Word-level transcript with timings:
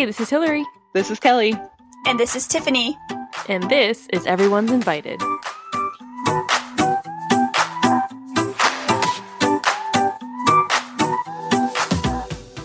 Hey, 0.00 0.06
this 0.06 0.18
is 0.18 0.30
Hillary. 0.30 0.64
This 0.94 1.10
is 1.10 1.20
Kelly. 1.20 1.54
And 2.06 2.18
this 2.18 2.34
is 2.34 2.48
Tiffany. 2.48 2.96
And 3.50 3.68
this 3.68 4.08
is 4.14 4.24
Everyone's 4.24 4.70
Invited. 4.70 5.20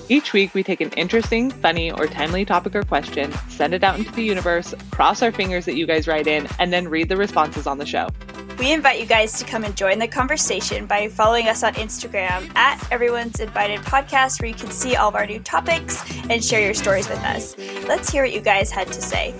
Each 0.07 0.31
week, 0.31 0.53
we 0.53 0.63
take 0.63 0.79
an 0.79 0.91
interesting, 0.91 1.51
funny, 1.51 1.91
or 1.91 2.07
timely 2.07 2.45
topic 2.45 2.73
or 2.73 2.83
question, 2.83 3.33
send 3.49 3.73
it 3.73 3.83
out 3.83 3.99
into 3.99 4.13
the 4.13 4.23
universe, 4.23 4.73
cross 4.91 5.21
our 5.21 5.33
fingers 5.33 5.65
that 5.65 5.75
you 5.75 5.85
guys 5.85 6.07
write 6.07 6.27
in, 6.27 6.47
and 6.57 6.71
then 6.71 6.87
read 6.87 7.09
the 7.09 7.17
responses 7.17 7.67
on 7.67 7.79
the 7.79 7.85
show. 7.85 8.07
We 8.57 8.71
invite 8.71 9.01
you 9.01 9.05
guys 9.05 9.33
to 9.39 9.45
come 9.45 9.65
and 9.65 9.75
join 9.75 9.99
the 9.99 10.07
conversation 10.07 10.85
by 10.85 11.09
following 11.09 11.47
us 11.49 11.61
on 11.61 11.73
Instagram 11.73 12.55
at 12.55 12.89
Everyone's 12.89 13.39
Invited 13.41 13.81
Podcast, 13.81 14.41
where 14.41 14.47
you 14.47 14.55
can 14.55 14.71
see 14.71 14.95
all 14.95 15.09
of 15.09 15.15
our 15.15 15.25
new 15.25 15.39
topics 15.39 16.01
and 16.29 16.43
share 16.43 16.63
your 16.63 16.73
stories 16.73 17.09
with 17.09 17.19
us. 17.19 17.57
Let's 17.85 18.09
hear 18.09 18.23
what 18.23 18.33
you 18.33 18.41
guys 18.41 18.71
had 18.71 18.87
to 18.87 19.01
say. 19.01 19.33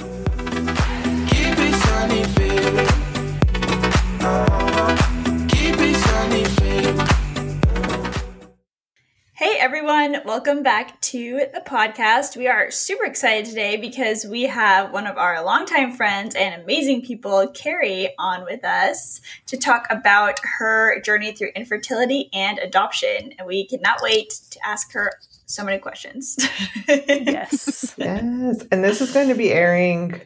Hey 9.46 9.60
everyone, 9.60 10.22
welcome 10.26 10.64
back 10.64 11.00
to 11.02 11.46
the 11.54 11.62
podcast. 11.62 12.36
We 12.36 12.48
are 12.48 12.72
super 12.72 13.06
excited 13.06 13.46
today 13.46 13.78
because 13.78 14.26
we 14.26 14.48
have 14.48 14.92
one 14.92 15.06
of 15.06 15.20
our 15.20 15.46
longtime 15.46 15.92
friends 15.94 16.34
and 16.34 16.60
amazing 16.64 17.04
people, 17.04 17.50
Carrie, 17.50 18.10
on 18.18 18.44
with 18.44 18.66
us 18.66 19.22
to 19.46 19.56
talk 19.56 19.86
about 19.92 20.40
her 20.58 21.00
journey 21.02 21.32
through 21.32 21.50
infertility 21.56 22.28
and 22.34 22.58
adoption. 22.58 23.34
And 23.38 23.48
we 23.48 23.68
cannot 23.68 24.00
wait 24.02 24.32
to 24.50 24.60
ask 24.66 24.92
her 24.94 25.12
so 25.46 25.64
many 25.64 25.78
questions. 25.78 26.38
yes. 26.88 27.94
yes. 28.00 28.66
And 28.72 28.84
this 28.84 29.00
is 29.00 29.14
going 29.14 29.28
to 29.28 29.36
be 29.36 29.54
airing 29.54 30.22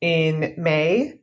in 0.00 0.54
May. 0.58 1.20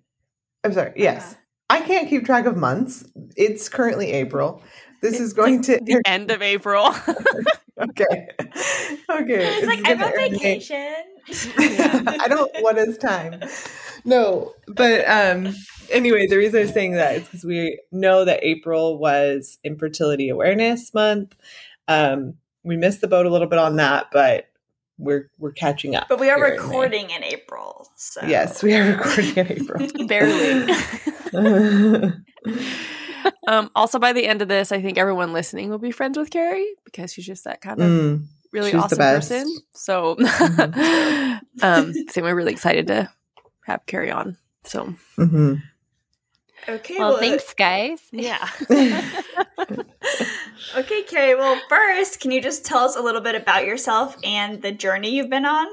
I'm 0.64 0.72
sorry. 0.72 0.94
Yes. 0.96 1.32
Yeah. 1.32 1.38
I 1.68 1.82
can't 1.82 2.08
keep 2.08 2.26
track 2.26 2.46
of 2.46 2.56
months. 2.56 3.04
It's 3.36 3.68
currently 3.68 4.14
April. 4.14 4.64
This 5.02 5.20
is 5.20 5.34
going 5.34 5.62
to 5.64 5.80
the 5.82 6.02
end 6.06 6.32
of 6.32 6.42
April. 6.42 6.88
okay. 7.80 8.30
Okay. 9.10 9.58
It's 9.58 9.68
like 9.68 9.82
I'm 9.86 10.02
on 10.02 10.12
vacation. 10.12 10.96
I 11.58 12.28
don't 12.28 12.52
what 12.62 12.78
is 12.78 12.98
time. 12.98 13.42
No, 14.04 14.54
but 14.68 15.08
um 15.08 15.54
anyway, 15.92 16.28
the 16.28 16.38
reason 16.38 16.62
I'm 16.62 16.68
saying 16.68 16.94
that 16.94 17.16
is 17.16 17.24
because 17.24 17.44
we 17.44 17.80
know 17.92 18.26
that 18.26 18.44
April 18.44 18.98
was 18.98 19.58
infertility 19.64 20.30
awareness 20.30 20.94
month. 20.94 21.36
Um 21.88 22.36
we 22.64 22.78
missed 22.78 23.02
the 23.02 23.08
boat 23.08 23.26
a 23.26 23.30
little 23.30 23.48
bit 23.48 23.60
on 23.60 23.76
that, 23.78 24.08
but 24.12 24.48
we're 24.98 25.30
we're 25.38 25.52
catching 25.52 25.96
up. 25.96 26.08
But 26.08 26.20
we 26.20 26.30
are 26.30 26.42
recording 26.42 27.10
in, 27.10 27.18
in 27.18 27.24
April. 27.24 27.90
So 27.96 28.26
Yes, 28.26 28.64
we 28.64 28.76
are 28.76 28.92
recording 28.92 29.36
in 29.36 29.52
April. 29.52 29.88
Barely 30.08 30.74
um, 33.48 33.70
also, 33.76 34.00
by 34.00 34.14
the 34.14 34.26
end 34.26 34.42
of 34.42 34.48
this, 34.48 34.72
I 34.72 34.82
think 34.82 34.98
everyone 34.98 35.34
listening 35.34 35.70
will 35.70 35.78
be 35.78 35.92
friends 35.92 36.18
with 36.18 36.30
Carrie 36.30 36.68
because 36.84 37.14
she's 37.14 37.26
just 37.26 37.44
that 37.46 37.62
kind 37.62 37.82
of 37.82 37.90
mm, 37.90 38.26
really 38.52 38.74
awesome 38.74 38.98
person. 38.98 39.54
So, 39.74 40.16
mm-hmm. 40.16 41.38
um, 41.62 41.94
so 42.10 42.22
we're 42.22 42.36
really 42.36 42.54
excited 42.54 42.88
to 42.88 43.10
have 43.66 43.86
Carrie 43.86 44.12
on. 44.12 44.38
So, 44.64 44.94
mm-hmm. 45.18 45.56
okay. 46.68 46.96
Well, 46.98 47.12
well 47.12 47.20
thanks, 47.20 47.54
guys. 47.54 48.02
Yeah. 48.12 48.48
okay, 50.78 51.04
Carrie. 51.04 51.36
Well, 51.36 51.60
first, 51.70 52.20
can 52.20 52.32
you 52.32 52.42
just 52.42 52.66
tell 52.66 52.80
us 52.80 52.96
a 52.96 53.02
little 53.02 53.22
bit 53.22 53.36
about 53.36 53.66
yourself 53.66 54.18
and 54.24 54.62
the 54.62 54.72
journey 54.72 55.16
you've 55.16 55.30
been 55.30 55.46
on? 55.46 55.68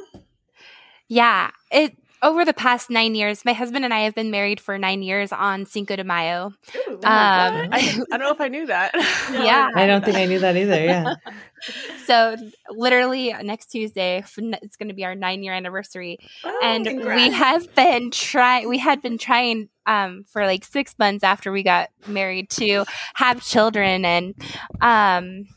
Yeah, 1.08 1.50
it 1.70 1.96
over 2.22 2.44
the 2.44 2.54
past 2.54 2.88
nine 2.88 3.14
years, 3.16 3.44
my 3.44 3.52
husband 3.52 3.84
and 3.84 3.92
I 3.92 4.00
have 4.00 4.14
been 4.14 4.30
married 4.30 4.60
for 4.60 4.78
nine 4.78 5.02
years 5.02 5.32
on 5.32 5.66
Cinco 5.66 5.96
de 5.96 6.04
Mayo. 6.04 6.52
Ooh, 6.76 6.94
um, 6.94 7.00
I, 7.02 7.68
I, 8.12 8.16
don't 8.16 8.20
know 8.20 8.30
if 8.30 8.40
I 8.40 8.48
knew 8.48 8.66
that. 8.66 8.92
yeah. 9.32 9.70
I 9.74 9.86
don't 9.86 10.04
think 10.04 10.16
I 10.16 10.26
knew 10.26 10.38
that 10.38 10.56
either. 10.56 10.84
Yeah. 10.84 11.14
so, 12.06 12.36
literally, 12.70 13.34
next 13.42 13.66
Tuesday, 13.66 14.18
it's 14.18 14.76
going 14.76 14.88
to 14.88 14.94
be 14.94 15.04
our 15.04 15.16
nine 15.16 15.42
year 15.42 15.52
anniversary. 15.52 16.18
Oh, 16.44 16.60
and 16.62 16.86
congrats. 16.86 17.20
we 17.20 17.30
have 17.32 17.74
been 17.74 18.12
trying, 18.12 18.68
we 18.68 18.78
had 18.78 19.02
been 19.02 19.18
trying 19.18 19.68
um, 19.86 20.24
for 20.28 20.46
like 20.46 20.64
six 20.64 20.94
months 20.98 21.24
after 21.24 21.50
we 21.50 21.64
got 21.64 21.90
married 22.06 22.50
to 22.50 22.84
have 23.14 23.42
children. 23.42 24.04
And 24.04 24.34
um, 24.80 25.48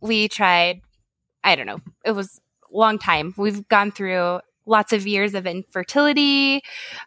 we 0.00 0.28
tried, 0.28 0.80
I 1.42 1.54
don't 1.54 1.66
know, 1.66 1.80
it 2.02 2.12
was 2.12 2.40
a 2.72 2.76
long 2.76 2.98
time. 2.98 3.34
We've 3.36 3.68
gone 3.68 3.92
through 3.92 4.40
lots 4.66 4.92
of 4.92 5.06
years 5.06 5.34
of 5.34 5.46
infertility, 5.46 6.62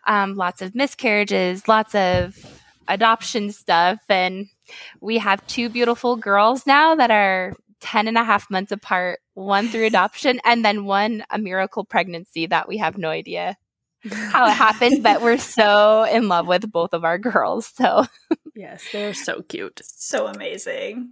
um, 0.05 0.35
lots 0.35 0.61
of 0.61 0.75
miscarriages, 0.75 1.67
lots 1.67 1.95
of 1.95 2.37
adoption 2.87 3.51
stuff. 3.51 3.99
And 4.09 4.47
we 5.01 5.17
have 5.17 5.45
two 5.47 5.69
beautiful 5.69 6.15
girls 6.15 6.65
now 6.65 6.95
that 6.95 7.11
are 7.11 7.53
10 7.81 8.07
and 8.07 8.17
a 8.17 8.23
half 8.23 8.49
months 8.49 8.71
apart, 8.71 9.19
one 9.33 9.67
through 9.67 9.85
adoption, 9.85 10.39
and 10.43 10.65
then 10.65 10.85
one 10.85 11.23
a 11.29 11.37
miracle 11.37 11.85
pregnancy 11.85 12.47
that 12.47 12.67
we 12.67 12.77
have 12.77 12.97
no 12.97 13.09
idea 13.09 13.55
how 14.09 14.47
it 14.47 14.53
happened, 14.53 15.03
but 15.03 15.21
we're 15.21 15.37
so 15.37 16.03
in 16.03 16.27
love 16.27 16.47
with 16.47 16.71
both 16.71 16.93
of 16.93 17.03
our 17.03 17.17
girls. 17.17 17.71
So, 17.75 18.05
yes, 18.55 18.83
they're 18.91 19.13
so 19.13 19.41
cute. 19.41 19.81
So 19.83 20.27
amazing. 20.27 21.11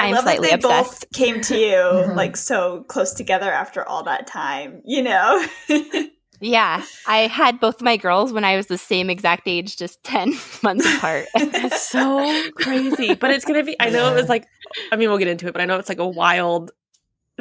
I 0.00 0.06
I'm 0.08 0.14
love 0.14 0.24
that 0.24 0.42
they 0.42 0.52
obsessed. 0.52 1.00
both 1.00 1.12
came 1.12 1.40
to 1.42 1.56
you 1.56 1.74
mm-hmm. 1.74 2.16
like 2.16 2.36
so 2.36 2.84
close 2.84 3.12
together 3.12 3.50
after 3.50 3.86
all 3.86 4.02
that 4.04 4.26
time, 4.26 4.82
you 4.84 5.02
know? 5.02 5.44
yeah. 6.40 6.82
I 7.06 7.26
had 7.26 7.60
both 7.60 7.82
my 7.82 7.96
girls 7.96 8.32
when 8.32 8.44
I 8.44 8.56
was 8.56 8.66
the 8.66 8.78
same 8.78 9.10
exact 9.10 9.42
age, 9.46 9.76
just 9.76 10.02
10 10.04 10.34
months 10.62 10.86
apart. 10.96 11.26
It's 11.34 11.88
so 11.88 12.50
crazy. 12.52 13.14
But 13.14 13.30
it's 13.30 13.44
going 13.44 13.60
to 13.60 13.64
be, 13.64 13.76
I 13.78 13.90
know 13.90 14.10
it 14.10 14.14
was 14.14 14.28
like, 14.28 14.46
I 14.90 14.96
mean, 14.96 15.08
we'll 15.08 15.18
get 15.18 15.28
into 15.28 15.46
it, 15.46 15.52
but 15.52 15.60
I 15.60 15.66
know 15.66 15.76
it's 15.76 15.88
like 15.88 15.98
a 15.98 16.08
wild 16.08 16.72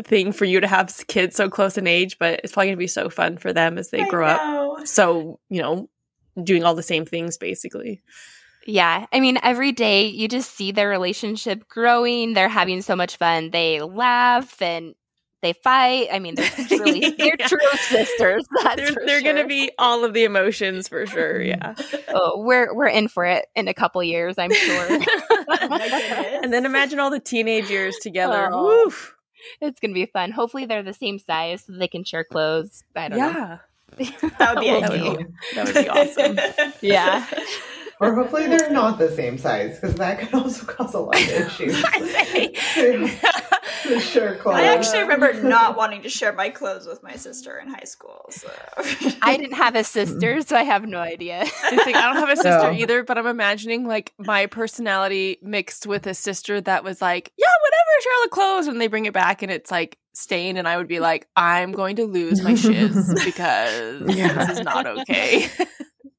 thing 0.04 0.32
for 0.32 0.46
you 0.46 0.60
to 0.60 0.68
have 0.68 0.96
kids 1.08 1.36
so 1.36 1.50
close 1.50 1.78
in 1.78 1.88
age, 1.88 2.18
but 2.20 2.42
it's 2.44 2.54
probably 2.54 2.68
going 2.68 2.78
to 2.78 2.80
be 2.80 2.88
so 2.88 3.10
fun 3.10 3.38
for 3.38 3.54
them 3.54 3.78
as 3.78 3.90
they 3.90 4.02
I 4.02 4.08
grow 4.08 4.28
know. 4.28 4.78
up. 4.80 4.88
So, 4.88 5.40
you 5.50 5.62
know, 5.62 5.90
doing 6.44 6.64
all 6.64 6.76
the 6.76 6.84
same 6.84 7.06
things 7.06 7.38
basically. 7.38 8.02
Yeah. 8.66 9.06
I 9.12 9.20
mean, 9.20 9.40
every 9.42 9.72
day 9.72 10.08
you 10.08 10.28
just 10.28 10.56
see 10.56 10.72
their 10.72 10.90
relationship 10.90 11.68
growing. 11.68 12.34
They're 12.34 12.50
having 12.50 12.82
so 12.82 12.96
much 12.96 13.18
fun. 13.18 13.52
They 13.52 13.82
laugh 13.82 14.62
and 14.62 14.96
they 15.42 15.54
fight. 15.54 16.10
I 16.12 16.20
mean, 16.20 16.36
they're 16.36 16.50
truly 16.68 17.00
they're 17.18 17.36
yeah. 17.40 17.48
true 17.48 17.60
sisters. 17.78 18.46
they're 18.76 18.92
they're 19.06 19.22
sure. 19.22 19.22
gonna 19.22 19.48
be 19.48 19.72
all 19.80 20.04
of 20.04 20.14
the 20.14 20.24
emotions 20.24 20.88
for 20.88 21.06
sure. 21.06 21.40
Mm-hmm. 21.40 21.96
Yeah. 21.96 22.02
oh, 22.10 22.42
we're 22.44 22.74
we're 22.76 22.88
in 22.88 23.08
for 23.08 23.26
it 23.26 23.46
in 23.56 23.68
a 23.68 23.74
couple 23.74 24.04
years, 24.04 24.38
I'm 24.38 24.54
sure. 24.54 25.00
Oh 25.62 26.40
and 26.44 26.54
then 26.54 26.66
imagine 26.66 27.00
all 27.00 27.10
the 27.10 27.20
teenage 27.20 27.70
years 27.70 27.98
together. 27.98 28.50
Oh, 28.52 28.84
Woof. 28.86 29.16
It's 29.62 29.80
gonna 29.80 29.94
be 29.94 30.06
fun. 30.06 30.32
Hopefully, 30.32 30.66
they're 30.66 30.84
the 30.84 30.94
same 30.94 31.20
size 31.20 31.66
so 31.66 31.74
they 31.74 31.88
can 31.88 32.04
share 32.04 32.24
clothes. 32.24 32.84
I 32.96 33.10
don't 33.10 33.18
yeah. 33.20 33.32
know. 33.32 33.60
That 34.40 34.56
would 34.56 34.62
be 34.62 34.70
that 34.70 34.90
would 34.92 35.18
be, 35.18 35.26
that 35.56 35.66
would 35.66 35.76
be 35.76 35.90
awesome. 35.90 36.40
yeah. 36.82 37.26
Or 38.02 38.16
hopefully 38.16 38.48
they're 38.48 38.70
not 38.70 38.98
the 38.98 39.12
same 39.12 39.38
size 39.38 39.78
because 39.78 39.96
that 39.96 40.20
could 40.20 40.34
also 40.34 40.66
cause 40.66 40.94
a 40.94 41.00
lot 41.00 41.22
of 41.22 41.30
issues. 41.30 41.78
share 44.02 44.38
clothes. 44.38 44.56
I 44.56 44.64
actually 44.74 45.02
remember 45.02 45.34
not 45.44 45.76
wanting 45.76 46.04
to 46.04 46.10
share 46.10 46.32
my 46.32 46.50
clothes 46.50 46.88
with 46.88 47.04
my 47.04 47.16
sister 47.16 47.58
in 47.60 47.68
high 47.68 47.84
school. 47.84 48.26
So 48.30 48.50
I 49.22 49.36
didn't 49.36 49.56
have 49.56 49.76
a 49.76 49.84
sister, 49.84 50.42
so 50.42 50.56
I 50.56 50.64
have 50.64 50.86
no 50.86 51.00
idea. 51.00 51.44
I 51.64 51.92
don't 51.92 52.16
have 52.16 52.30
a 52.30 52.38
sister 52.38 52.72
no. 52.72 52.72
either, 52.72 53.04
but 53.04 53.18
I'm 53.18 53.28
imagining 53.28 53.86
like 53.86 54.14
my 54.18 54.46
personality 54.46 55.38
mixed 55.42 55.86
with 55.86 56.08
a 56.08 56.14
sister 56.14 56.62
that 56.62 56.86
was 56.86 57.02
like, 57.02 57.34
yeah, 57.38 57.48
whatever, 57.64 58.02
share 58.02 58.14
the 58.24 58.30
clothes, 58.30 58.68
and 58.68 58.80
they 58.80 58.88
bring 58.88 59.08
it 59.08 59.14
back 59.14 59.42
and 59.42 59.52
it's 59.52 59.72
like 59.72 59.98
stained, 60.14 60.58
and 60.58 60.70
I 60.70 60.78
would 60.78 60.88
be 60.88 61.02
like, 61.02 61.28
I'm 61.36 61.74
going 61.74 61.98
to 61.98 62.06
lose 62.06 62.42
my 62.42 62.56
shiz 62.56 63.14
because 63.26 64.16
yeah. 64.16 64.46
this 64.46 64.60
is 64.60 64.62
not 64.62 64.88
okay. 64.88 65.50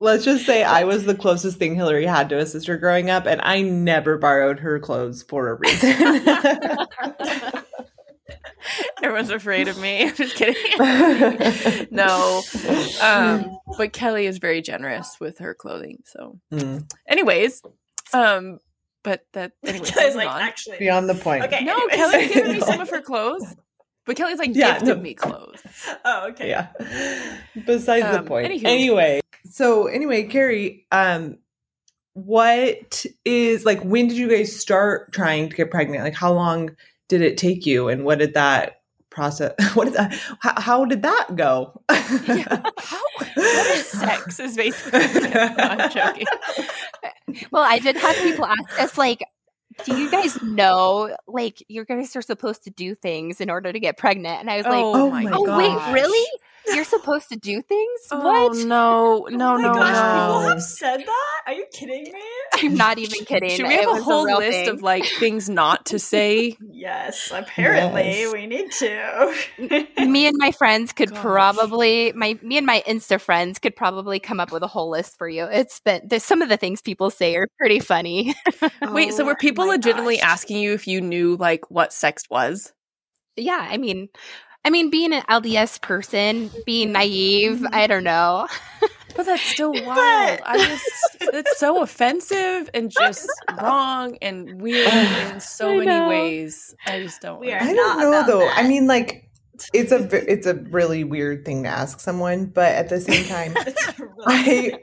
Let's 0.02 0.25
just 0.25 0.47
say 0.47 0.64
I 0.64 0.85
was 0.85 1.05
the 1.05 1.14
closest 1.14 1.58
thing 1.58 1.75
Hillary 1.75 2.06
had 2.06 2.31
to 2.31 2.38
a 2.38 2.47
sister 2.47 2.79
growing 2.79 3.11
up, 3.11 3.26
and 3.26 3.38
I 3.43 3.61
never 3.61 4.17
borrowed 4.17 4.61
her 4.61 4.81
clothes 4.81 5.23
for 5.23 5.50
a 5.50 5.55
reason. 5.56 5.93
Everyone's 9.02 9.31
afraid 9.31 9.69
of 9.69 9.79
me. 9.79 10.02
I'm 10.08 10.14
just 10.14 10.37
kidding. 10.37 10.55
no. 11.91 12.43
Um, 13.02 13.58
but 13.76 13.93
Kelly 13.93 14.26
is 14.26 14.38
very 14.38 14.62
generous 14.62 15.19
with 15.20 15.38
her 15.38 15.55
clothing. 15.55 16.03
So, 16.06 16.41
mm. 16.53 16.91
anyways, 17.06 17.62
um, 18.12 18.58
but 19.03 19.25
that 19.32 19.53
anyway, 19.64 19.87
Kelly's 19.87 20.17
like 20.17 20.29
on. 20.29 20.41
actually 20.41 20.79
beyond 20.79 21.08
the 21.08 21.14
point. 21.14 21.44
Okay, 21.44 21.64
no, 21.64 21.75
anyways. 21.75 21.96
Kelly's 21.96 22.32
giving 22.32 22.53
me 22.53 22.61
some 22.61 22.81
of 22.81 22.91
her 22.91 23.00
clothes. 23.00 23.55
But 24.06 24.17
Kelly's 24.17 24.38
like 24.38 24.55
yeah, 24.55 24.79
gifted 24.79 24.97
no. 24.97 25.02
me 25.02 25.14
clothes. 25.14 25.61
Oh, 26.05 26.29
okay. 26.31 26.49
Yeah. 26.49 26.69
Besides 27.67 28.05
um, 28.06 28.12
the 28.12 28.23
point. 28.23 28.49
Anywho. 28.49 28.64
Anyway, 28.64 29.20
so 29.44 29.87
anyway, 29.87 30.25
Carrie, 30.25 30.87
um, 30.91 31.38
what 32.14 33.05
is 33.25 33.64
like? 33.64 33.82
When 33.82 34.08
did 34.08 34.17
you 34.17 34.29
guys 34.29 34.58
start 34.58 35.12
trying 35.12 35.49
to 35.49 35.56
get 35.56 35.70
pregnant? 35.70 36.02
Like, 36.05 36.14
how 36.14 36.32
long 36.32 36.70
did 37.08 37.23
it 37.23 37.37
take 37.38 37.67
you, 37.67 37.88
and 37.88 38.05
what 38.05 38.19
did 38.19 38.35
that 38.35 38.81
process 39.11 39.52
what 39.75 39.88
is 39.88 39.94
that 39.94 40.14
how, 40.41 40.61
how 40.61 40.85
did 40.85 41.03
that 41.03 41.26
go 41.35 41.81
yeah. 41.91 42.62
how 42.79 43.03
what 43.35 43.67
is 43.67 43.87
sex 43.87 44.38
is 44.38 44.56
basically 44.56 45.00
no, 45.31 45.55
i'm 45.58 45.91
joking 45.94 46.26
well 47.50 47.64
i 47.64 47.79
did 47.81 47.96
have 47.96 48.14
people 48.17 48.44
ask 48.44 48.81
us 48.81 48.96
like 48.96 49.20
do 49.85 49.97
you 49.97 50.11
guys 50.11 50.41
know 50.43 51.17
like 51.27 51.62
you 51.69 51.85
guys 51.85 52.15
are 52.17 52.23
supposed 52.23 52.65
to 52.65 52.71
do 52.71 52.94
things 52.94 53.41
in 53.41 53.50
order 53.50 53.73
to 53.73 53.81
get 53.81 53.97
pregnant 53.97 54.41
and 54.41 54.50
i 54.50 54.56
was 54.56 54.67
like 54.67 54.75
oh, 54.75 54.94
oh 54.94 55.11
my 55.11 55.25
oh 55.32 55.47
gosh. 55.47 55.59
wait 55.59 55.94
really 55.94 56.29
you're 56.66 56.84
supposed 56.84 57.28
to 57.30 57.36
do 57.36 57.62
things? 57.62 58.00
Oh, 58.10 58.48
what? 58.48 58.56
No, 58.56 59.26
oh 59.26 59.28
no, 59.30 59.54
oh 59.54 59.56
no, 59.56 59.74
gosh, 59.74 59.92
no. 59.92 60.20
People 60.38 60.48
have 60.48 60.62
said 60.62 61.00
that. 61.00 61.40
Are 61.46 61.52
you 61.52 61.66
kidding 61.72 62.04
me? 62.04 62.22
I'm 62.54 62.74
not 62.74 62.98
even 62.98 63.24
kidding. 63.24 63.50
Should 63.50 63.66
we 63.68 63.74
have 63.74 63.88
it 63.88 64.00
a 64.00 64.02
whole 64.02 64.26
a 64.26 64.38
list 64.38 64.50
thing. 64.58 64.68
of 64.68 64.82
like 64.82 65.04
things 65.04 65.48
not 65.48 65.86
to 65.86 65.98
say? 65.98 66.56
yes, 66.70 67.32
apparently 67.34 68.02
Yes. 68.02 68.32
we 68.32 68.46
need 68.46 68.70
to. 68.72 69.34
me 70.06 70.26
and 70.26 70.36
my 70.38 70.52
friends 70.52 70.92
could 70.92 71.10
Gosh. 71.10 71.20
probably 71.20 72.12
my 72.12 72.38
me 72.42 72.56
and 72.58 72.66
my 72.66 72.82
Insta 72.86 73.20
friends 73.20 73.58
could 73.58 73.74
probably 73.76 74.18
come 74.20 74.40
up 74.40 74.52
with 74.52 74.62
a 74.62 74.66
whole 74.68 74.90
list 74.90 75.16
for 75.18 75.28
you. 75.28 75.44
It's 75.44 75.80
been 75.80 76.02
there's 76.04 76.24
some 76.24 76.42
of 76.42 76.48
the 76.48 76.56
things 76.56 76.82
people 76.82 77.10
say 77.10 77.36
are 77.36 77.48
pretty 77.58 77.80
funny. 77.80 78.34
Wait, 78.90 79.14
so 79.14 79.22
Oh 79.22 79.26
were 79.26 79.34
people 79.36 79.66
legitimately 79.66 80.16
gosh. 80.18 80.24
asking 80.26 80.58
you 80.58 80.72
if 80.72 80.86
you 80.86 81.00
knew 81.00 81.36
like 81.36 81.70
what 81.70 81.92
sex 81.92 82.24
was? 82.30 82.72
yeah, 83.36 83.66
I 83.70 83.78
mean 83.78 84.08
I 84.64 84.70
mean 84.70 84.90
being 84.90 85.12
an 85.12 85.22
LDS 85.22 85.80
person, 85.80 86.50
being 86.66 86.92
naive, 86.92 87.64
I 87.72 87.86
don't 87.86 88.04
know. 88.04 88.46
But 89.16 89.26
that's 89.26 89.42
still 89.42 89.72
wild. 89.72 90.40
I 90.46 90.56
just 90.56 91.16
it's 91.20 91.58
so 91.58 91.82
offensive 91.82 92.70
and 92.72 92.90
just 92.90 93.28
wrong 93.60 94.16
and 94.22 94.62
weird 94.62 94.92
in 95.32 95.40
so 95.40 95.70
I 95.72 95.76
many 95.78 95.86
know. 95.86 96.08
ways. 96.08 96.74
I 96.86 97.02
just 97.02 97.20
don't. 97.20 97.40
We 97.40 97.52
I 97.52 97.72
don't 97.72 97.98
know 97.98 98.24
though. 98.26 98.38
that. 98.38 98.56
I 98.56 98.66
mean, 98.68 98.86
like 98.86 99.28
it's 99.74 99.92
a 99.92 100.08
it's 100.30 100.46
a 100.46 100.54
really 100.54 101.04
weird 101.04 101.44
thing 101.44 101.64
to 101.64 101.68
ask 101.68 102.00
someone, 102.00 102.46
but 102.46 102.72
at 102.72 102.88
the 102.88 103.00
same 103.00 103.24
time, 103.26 103.54
really 103.98 104.74
I 104.74 104.78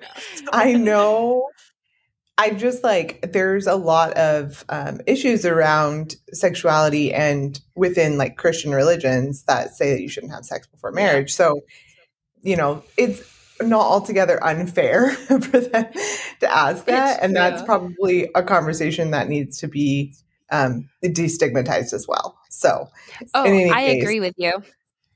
I 0.51 0.73
know. 0.73 1.47
I 2.37 2.51
just 2.51 2.83
like 2.83 3.31
there's 3.33 3.65
a 3.67 3.75
lot 3.75 4.13
of 4.13 4.63
um, 4.69 5.01
issues 5.07 5.45
around 5.45 6.15
sexuality 6.33 7.13
and 7.13 7.59
within 7.75 8.17
like 8.17 8.37
Christian 8.37 8.71
religions 8.71 9.43
that 9.43 9.71
say 9.75 9.91
that 9.91 10.01
you 10.01 10.07
shouldn't 10.09 10.33
have 10.33 10.45
sex 10.45 10.67
before 10.67 10.91
marriage. 10.91 11.33
So, 11.33 11.61
you 12.43 12.55
know, 12.55 12.83
it's 12.97 13.23
not 13.59 13.81
altogether 13.81 14.43
unfair 14.43 15.09
for 15.15 15.37
them 15.59 15.91
to 16.41 16.51
ask 16.51 16.85
that, 16.85 17.15
It's 17.15 17.23
and 17.23 17.35
that's 17.35 17.61
true. 17.61 17.65
probably 17.65 18.29
a 18.35 18.43
conversation 18.43 19.09
that 19.11 19.29
needs 19.29 19.57
to 19.59 19.67
be 19.67 20.13
um, 20.51 20.87
destigmatized 21.03 21.91
as 21.93 22.05
well. 22.07 22.37
So, 22.49 22.87
Oh, 23.33 23.45
In 23.45 23.53
any 23.53 23.71
I 23.71 23.85
case. 23.87 24.03
agree 24.03 24.19
with 24.19 24.35
you. 24.37 24.61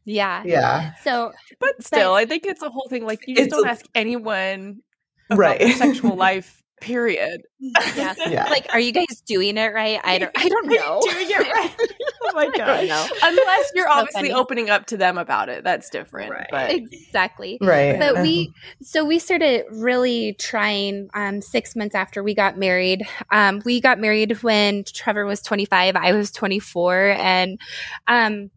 Yeah. 0.06 0.42
yeah, 0.44 0.94
So 1.04 1.32
But 1.60 1.84
still, 1.84 2.16
I 2.16 2.26
think 2.26 2.48
it's 2.48 2.64
a 2.64 2.70
whole 2.72 2.88
thing. 2.90 3.06
Like 3.06 3.28
you 3.28 3.36
just 3.36 3.52
don't 3.52 3.68
a- 3.68 3.70
ask 3.70 3.86
anyone 3.94 4.82
about 5.30 5.38
Right. 5.40 5.60
their 5.60 5.74
sexual 5.74 6.16
life. 6.28 6.61
Period. 6.82 7.42
yeah. 7.60 8.14
yeah. 8.28 8.46
Like, 8.50 8.68
are 8.74 8.80
you 8.80 8.92
guys 8.92 9.06
doing 9.26 9.56
it 9.58 9.74
right? 9.74 10.00
I 10.04 10.18
don't 10.18 10.32
I 10.36 10.50
don't 10.50 10.68
Are 10.68 10.72
you 10.74 10.80
know. 10.80 11.00
doing 11.04 11.28
it 11.30 11.38
right. 11.40 11.72
Oh 12.24 12.34
my 12.36 12.42
I 12.42 12.46
don't 12.46 12.58
gosh. 12.58 12.88
know. 12.88 13.08
Unless 13.24 13.72
you're 13.76 13.88
So 13.88 13.92
obviously 13.94 14.30
funny. 14.30 14.34
opening 14.34 14.70
up 14.70 14.86
to 14.88 14.98
them 14.98 15.18
about 15.18 15.50
it, 15.50 15.64
that's 15.64 15.90
different. 15.90 16.32
Right. 16.32 16.48
But 16.52 16.72
Exactly. 16.72 17.58
right. 17.62 17.98
But 18.00 18.14
Uh-huh. 18.16 18.24
we 18.24 18.54
so 18.82 19.06
we 19.06 19.20
started 19.20 19.66
really 19.72 20.34
trying 20.40 21.10
um, 21.14 21.42
six 21.42 21.76
months 21.76 21.96
after 21.96 22.24
we 22.24 22.34
got 22.36 22.58
married. 22.58 23.04
Um, 23.32 23.62
we 23.66 23.80
got 23.82 24.00
married 24.00 24.42
when 24.44 24.84
Trevor 24.86 25.26
was 25.26 25.42
25, 25.42 25.96
I 25.96 26.14
was 26.14 26.32
24, 26.32 27.16
and 27.18 27.60
um, 28.08 28.50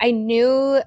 I 0.00 0.10
knew. 0.12 0.80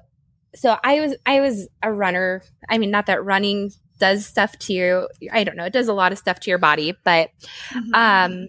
So 0.54 0.76
I 0.84 1.00
was 1.00 1.16
I 1.26 1.40
was 1.40 1.68
a 1.82 1.90
runner. 1.92 2.42
I 2.68 2.76
mean, 2.78 2.90
not 2.90 3.06
that 3.06 3.24
running 3.24 3.70
does 4.02 4.26
stuff 4.26 4.58
to 4.58 4.72
you. 4.72 5.08
I 5.32 5.44
don't 5.44 5.56
know. 5.56 5.64
It 5.64 5.72
does 5.72 5.88
a 5.88 5.94
lot 5.94 6.10
of 6.12 6.18
stuff 6.18 6.40
to 6.40 6.50
your 6.50 6.58
body, 6.58 6.94
but 7.04 7.30
Mm-hmm. 7.72 7.94
um, 7.94 8.48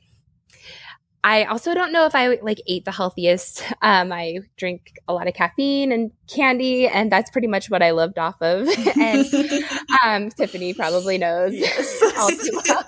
I 1.25 1.45
also 1.45 1.73
don't 1.73 1.93
know 1.93 2.05
if 2.05 2.15
I 2.15 2.37
like 2.41 2.59
ate 2.67 2.83
the 2.83 2.91
healthiest. 2.91 3.63
Um, 3.81 4.11
I 4.13 4.39
drink 4.57 4.93
a 5.09 5.13
lot 5.13 5.27
of 5.27 5.33
caffeine 5.33 5.91
and 5.91 6.11
candy, 6.33 6.87
and 6.87 7.11
that's 7.11 7.29
pretty 7.31 7.47
much 7.47 7.69
what 7.69 7.81
I 7.83 7.91
lived 7.91 8.17
off 8.17 8.41
of. 8.41 8.67
and 8.97 9.25
um, 10.05 10.29
Tiffany 10.29 10.73
probably 10.73 11.17
knows 11.17 11.53
Yes. 11.53 12.01
all 12.17 12.29
too 12.29 12.61
well. 12.67 12.85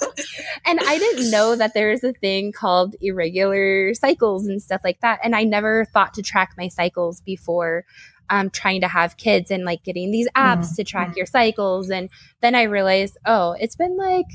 And 0.66 0.80
I 0.80 0.98
didn't 0.98 1.32
know 1.32 1.56
that 1.58 1.74
there 1.74 1.92
is 1.92 2.04
a 2.04 2.14
thing 2.14 2.52
called 2.54 2.96
irregular 3.02 3.94
cycles 3.94 4.48
and 4.48 4.62
stuff 4.62 4.82
like 4.86 5.00
that. 5.02 5.20
And 5.24 5.36
I 5.36 5.44
never 5.44 5.86
thought 5.94 6.14
to 6.16 6.22
track 6.22 6.54
my 6.58 6.70
cycles 6.70 7.22
before 7.22 7.84
um, 8.30 8.50
trying 8.50 8.82
to 8.82 8.88
have 8.88 9.18
kids 9.18 9.52
and 9.52 9.66
like 9.66 9.84
getting 9.84 10.12
these 10.12 10.28
apps 10.36 10.76
to 10.76 10.84
track 10.84 11.16
your 11.16 11.26
cycles. 11.26 11.90
And 11.90 12.10
then 12.42 12.56
I 12.56 12.64
realized, 12.64 13.18
oh, 13.26 13.56
it's 13.60 13.76
been 13.76 13.98
like, 13.98 14.26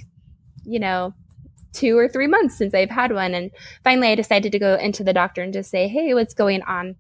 you 0.64 0.78
know, 0.78 1.14
two 1.72 1.96
or 1.96 2.08
three 2.08 2.26
months 2.26 2.56
since 2.56 2.74
I've 2.74 2.90
had 2.90 3.12
one. 3.12 3.34
And 3.34 3.50
finally, 3.84 4.08
I 4.08 4.14
decided 4.14 4.52
to 4.52 4.58
go 4.58 4.74
into 4.74 5.04
the 5.04 5.12
doctor 5.12 5.42
and 5.42 5.52
just 5.52 5.70
say, 5.70 5.88
hey, 5.88 6.14
what's 6.14 6.34
going 6.34 6.62
on? 6.62 6.96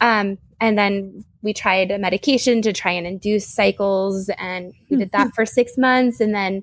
Um, 0.00 0.38
and 0.60 0.78
then 0.78 1.24
we 1.42 1.52
tried 1.52 1.90
a 1.90 1.98
medication 1.98 2.62
to 2.62 2.72
try 2.72 2.92
and 2.92 3.06
induce 3.06 3.46
cycles. 3.46 4.30
And 4.38 4.72
we 4.90 4.96
did 4.96 5.12
that 5.12 5.30
for 5.34 5.44
six 5.44 5.72
months. 5.76 6.20
And 6.20 6.34
then 6.34 6.62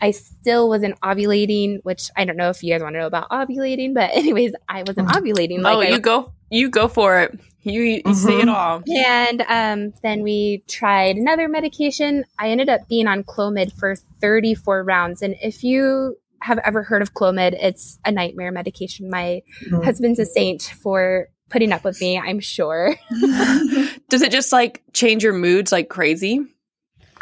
I 0.00 0.10
still 0.10 0.68
wasn't 0.68 1.00
ovulating, 1.00 1.78
which 1.82 2.10
I 2.16 2.24
don't 2.24 2.36
know 2.36 2.50
if 2.50 2.62
you 2.62 2.72
guys 2.72 2.82
want 2.82 2.94
to 2.94 3.00
know 3.00 3.06
about 3.06 3.30
ovulating, 3.30 3.94
but 3.94 4.10
anyways, 4.14 4.52
I 4.68 4.82
wasn't 4.82 5.08
ovulating. 5.08 5.60
oh, 5.64 5.80
I 5.80 5.88
you 5.88 5.98
go, 6.00 6.32
you 6.54 6.70
go 6.70 6.88
for 6.88 7.20
it. 7.20 7.38
You, 7.62 8.02
you 8.04 8.14
say 8.14 8.40
it 8.40 8.48
all. 8.48 8.82
and 8.86 9.40
um, 9.48 9.94
then 10.02 10.22
we 10.22 10.62
tried 10.68 11.16
another 11.16 11.48
medication. 11.48 12.24
I 12.38 12.50
ended 12.50 12.68
up 12.68 12.88
being 12.88 13.06
on 13.06 13.24
Clomid 13.24 13.72
for 13.72 13.96
34 14.20 14.84
rounds. 14.84 15.22
And 15.22 15.34
if 15.42 15.64
you 15.64 16.16
have 16.42 16.58
ever 16.58 16.82
heard 16.82 17.00
of 17.00 17.14
Clomid, 17.14 17.56
it's 17.58 17.98
a 18.04 18.12
nightmare 18.12 18.52
medication. 18.52 19.08
My 19.08 19.40
Mhm. 19.66 19.82
husband's 19.82 20.18
a 20.18 20.26
saint 20.26 20.62
for 20.82 21.28
putting 21.48 21.72
up 21.72 21.84
with 21.84 21.98
me, 22.02 22.18
I'm 22.18 22.38
sure. 22.40 22.94
Does 24.10 24.20
it 24.22 24.30
just 24.30 24.52
like 24.52 24.82
change 24.92 25.24
your 25.24 25.32
moods 25.32 25.72
like 25.72 25.88
crazy? 25.88 26.40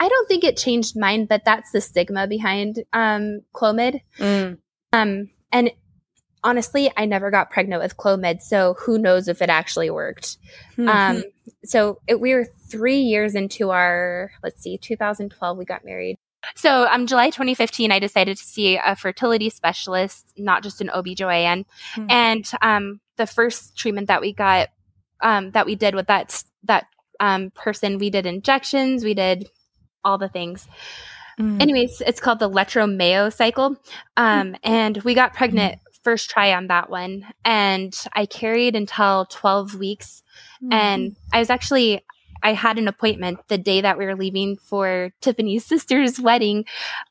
I 0.00 0.08
don't 0.08 0.26
think 0.28 0.42
it 0.42 0.56
changed 0.56 0.96
mine, 0.98 1.26
but 1.26 1.44
that's 1.44 1.70
the 1.70 1.80
stigma 1.80 2.26
behind 2.26 2.82
um, 2.92 3.42
Clomid. 3.54 4.00
Mm. 4.18 4.58
Um, 4.92 5.28
and 5.52 5.70
honestly, 6.44 6.90
I 6.96 7.06
never 7.06 7.30
got 7.30 7.50
pregnant 7.50 7.82
with 7.82 7.96
Clomid, 7.96 8.42
so 8.42 8.74
who 8.78 8.98
knows 8.98 9.28
if 9.28 9.42
it 9.42 9.48
actually 9.48 9.90
worked. 9.90 10.38
Hmm. 10.76 10.88
Um, 10.88 11.24
so 11.64 12.00
it, 12.06 12.20
we 12.20 12.34
were 12.34 12.46
three 12.68 13.00
years 13.00 13.34
into 13.34 13.70
our, 13.70 14.32
let's 14.42 14.62
see, 14.62 14.78
2012, 14.78 15.58
we 15.58 15.64
got 15.64 15.84
married. 15.84 16.16
So 16.56 16.86
um, 16.90 17.06
July 17.06 17.30
2015, 17.30 17.92
I 17.92 18.00
decided 18.00 18.36
to 18.36 18.44
see 18.44 18.76
a 18.76 18.96
fertility 18.96 19.48
specialist, 19.48 20.32
not 20.36 20.62
just 20.62 20.80
an 20.80 20.88
OBGYN. 20.88 21.64
Hmm. 21.94 22.06
And 22.10 22.50
um, 22.60 23.00
the 23.16 23.26
first 23.26 23.76
treatment 23.76 24.08
that 24.08 24.20
we 24.20 24.32
got, 24.32 24.68
um, 25.20 25.52
that 25.52 25.66
we 25.66 25.76
did 25.76 25.94
with 25.94 26.08
that, 26.08 26.42
that 26.64 26.86
um, 27.20 27.50
person, 27.50 27.98
we 27.98 28.10
did 28.10 28.26
injections, 28.26 29.04
we 29.04 29.14
did 29.14 29.48
all 30.04 30.18
the 30.18 30.28
things. 30.28 30.66
Mm. 31.38 31.62
Anyways, 31.62 32.02
it's 32.04 32.20
called 32.20 32.40
the 32.40 32.50
Letro 32.50 32.86
Mayo 32.86 33.30
cycle. 33.30 33.76
Um, 34.16 34.56
and 34.62 34.98
we 34.98 35.14
got 35.14 35.32
pregnant 35.32 35.78
first 36.02 36.30
try 36.30 36.52
on 36.52 36.66
that 36.68 36.90
one. 36.90 37.26
And 37.44 37.94
I 38.12 38.26
carried 38.26 38.76
until 38.76 39.26
12 39.26 39.74
weeks. 39.74 40.22
And 40.70 41.16
I 41.32 41.38
was 41.40 41.50
actually, 41.50 42.04
I 42.42 42.52
had 42.52 42.78
an 42.78 42.88
appointment 42.88 43.40
the 43.48 43.58
day 43.58 43.80
that 43.80 43.98
we 43.98 44.04
were 44.04 44.14
leaving 44.14 44.56
for 44.56 45.12
Tiffany's 45.20 45.64
sister's 45.72 46.20
wedding. 46.20 46.64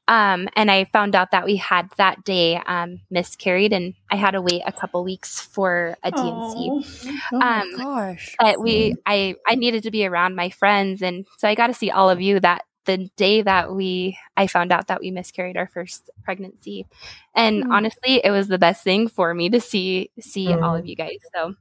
Um, 0.07 0.49
and 0.55 0.69
I 0.69 0.85
found 0.85 1.15
out 1.15 1.31
that 1.31 1.45
we 1.45 1.57
had 1.57 1.89
that 1.97 2.23
day 2.23 2.57
um, 2.65 3.01
miscarried 3.09 3.73
and 3.73 3.93
I 4.09 4.15
had 4.15 4.31
to 4.31 4.41
wait 4.41 4.61
a 4.65 4.71
couple 4.71 5.03
weeks 5.03 5.39
for 5.39 5.95
a 6.03 6.11
D&C. 6.11 7.11
oh 7.33 7.41
um, 7.41 7.77
gosh. 7.77 8.35
But 8.39 8.61
we, 8.61 8.95
I, 9.05 9.35
I 9.47 9.55
needed 9.55 9.83
to 9.83 9.91
be 9.91 10.05
around 10.05 10.35
my 10.35 10.49
friends. 10.49 11.01
And 11.01 11.25
so 11.37 11.47
I 11.47 11.55
got 11.55 11.67
to 11.67 11.73
see 11.73 11.91
all 11.91 12.09
of 12.09 12.21
you 12.21 12.39
that 12.39 12.63
the 12.85 13.09
day 13.17 13.41
that 13.41 13.73
we, 13.73 14.17
I 14.35 14.47
found 14.47 14.71
out 14.71 14.87
that 14.87 15.01
we 15.01 15.11
miscarried 15.11 15.57
our 15.57 15.67
first 15.67 16.09
pregnancy. 16.23 16.87
And 17.35 17.63
Hmm. 17.63 17.71
honestly, 17.71 18.21
it 18.23 18.31
was 18.31 18.47
the 18.47 18.57
best 18.57 18.83
thing 18.83 19.07
for 19.07 19.33
me 19.33 19.49
to 19.49 19.59
see, 19.61 20.09
see 20.19 20.53
all 20.53 20.75
of 20.75 20.83
Mm. 20.83 20.87
you 20.89 20.95
guys. 20.95 21.17
So 21.35 21.55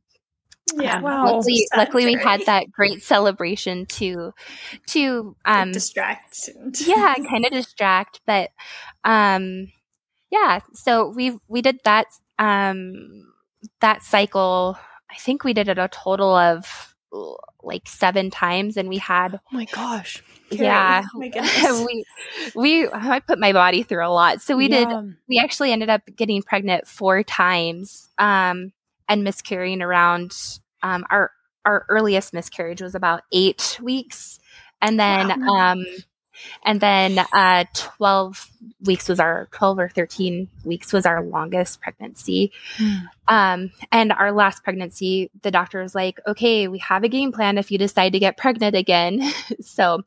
yeah. 0.77 0.97
um, 0.97 1.03
Wow. 1.03 1.25
luckily, 1.25 1.67
luckily 1.77 2.07
we 2.07 2.15
had 2.17 2.41
that 2.47 2.71
great 2.71 3.03
celebration 3.03 3.87
to, 3.87 4.33
to, 4.89 5.37
um, 5.45 5.73
distract. 5.73 6.49
yeah, 6.81 7.15
kind 7.29 7.45
of 7.45 7.53
distract, 7.53 8.21
but, 8.27 8.51
um, 9.05 9.71
yeah. 10.31 10.61
So 10.75 11.09
we 11.09 11.39
we 11.49 11.61
did 11.61 11.81
that, 11.85 12.07
um, 12.39 13.33
that 13.81 14.03
cycle. 14.03 14.79
I 15.11 15.17
think 15.17 15.43
we 15.45 15.53
did 15.53 15.69
it 15.69 15.79
a 15.79 15.89
total 15.89 16.35
of 16.35 16.90
like 17.63 17.89
seven 17.89 18.31
times, 18.31 18.77
and 18.77 18.89
we 18.89 18.99
had, 18.99 19.35
oh 19.35 19.41
my 19.51 19.65
gosh. 19.67 20.23
Carrie, 20.51 20.65
yeah, 20.65 21.05
oh 21.15 21.19
my 21.19 21.85
we 21.87 22.05
we 22.55 22.89
I 22.89 23.21
put 23.21 23.39
my 23.39 23.53
body 23.53 23.83
through 23.83 24.07
a 24.07 24.11
lot. 24.11 24.41
So 24.41 24.57
we 24.57 24.69
did 24.69 24.89
we 25.29 25.39
actually 25.39 25.73
ended 25.73 25.91
up 25.91 26.03
getting 26.17 26.43
pregnant 26.43 26.87
four 26.87 27.23
times 27.23 28.09
um, 28.19 28.73
and 29.09 29.25
miscarrying 29.25 29.83
around 29.83 30.33
um, 30.83 31.05
our 31.11 31.31
our 31.65 31.87
earliest 31.89 32.33
miscarriage 32.33 32.83
was 32.83 32.95
about 32.95 33.23
eight 33.33 33.79
weeks, 33.83 34.41
and 34.81 34.99
then 34.99 35.41
wow. 35.41 35.73
um, 35.73 35.85
and 36.65 36.81
then 36.81 37.19
uh, 37.33 37.65
12 37.75 38.51
weeks 38.85 39.09
was 39.09 39.21
our 39.21 39.49
12 39.53 39.79
or 39.79 39.89
13 39.89 40.49
weeks 40.65 40.93
was 40.93 41.07
our 41.07 41.23
longest 41.23 41.81
pregnancy 41.81 42.53
mm. 42.77 43.03
um, 43.29 43.71
and 43.93 44.13
our 44.13 44.33
last 44.33 44.63
pregnancy 44.63 45.31
the 45.43 45.51
doctor 45.51 45.83
was 45.83 45.95
like 45.95 46.21
okay 46.27 46.69
we 46.69 46.79
have 46.79 47.05
a 47.05 47.09
game 47.09 47.33
plan 47.33 47.59
if 47.59 47.71
you 47.71 47.79
decide 47.79 48.13
to 48.13 48.19
get 48.19 48.37
pregnant 48.37 48.75
again 48.75 49.21
so 49.61 50.03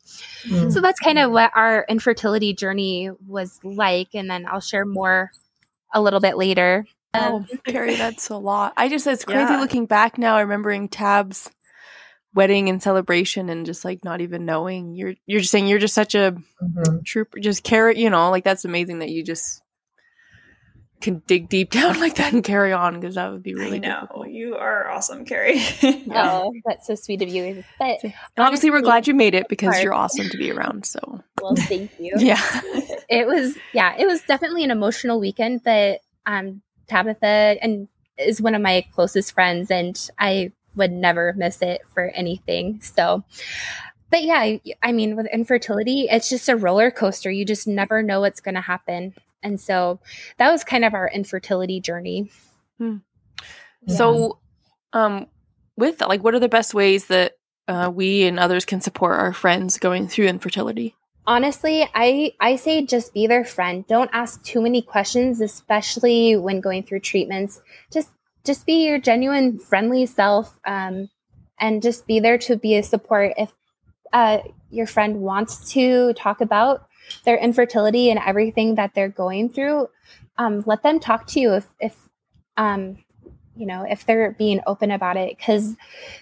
mm. 0.46 0.72
so 0.72 0.82
that's 0.82 1.00
kind 1.00 1.20
of 1.20 1.32
what 1.32 1.52
our 1.56 1.86
infertility 1.90 2.54
journey 2.54 3.10
was 3.28 3.60
like 3.64 4.10
and 4.14 4.30
then 4.30 4.46
i'll 4.48 4.60
share 4.60 4.86
more 4.86 5.32
a 5.94 6.02
little 6.02 6.20
bit 6.20 6.38
later 6.38 6.86
oh 7.14 7.46
carrie 7.66 7.96
that's 7.96 8.30
a 8.30 8.38
lot 8.38 8.74
i 8.78 8.90
just 8.90 9.06
it's 9.06 9.26
crazy 9.26 9.54
yeah. 9.54 9.60
looking 9.60 9.86
back 9.86 10.18
now 10.18 10.40
remembering 10.40 10.88
tabs 10.88 11.50
wedding 12.34 12.70
and 12.70 12.82
celebration 12.82 13.50
and 13.50 13.66
just 13.66 13.86
like 13.86 14.04
not 14.04 14.22
even 14.22 14.46
knowing. 14.46 14.96
You're 14.96 15.16
you're 15.26 15.42
just 15.42 15.52
saying 15.52 15.68
you're 15.68 15.80
just 15.80 15.94
such 15.94 16.16
a 16.16 16.36
mm-hmm. 16.62 17.02
trooper 17.06 17.40
just 17.40 17.64
carry 17.64 18.00
you 18.00 18.10
know 18.10 18.30
like 18.30 18.44
that's 18.44 18.66
amazing 18.66 19.00
that 19.00 19.10
you 19.10 19.24
just 19.24 19.62
can 21.02 21.22
dig 21.28 21.50
deep 21.50 21.70
down 21.72 22.00
like 22.00 22.16
that 22.16 22.34
and 22.34 22.44
carry 22.44 22.72
on 22.72 23.00
because 23.00 23.16
that 23.16 23.32
would 23.32 23.44
be 23.44 23.54
really 23.54 23.76
I 23.76 23.80
know. 23.80 24.02
difficult. 24.02 24.30
you 24.30 24.56
are 24.56 24.90
awesome 24.90 25.26
Carrie. 25.26 25.62
Oh 26.16 26.54
that's 26.66 26.88
so 26.88 26.96
sweet 26.96 27.22
of 27.22 27.30
you. 27.30 27.64
But 27.80 28.04
and 28.04 28.14
obviously 28.38 28.72
we're 28.72 28.82
glad 28.82 29.08
you 29.08 29.14
made 29.14 29.36
it 29.36 29.48
because 29.48 29.82
you're 29.82 29.94
awesome 29.94 30.30
to 30.30 30.38
be 30.38 30.52
around 30.52 30.86
so. 30.86 31.22
Well 31.42 31.56
thank 31.56 31.92
you. 32.00 32.14
Yeah. 32.18 32.62
It 33.10 33.28
was 33.28 33.58
yeah 33.74 33.96
it 33.98 34.08
was 34.08 34.22
definitely 34.22 34.64
an 34.64 34.72
emotional 34.72 35.20
weekend 35.20 35.64
but 35.64 36.00
um 36.26 36.62
Tabitha 36.88 37.58
and 37.62 37.88
is 38.18 38.42
one 38.42 38.56
of 38.56 38.62
my 38.62 38.86
closest 38.94 39.34
friends 39.34 39.72
and 39.72 40.10
I 40.20 40.52
would 40.76 40.92
never 40.92 41.34
miss 41.38 41.62
it 41.62 41.82
for 41.94 42.10
anything. 42.10 42.82
So, 42.82 43.24
but 44.10 44.24
yeah, 44.24 44.58
I 44.82 44.92
mean, 44.92 45.16
with 45.16 45.28
infertility, 45.34 46.08
it's 46.10 46.30
just 46.30 46.50
a 46.50 46.56
roller 46.56 46.92
coaster. 46.92 47.32
You 47.32 47.46
just 47.46 47.68
never 47.68 48.04
know 48.04 48.22
what's 48.22 48.42
going 48.42 48.56
to 48.56 48.62
happen. 48.62 49.16
And 49.42 49.60
so 49.60 50.00
that 50.38 50.52
was 50.52 50.64
kind 50.64 50.86
of 50.86 50.94
our 50.94 51.10
infertility 51.10 51.82
journey. 51.82 52.30
Hmm. 52.78 52.98
Yeah. 53.86 53.96
So, 53.96 54.40
um, 54.94 55.28
with 55.76 55.98
that, 55.98 56.10
like, 56.10 56.24
what 56.24 56.36
are 56.36 56.40
the 56.40 56.50
best 56.50 56.74
ways 56.74 57.08
that 57.08 57.34
uh, 57.68 57.92
we 57.94 58.24
and 58.24 58.40
others 58.40 58.66
can 58.66 58.82
support 58.82 59.20
our 59.20 59.34
friends 59.34 59.78
going 59.78 60.08
through 60.08 60.28
infertility? 60.28 60.96
Honestly, 61.26 61.88
I 61.96 62.34
I 62.40 62.58
say 62.58 62.86
just 62.86 63.14
be 63.14 63.28
their 63.28 63.46
friend. 63.46 63.88
Don't 63.88 64.10
ask 64.12 64.44
too 64.44 64.62
many 64.62 64.82
questions, 64.82 65.40
especially 65.40 66.36
when 66.36 66.60
going 66.60 66.84
through 66.84 67.00
treatments. 67.00 67.62
Just 67.92 68.10
just 68.46 68.66
be 68.66 68.86
your 68.86 69.00
genuine, 69.00 69.58
friendly 69.58 70.06
self, 70.06 70.60
um, 70.66 71.10
and 71.60 71.82
just 71.82 72.08
be 72.08 72.20
there 72.20 72.38
to 72.40 72.58
be 72.58 72.76
a 72.76 72.84
support. 72.84 73.34
If 73.38 73.54
uh, 74.12 74.40
your 74.70 74.88
friend 74.88 75.22
wants 75.22 75.72
to 75.74 76.14
talk 76.14 76.42
about 76.42 76.88
their 77.26 77.38
infertility 77.38 78.10
and 78.10 78.20
everything 78.26 78.76
that 78.76 78.94
they're 78.94 79.10
going 79.10 79.50
through, 79.50 79.90
um, 80.38 80.64
let 80.66 80.84
them 80.84 81.00
talk 81.00 81.28
to 81.28 81.40
you. 81.40 81.54
If, 81.54 81.68
if 81.80 82.10
um, 82.58 82.98
you 83.56 83.66
know, 83.66 83.86
if 83.88 84.06
they're 84.06 84.32
being 84.32 84.62
open 84.66 84.92
about 84.92 85.16
it, 85.16 85.38
because 85.38 85.76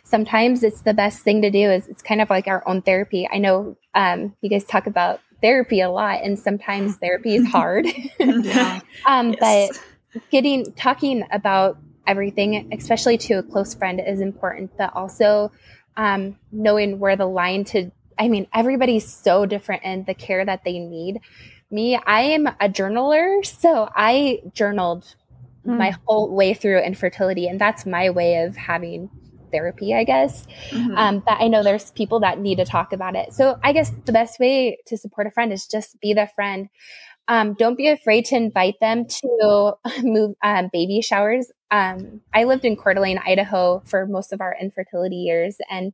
sometimes 0.03 0.63
it's 0.63 0.81
the 0.81 0.93
best 0.93 1.23
thing 1.23 1.41
to 1.41 1.49
do. 1.49 1.71
Is 1.71 1.87
it's 1.87 2.03
kind 2.03 2.21
of 2.21 2.29
like 2.29 2.47
our 2.47 2.67
own 2.67 2.81
therapy. 2.81 3.27
I 3.31 3.37
know 3.37 3.77
um, 3.95 4.35
you 4.41 4.49
guys 4.49 4.63
talk 4.63 4.85
about 4.85 5.21
therapy 5.41 5.81
a 5.81 5.89
lot, 5.89 6.21
and 6.23 6.37
sometimes 6.37 6.97
therapy 6.97 7.35
is 7.35 7.47
hard. 7.51 7.87
yeah. 8.19 8.81
um, 9.05 9.33
yes. 9.41 9.79
But 10.13 10.29
getting 10.29 10.71
talking 10.73 11.23
about 11.31 11.77
everything, 12.11 12.69
especially 12.73 13.17
to 13.17 13.35
a 13.35 13.43
close 13.43 13.73
friend, 13.73 14.01
is 14.05 14.19
important. 14.19 14.71
But 14.77 14.93
also 14.93 15.51
um, 15.95 16.37
knowing 16.51 16.99
where 16.99 17.15
the 17.15 17.25
line 17.25 17.63
to, 17.65 17.91
I 18.19 18.27
mean, 18.27 18.47
everybody's 18.53 19.11
so 19.11 19.45
different 19.45 19.83
in 19.83 20.03
the 20.03 20.13
care 20.13 20.43
that 20.45 20.63
they 20.65 20.79
need. 20.79 21.21
Me, 21.71 21.95
I 21.95 22.21
am 22.21 22.47
a 22.47 22.67
journaler, 22.67 23.45
so 23.45 23.89
I 23.95 24.41
journaled 24.53 25.15
mm. 25.65 25.77
my 25.77 25.95
whole 26.05 26.35
way 26.35 26.53
through 26.53 26.81
infertility, 26.81 27.47
and 27.47 27.59
that's 27.59 27.85
my 27.85 28.09
way 28.09 28.43
of 28.43 28.57
having 28.57 29.09
therapy, 29.51 29.93
I 29.93 30.03
guess. 30.03 30.47
Mm-hmm. 30.69 30.97
Um, 30.97 31.23
but 31.25 31.37
I 31.39 31.47
know 31.47 31.63
there's 31.63 31.91
people 31.91 32.19
that 32.21 32.39
need 32.39 32.57
to 32.57 32.65
talk 32.65 32.93
about 32.93 33.15
it. 33.15 33.33
So 33.33 33.59
I 33.63 33.73
guess 33.73 33.91
the 34.05 34.11
best 34.11 34.39
way 34.39 34.77
to 34.87 34.97
support 34.97 35.27
a 35.27 35.31
friend 35.31 35.53
is 35.53 35.67
just 35.67 35.99
be 36.01 36.13
the 36.13 36.27
friend. 36.35 36.69
Um, 37.27 37.53
don't 37.53 37.77
be 37.77 37.87
afraid 37.87 38.25
to 38.25 38.35
invite 38.35 38.75
them 38.81 39.05
to 39.05 39.73
move 40.03 40.35
um, 40.43 40.69
baby 40.71 41.01
showers. 41.01 41.51
Um, 41.71 42.21
I 42.33 42.43
lived 42.43 42.65
in 42.65 42.75
Coeur 42.75 42.93
d'Alene, 42.93 43.19
Idaho 43.25 43.81
for 43.85 44.05
most 44.05 44.33
of 44.33 44.41
our 44.41 44.55
infertility 44.59 45.15
years. 45.15 45.57
And 45.69 45.93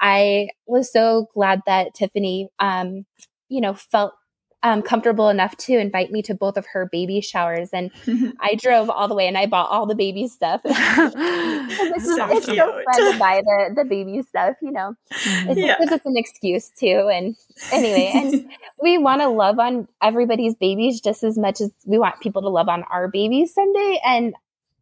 I 0.00 0.48
was 0.66 0.90
so 0.90 1.28
glad 1.34 1.60
that 1.66 1.94
Tiffany, 1.94 2.48
um, 2.58 3.04
you 3.48 3.60
know, 3.60 3.74
felt 3.74 4.14
um, 4.62 4.82
comfortable 4.82 5.30
enough 5.30 5.56
to 5.56 5.78
invite 5.78 6.10
me 6.10 6.20
to 6.22 6.34
both 6.34 6.56
of 6.56 6.66
her 6.72 6.88
baby 6.90 7.20
showers. 7.20 7.70
And 7.72 7.90
I 8.40 8.54
drove 8.56 8.90
all 8.90 9.08
the 9.08 9.14
way 9.14 9.26
and 9.26 9.36
I 9.38 9.46
bought 9.46 9.70
all 9.70 9.86
the 9.86 9.94
baby 9.94 10.28
stuff. 10.28 10.60
it's, 10.64 12.04
so, 12.04 12.30
it's 12.30 12.46
so 12.46 12.82
fun 12.92 13.12
to 13.12 13.18
buy 13.18 13.42
the, 13.42 13.74
the 13.76 13.84
baby 13.84 14.22
stuff, 14.22 14.56
you 14.60 14.70
know, 14.70 14.94
it's, 15.10 15.58
yeah. 15.58 15.76
it's 15.80 16.04
an 16.04 16.16
excuse 16.16 16.70
too. 16.78 17.10
And 17.12 17.36
anyway, 17.72 18.12
and 18.14 18.50
we 18.82 18.98
want 18.98 19.22
to 19.22 19.28
love 19.28 19.58
on 19.58 19.88
everybody's 20.02 20.54
babies 20.54 21.00
just 21.00 21.24
as 21.24 21.38
much 21.38 21.60
as 21.60 21.70
we 21.86 21.98
want 21.98 22.20
people 22.20 22.42
to 22.42 22.48
love 22.48 22.68
on 22.68 22.84
our 22.84 23.08
babies 23.08 23.54
someday. 23.54 24.00
And 24.04 24.34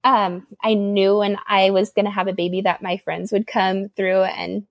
um, 0.08 0.46
I 0.64 0.72
knew 0.72 1.18
when 1.18 1.36
I 1.46 1.68
was 1.68 1.92
going 1.92 2.06
to 2.06 2.10
have 2.10 2.28
a 2.28 2.32
baby 2.32 2.62
that 2.62 2.82
my 2.82 2.96
friends 2.96 3.30
would 3.30 3.46
come 3.46 3.90
through 3.90 4.22
and 4.22 4.66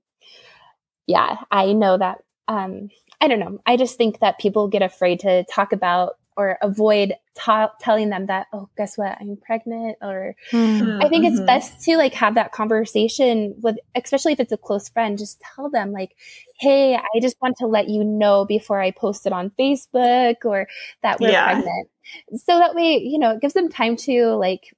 yeah, 1.06 1.38
I 1.52 1.74
know 1.74 1.96
that 1.96 2.24
um, 2.48 2.90
I 3.22 3.28
don't 3.28 3.40
know. 3.40 3.60
I 3.64 3.78
just 3.78 3.98
think 3.98 4.20
that 4.20 4.40
people 4.40 4.68
get 4.68 4.82
afraid 4.82 5.20
to 5.20 5.46
talk 5.46 5.74
about 5.74 6.18
or 6.36 6.58
avoid 6.62 7.14
ta- 7.36 7.72
telling 7.80 8.10
them 8.10 8.26
that, 8.28 8.48
oh, 8.52 8.68
guess 8.78 8.98
what? 8.98 9.16
I'm 9.20 9.38
pregnant. 9.38 9.98
Or 10.02 10.36
mm-hmm. 10.52 11.04
I 11.06 11.10
think 11.10 11.26
it's 11.26 11.38
mm-hmm. 11.38 11.46
best 11.46 11.82
to 11.84 11.98
like 11.98 12.16
have 12.16 12.34
that 12.34 12.52
conversation 12.52 13.54
with, 13.62 13.78
especially 13.96 14.34
if 14.34 14.40
it's 14.40 14.52
a 14.52 14.58
close 14.58 14.90
friend, 14.90 15.20
just 15.20 15.40
tell 15.56 15.70
them 15.70 15.92
like, 15.92 16.16
hey, 16.60 16.96
I 16.96 17.20
just 17.22 17.40
want 17.42 17.58
to 17.58 17.68
let 17.68 17.90
you 17.90 18.04
know 18.04 18.44
before 18.44 18.82
I 18.82 18.90
post 18.90 19.28
it 19.28 19.34
on 19.34 19.52
Facebook 19.60 20.46
or 20.46 20.68
that 21.04 21.20
we're 21.20 21.30
yeah. 21.30 21.54
pregnant. 21.54 21.90
So 22.38 22.58
that 22.58 22.74
way, 22.74 22.98
you 23.04 23.20
know, 23.20 23.32
it 23.32 23.42
gives 23.42 23.54
them 23.54 23.70
time 23.70 23.98
to 23.98 24.36
like, 24.36 24.74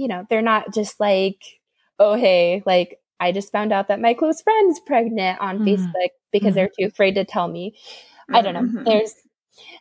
you 0.00 0.08
know, 0.08 0.26
they're 0.30 0.40
not 0.40 0.72
just 0.72 0.98
like, 0.98 1.42
oh, 1.98 2.14
hey, 2.14 2.62
like, 2.64 2.98
I 3.20 3.32
just 3.32 3.52
found 3.52 3.70
out 3.70 3.88
that 3.88 4.00
my 4.00 4.14
close 4.14 4.40
friend's 4.40 4.80
pregnant 4.80 5.38
on 5.40 5.58
mm-hmm. 5.58 5.66
Facebook 5.66 6.08
because 6.32 6.48
mm-hmm. 6.48 6.54
they're 6.54 6.68
too 6.68 6.86
afraid 6.86 7.16
to 7.16 7.26
tell 7.26 7.46
me. 7.46 7.76
I 8.32 8.40
don't 8.40 8.54
know. 8.54 8.62
Mm-hmm. 8.62 8.84
There's, 8.84 9.12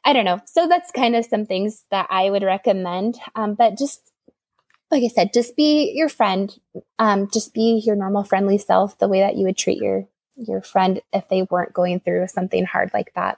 I 0.04 0.12
don't 0.12 0.26
know. 0.26 0.42
So 0.46 0.68
that's 0.68 0.92
kind 0.92 1.16
of 1.16 1.24
some 1.24 1.46
things 1.46 1.86
that 1.90 2.08
I 2.10 2.30
would 2.30 2.44
recommend. 2.44 3.18
Um, 3.34 3.54
but 3.54 3.78
just 3.78 4.12
like 4.92 5.04
I 5.04 5.08
said, 5.08 5.32
just 5.34 5.56
be 5.56 5.94
your 5.96 6.10
friend. 6.10 6.54
Um, 6.98 7.30
just 7.32 7.54
be 7.54 7.82
your 7.86 7.96
normal 7.96 8.26
friendly 8.26 8.58
self, 8.58 8.98
the 8.98 9.08
way 9.08 9.22
that 9.22 9.38
you 9.38 9.46
would 9.46 9.58
treat 9.58 9.78
your 9.78 10.06
your 10.36 10.62
friend 10.62 11.02
if 11.14 11.30
they 11.30 11.44
weren't 11.44 11.74
going 11.74 12.02
through 12.02 12.28
something 12.28 12.66
hard 12.66 12.92
like 12.94 13.14
that. 13.16 13.38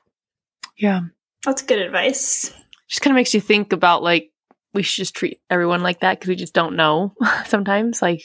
Yeah, 0.78 1.02
that's 1.44 1.62
good 1.62 1.80
advice. 1.80 2.52
Just 2.88 3.02
kind 3.02 3.12
of 3.12 3.16
makes 3.16 3.34
you 3.34 3.42
think 3.42 3.72
about 3.72 4.02
like 4.02 4.31
we 4.74 4.84
should 4.84 5.02
just 5.02 5.16
treat 5.16 5.40
everyone 5.50 5.82
like 5.82 6.00
that 6.02 6.20
because 6.20 6.30
we 6.30 6.36
just 6.36 6.54
don't 6.54 6.76
know 6.76 7.14
sometimes. 7.46 8.02
Like 8.02 8.22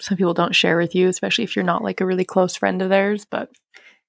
some 0.00 0.16
people 0.16 0.34
don't 0.34 0.54
share 0.54 0.76
with 0.76 0.94
you, 0.94 1.08
especially 1.08 1.44
if 1.44 1.56
you're 1.56 1.64
not 1.64 1.82
like 1.82 2.00
a 2.00 2.06
really 2.06 2.24
close 2.24 2.56
friend 2.56 2.80
of 2.82 2.88
theirs. 2.88 3.24
But 3.24 3.50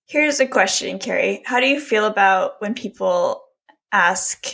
here's 0.06 0.40
a 0.40 0.48
question, 0.48 1.00
Carrie. 1.00 1.42
How 1.46 1.60
do 1.60 1.68
you 1.68 1.80
feel 1.80 2.06
about 2.06 2.62
when 2.62 2.74
people 2.74 3.44
ask, 3.92 4.54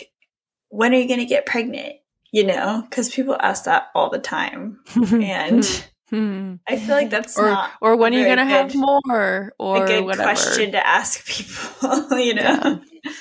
when 0.68 0.92
are 0.92 0.98
you 0.98 1.08
going 1.08 1.20
to 1.20 1.26
get 1.26 1.46
pregnant? 1.46 1.96
You 2.32 2.46
know, 2.46 2.84
because 2.88 3.10
people 3.10 3.36
ask 3.40 3.64
that 3.64 3.88
all 3.94 4.08
the 4.08 4.18
time. 4.18 4.80
and 4.96 5.64
hmm. 6.08 6.54
I 6.66 6.76
feel 6.78 6.96
like 6.96 7.10
that's 7.10 7.38
or, 7.38 7.44
not. 7.44 7.72
Or 7.82 7.94
when 7.96 8.14
are 8.14 8.18
you 8.18 8.24
going 8.24 8.38
to 8.38 8.46
have 8.46 8.74
more? 8.74 9.52
Or 9.58 9.84
a 9.84 9.86
good 9.86 10.04
whatever. 10.04 10.22
question 10.22 10.72
to 10.72 10.86
ask 10.86 11.26
people, 11.26 12.18
you 12.18 12.34
know? 12.34 12.80
Yeah. 13.02 13.12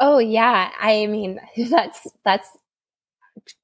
Oh 0.00 0.18
yeah, 0.18 0.70
I 0.80 1.06
mean 1.06 1.40
that's 1.70 2.06
that's 2.24 2.48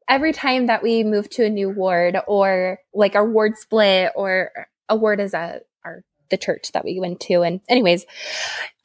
every 0.09 0.33
time 0.33 0.67
that 0.67 0.83
we 0.83 1.03
move 1.03 1.29
to 1.31 1.45
a 1.45 1.51
new 1.51 1.71
ward 1.71 2.17
or 2.27 2.79
like 2.93 3.15
our 3.15 3.29
ward 3.29 3.57
split 3.57 4.13
or 4.15 4.51
a 4.89 4.97
ward 4.97 5.21
is 5.21 5.35
a 5.35 5.61
our 5.85 6.03
the 6.31 6.37
church 6.37 6.73
that 6.73 6.85
we 6.85 6.99
went 7.01 7.21
to. 7.21 7.43
And 7.43 7.61
anyways 7.69 8.05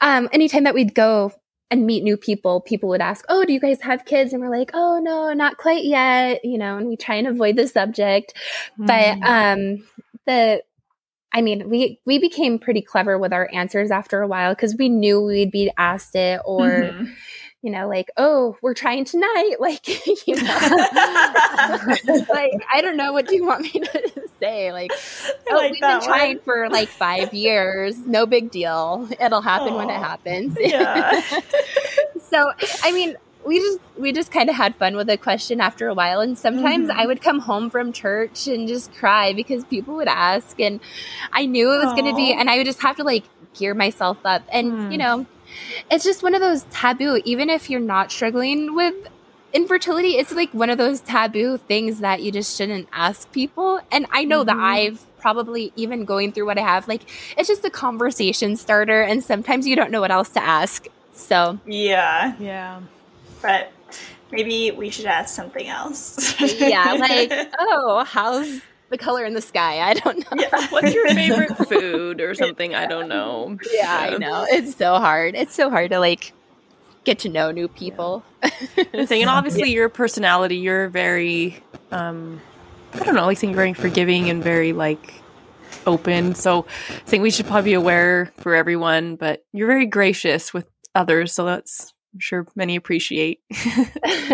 um 0.02 0.30
anytime 0.32 0.64
that 0.64 0.74
we'd 0.74 0.96
go 0.96 1.32
and 1.72 1.86
meet 1.86 2.04
new 2.04 2.18
people 2.18 2.62
people 2.62 2.90
would 2.90 3.02
ask 3.02 3.24
oh 3.30 3.46
do 3.46 3.54
you 3.54 3.60
guys 3.60 3.82
have 3.82 4.06
kids? 4.06 4.34
And 4.34 4.42
we're 4.42 4.50
like 4.56 4.72
oh 4.74 5.00
no 5.00 5.34
not 5.34 5.58
quite 5.58 5.86
yet 5.86 6.44
you 6.44 6.58
know 6.58 6.78
and 6.78 6.88
we 6.88 6.98
try 6.98 7.16
and 7.16 7.28
avoid 7.28 7.56
the 7.56 7.68
subject. 7.68 8.34
Mm. 8.80 8.88
but 8.88 9.28
um 9.30 9.88
the 10.26 10.64
I 11.32 11.42
mean, 11.44 11.70
we 11.70 12.00
we 12.08 12.18
became 12.18 12.58
pretty 12.58 12.82
clever 12.82 13.20
with 13.20 13.34
our 13.34 13.48
answers 13.54 13.92
after 13.92 14.24
a 14.24 14.28
while 14.28 14.56
because 14.56 14.76
we 14.76 14.90
knew 14.90 15.22
we'd 15.22 15.52
be 15.52 15.72
asked 15.78 16.16
it, 16.16 16.42
or 16.44 16.68
mm-hmm 16.68 17.06
you 17.62 17.72
know, 17.72 17.88
like, 17.90 18.10
oh, 18.18 18.58
we're 18.62 18.74
trying 18.74 19.06
tonight. 19.06 19.56
Like, 19.60 19.88
you 20.26 20.36
know, 20.36 20.42
like, 22.30 22.52
I 22.72 22.80
don't 22.82 22.96
know. 22.98 23.12
What 23.12 23.28
do 23.28 23.36
you 23.36 23.46
want 23.46 23.62
me 23.62 23.72
to 23.82 24.30
say. 24.40 24.72
Like, 24.72 24.92
oh, 25.50 25.56
like 25.56 25.72
we've 25.74 25.82
been 25.82 26.02
trying 26.02 26.38
one. 26.38 26.44
for 26.44 26.70
like 26.70 26.88
five 26.88 27.34
years. 27.34 27.98
No 28.06 28.26
big 28.26 28.52
deal. 28.52 29.08
It'll 29.20 29.42
happen 29.42 29.74
Aww. 29.74 29.78
when 29.78 29.90
it 29.90 29.98
happens. 29.98 30.58
Yeah. 30.60 31.22
so, 32.30 32.52
I 32.84 32.92
mean, 32.92 33.16
we 33.46 33.60
just 33.60 33.80
we 33.98 34.12
just 34.12 34.32
kind 34.32 34.50
of 34.50 34.56
had 34.56 34.76
fun 34.76 34.96
with 34.96 35.08
the 35.08 35.18
question 35.18 35.60
after 35.62 35.88
a 35.88 35.94
while 35.94 36.20
and 36.20 36.38
sometimes 36.38 36.90
mm-hmm. 36.90 37.00
i 37.00 37.06
would 37.06 37.22
come 37.22 37.40
home 37.40 37.70
from 37.70 37.94
church 37.94 38.48
and 38.48 38.68
just 38.68 38.94
cry 38.94 39.32
because 39.32 39.64
people 39.64 39.96
would 39.96 40.10
ask 40.10 40.60
and 40.60 40.82
i 41.32 41.46
knew 41.46 41.72
it 41.74 41.78
was 41.78 41.94
going 41.94 42.06
to 42.06 42.16
be 42.16 42.34
and 42.34 42.50
i 42.50 42.58
would 42.58 42.66
just 42.66 42.82
have 42.82 42.98
to 42.98 43.04
like 43.04 43.24
gear 43.54 43.74
myself 43.74 44.18
up 44.26 44.44
and 44.52 44.72
mm. 44.74 44.92
you 44.92 44.98
know 44.98 45.26
it's 45.90 46.04
just 46.04 46.24
one 46.24 46.36
of 46.36 46.42
those 46.42 46.64
taboo 46.72 47.22
even 47.26 47.50
if 47.50 47.70
you're 47.70 47.80
not 47.80 48.12
struggling 48.12 48.76
with 48.76 48.96
infertility 49.54 50.18
it's 50.18 50.32
like 50.32 50.54
one 50.54 50.70
of 50.70 50.78
those 50.78 51.02
taboo 51.02 51.58
things 51.58 52.00
that 52.00 52.22
you 52.22 52.32
just 52.32 52.56
shouldn't 52.56 52.88
ask 52.92 53.32
people. 53.32 53.80
And 53.92 54.06
i 54.12 54.24
know 54.24 54.40
mm-hmm. 54.40 54.58
that 54.58 54.58
i've 54.58 55.06
probably 55.18 55.74
even 55.76 56.06
going 56.06 56.32
through 56.32 56.46
what 56.46 56.58
i 56.58 56.62
have 56.62 56.88
like 56.88 57.02
it's 57.38 57.50
just 57.50 57.66
a 57.66 57.70
conversation 57.70 58.56
starter 58.56 59.02
and 59.02 59.22
sometimes 59.24 59.68
you 59.68 59.76
don't 59.76 59.92
know 59.92 60.02
what 60.02 60.12
else 60.12 60.30
to 60.30 60.44
ask. 60.44 60.88
So 61.14 61.60
yeah. 61.66 62.36
Yeah. 62.40 62.82
But 63.42 63.72
maybe 64.32 64.72
we 64.72 64.90
should 64.90 65.06
ask 65.06 65.36
something 65.36 65.68
else. 65.68 66.40
Yeah 66.60 66.94
like 66.94 67.32
oh 67.60 68.04
how's 68.06 68.62
the 68.90 68.98
color 68.98 69.24
in 69.26 69.34
the 69.34 69.42
sky. 69.42 69.80
I 69.82 69.94
don't 69.94 70.20
know. 70.20 70.42
Yeah. 70.42 70.68
What's 70.70 70.94
your 70.94 71.08
favorite 71.08 71.56
food 71.70 72.22
or 72.22 72.34
something? 72.34 72.76
I 72.76 72.86
don't 72.86 73.08
know. 73.08 73.58
Yeah, 73.72 74.10
I 74.14 74.18
know. 74.18 74.46
It's 74.50 74.76
so 74.76 74.96
hard. 74.96 75.36
It's 75.36 75.56
so 75.56 75.70
hard 75.70 75.92
to 75.92 76.00
like 76.00 76.34
get 77.04 77.20
to 77.20 77.30
know 77.30 77.52
new 77.52 77.68
people. 77.68 78.24
Yeah. 78.44 79.06
thing, 79.06 79.22
and 79.22 79.30
obviously 79.30 79.72
your 79.72 79.90
personality, 79.90 80.58
you're 80.58 80.90
very 80.90 81.62
um 81.92 82.42
I 82.94 83.04
don't 83.04 83.16
know, 83.16 83.26
like 83.26 83.38
saying 83.38 83.56
very 83.56 83.74
forgiving 83.74 84.30
and 84.30 84.44
very 84.44 84.74
like 84.74 85.14
open. 85.86 86.36
So 86.36 86.66
I 86.90 86.94
think 87.06 87.24
we 87.24 87.32
should 87.32 87.46
probably 87.46 87.72
be 87.72 87.74
aware 87.76 88.32
for 88.38 88.56
everyone, 88.56 89.16
but 89.16 89.46
you're 89.54 89.68
very 89.68 89.86
gracious 89.86 90.54
with 90.54 90.68
others, 90.96 91.34
so 91.34 91.46
that's 91.46 91.94
I'm 92.14 92.20
sure 92.20 92.48
many 92.56 92.76
appreciate 92.76 93.40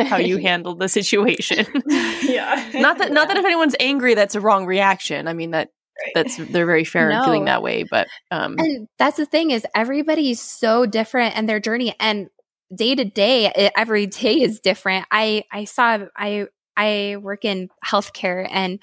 how 0.08 0.18
you 0.18 0.38
handled 0.42 0.80
the 0.80 0.90
situation. 0.90 1.66
yeah. 2.22 2.70
not 2.74 2.98
that 3.00 3.12
not 3.12 3.28
that 3.28 3.38
if 3.38 3.46
anyone's 3.46 3.76
angry 3.80 4.16
that's 4.16 4.36
a 4.36 4.42
wrong 4.42 4.66
reaction. 4.66 5.28
I 5.28 5.34
mean 5.34 5.52
that 5.52 5.70
right. 6.00 6.12
that's 6.16 6.38
they're 6.38 6.66
very 6.66 6.86
fair 6.86 7.10
no. 7.10 7.20
in 7.20 7.24
feeling 7.26 7.46
that 7.46 7.62
way, 7.62 7.84
but 7.84 8.08
um 8.32 8.56
And 8.58 8.88
that's 8.98 9.18
the 9.18 9.26
thing 9.26 9.52
is 9.52 9.66
everybody's 9.76 10.42
so 10.42 10.86
different 10.86 11.38
and 11.38 11.50
their 11.50 11.60
journey 11.60 11.96
and 12.00 12.30
day 12.74 12.96
to 12.96 13.06
day 13.06 13.72
every 13.76 14.08
day 14.08 14.42
is 14.42 14.60
different. 14.60 15.06
I 15.12 15.44
I 15.52 15.66
saw 15.66 16.00
I 16.16 16.48
I 16.78 17.18
work 17.22 17.46
in 17.46 17.70
healthcare 17.86 18.48
and 18.52 18.80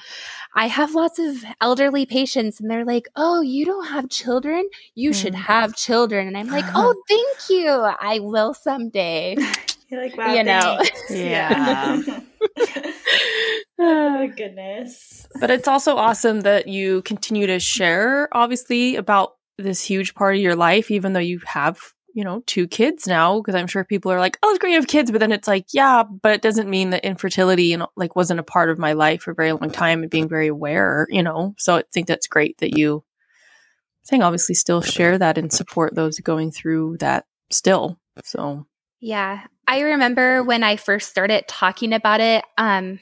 I 0.54 0.66
have 0.66 0.94
lots 0.94 1.18
of 1.18 1.44
elderly 1.60 2.06
patients 2.06 2.60
and 2.60 2.70
they're 2.70 2.84
like, 2.84 3.08
"Oh, 3.16 3.40
you 3.40 3.64
don't 3.64 3.86
have 3.86 4.08
children? 4.08 4.68
You 4.94 5.10
mm. 5.10 5.14
should 5.14 5.34
have 5.34 5.76
children." 5.76 6.26
And 6.26 6.36
I'm 6.36 6.48
like, 6.48 6.64
"Oh, 6.74 6.94
thank 7.08 7.50
you. 7.50 7.68
I 7.70 8.18
will 8.20 8.54
someday." 8.54 9.36
You're 9.92 10.02
like, 10.02 10.16
wow, 10.16 10.32
you 10.32 10.42
know. 10.42 10.80
Yeah. 11.10 12.00
oh 13.78 14.26
goodness. 14.34 15.28
But 15.38 15.50
it's 15.50 15.68
also 15.68 15.96
awesome 15.96 16.40
that 16.40 16.66
you 16.66 17.02
continue 17.02 17.46
to 17.46 17.60
share 17.60 18.30
obviously 18.32 18.96
about 18.96 19.34
this 19.58 19.82
huge 19.82 20.14
part 20.14 20.34
of 20.34 20.40
your 20.40 20.56
life 20.56 20.90
even 20.90 21.12
though 21.12 21.20
you 21.20 21.40
have 21.44 21.78
you 22.14 22.24
know, 22.24 22.42
two 22.46 22.66
kids 22.66 23.06
now 23.06 23.38
because 23.40 23.54
I'm 23.54 23.66
sure 23.66 23.84
people 23.84 24.12
are 24.12 24.20
like, 24.20 24.38
"Oh, 24.42 24.50
it's 24.50 24.58
great 24.58 24.70
you 24.70 24.76
have 24.76 24.86
kids," 24.86 25.10
but 25.10 25.20
then 25.20 25.32
it's 25.32 25.48
like, 25.48 25.66
yeah, 25.72 26.02
but 26.02 26.32
it 26.32 26.42
doesn't 26.42 26.68
mean 26.68 26.90
that 26.90 27.04
infertility 27.04 27.72
and 27.72 27.84
like 27.96 28.16
wasn't 28.16 28.40
a 28.40 28.44
part 28.44 28.70
of 28.70 28.78
my 28.78 28.92
life 28.92 29.22
for 29.22 29.32
a 29.32 29.34
very 29.34 29.52
long 29.52 29.70
time 29.70 30.02
and 30.02 30.10
being 30.10 30.28
very 30.28 30.48
aware, 30.48 31.06
you 31.10 31.22
know. 31.22 31.54
So 31.58 31.76
I 31.76 31.82
think 31.92 32.06
that's 32.06 32.26
great 32.26 32.58
that 32.58 32.76
you 32.76 33.04
saying 34.04 34.22
obviously 34.22 34.54
still 34.54 34.82
share 34.82 35.18
that 35.18 35.38
and 35.38 35.52
support 35.52 35.94
those 35.94 36.18
going 36.20 36.50
through 36.50 36.96
that 36.98 37.24
still. 37.50 37.98
So 38.24 38.66
yeah, 39.00 39.44
I 39.66 39.80
remember 39.80 40.42
when 40.42 40.62
I 40.62 40.76
first 40.76 41.08
started 41.08 41.46
talking 41.48 41.92
about 41.92 42.20
it, 42.20 42.44
um, 42.58 43.00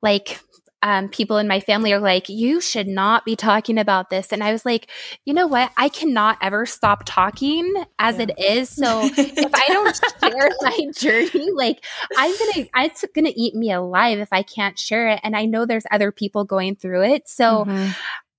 like 0.00 0.40
um, 0.82 1.08
people 1.08 1.38
in 1.38 1.46
my 1.46 1.60
family 1.60 1.92
are 1.92 2.00
like, 2.00 2.28
you 2.28 2.60
should 2.60 2.88
not 2.88 3.24
be 3.24 3.36
talking 3.36 3.78
about 3.78 4.10
this. 4.10 4.32
And 4.32 4.42
I 4.42 4.52
was 4.52 4.66
like, 4.66 4.90
you 5.24 5.32
know 5.32 5.46
what? 5.46 5.70
I 5.76 5.88
cannot 5.88 6.38
ever 6.42 6.66
stop 6.66 7.04
talking 7.06 7.72
as 7.98 8.16
yeah. 8.16 8.26
it 8.28 8.38
is. 8.38 8.70
So 8.70 9.00
if 9.16 9.50
I 9.54 9.64
don't 9.68 10.00
share 10.20 10.50
my 10.60 10.78
journey, 10.94 11.50
like 11.52 11.84
I'm 12.16 12.36
going 12.36 12.52
to, 12.52 12.70
it's 12.76 13.04
going 13.14 13.26
to 13.26 13.40
eat 13.40 13.54
me 13.54 13.70
alive 13.70 14.18
if 14.18 14.32
I 14.32 14.42
can't 14.42 14.78
share 14.78 15.08
it. 15.08 15.20
And 15.22 15.36
I 15.36 15.46
know 15.46 15.66
there's 15.66 15.86
other 15.90 16.10
people 16.10 16.44
going 16.44 16.74
through 16.74 17.04
it. 17.04 17.28
So 17.28 17.64
mm-hmm. 17.64 17.92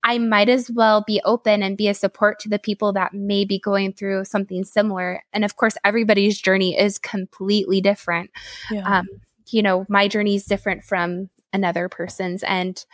I 0.04 0.18
might 0.18 0.50
as 0.50 0.70
well 0.70 1.02
be 1.06 1.22
open 1.24 1.62
and 1.62 1.78
be 1.78 1.88
a 1.88 1.94
support 1.94 2.38
to 2.40 2.50
the 2.50 2.58
people 2.58 2.92
that 2.92 3.14
may 3.14 3.46
be 3.46 3.58
going 3.58 3.94
through 3.94 4.26
something 4.26 4.62
similar. 4.62 5.22
And 5.32 5.46
of 5.46 5.56
course, 5.56 5.78
everybody's 5.82 6.38
journey 6.38 6.78
is 6.78 6.98
completely 6.98 7.80
different. 7.80 8.30
Yeah. 8.70 8.98
Um, 8.98 9.08
you 9.50 9.62
know, 9.62 9.86
my 9.88 10.08
journey 10.08 10.36
is 10.36 10.44
different 10.44 10.84
from 10.84 11.30
another 11.54 11.88
person's. 11.88 12.42
And 12.42 12.84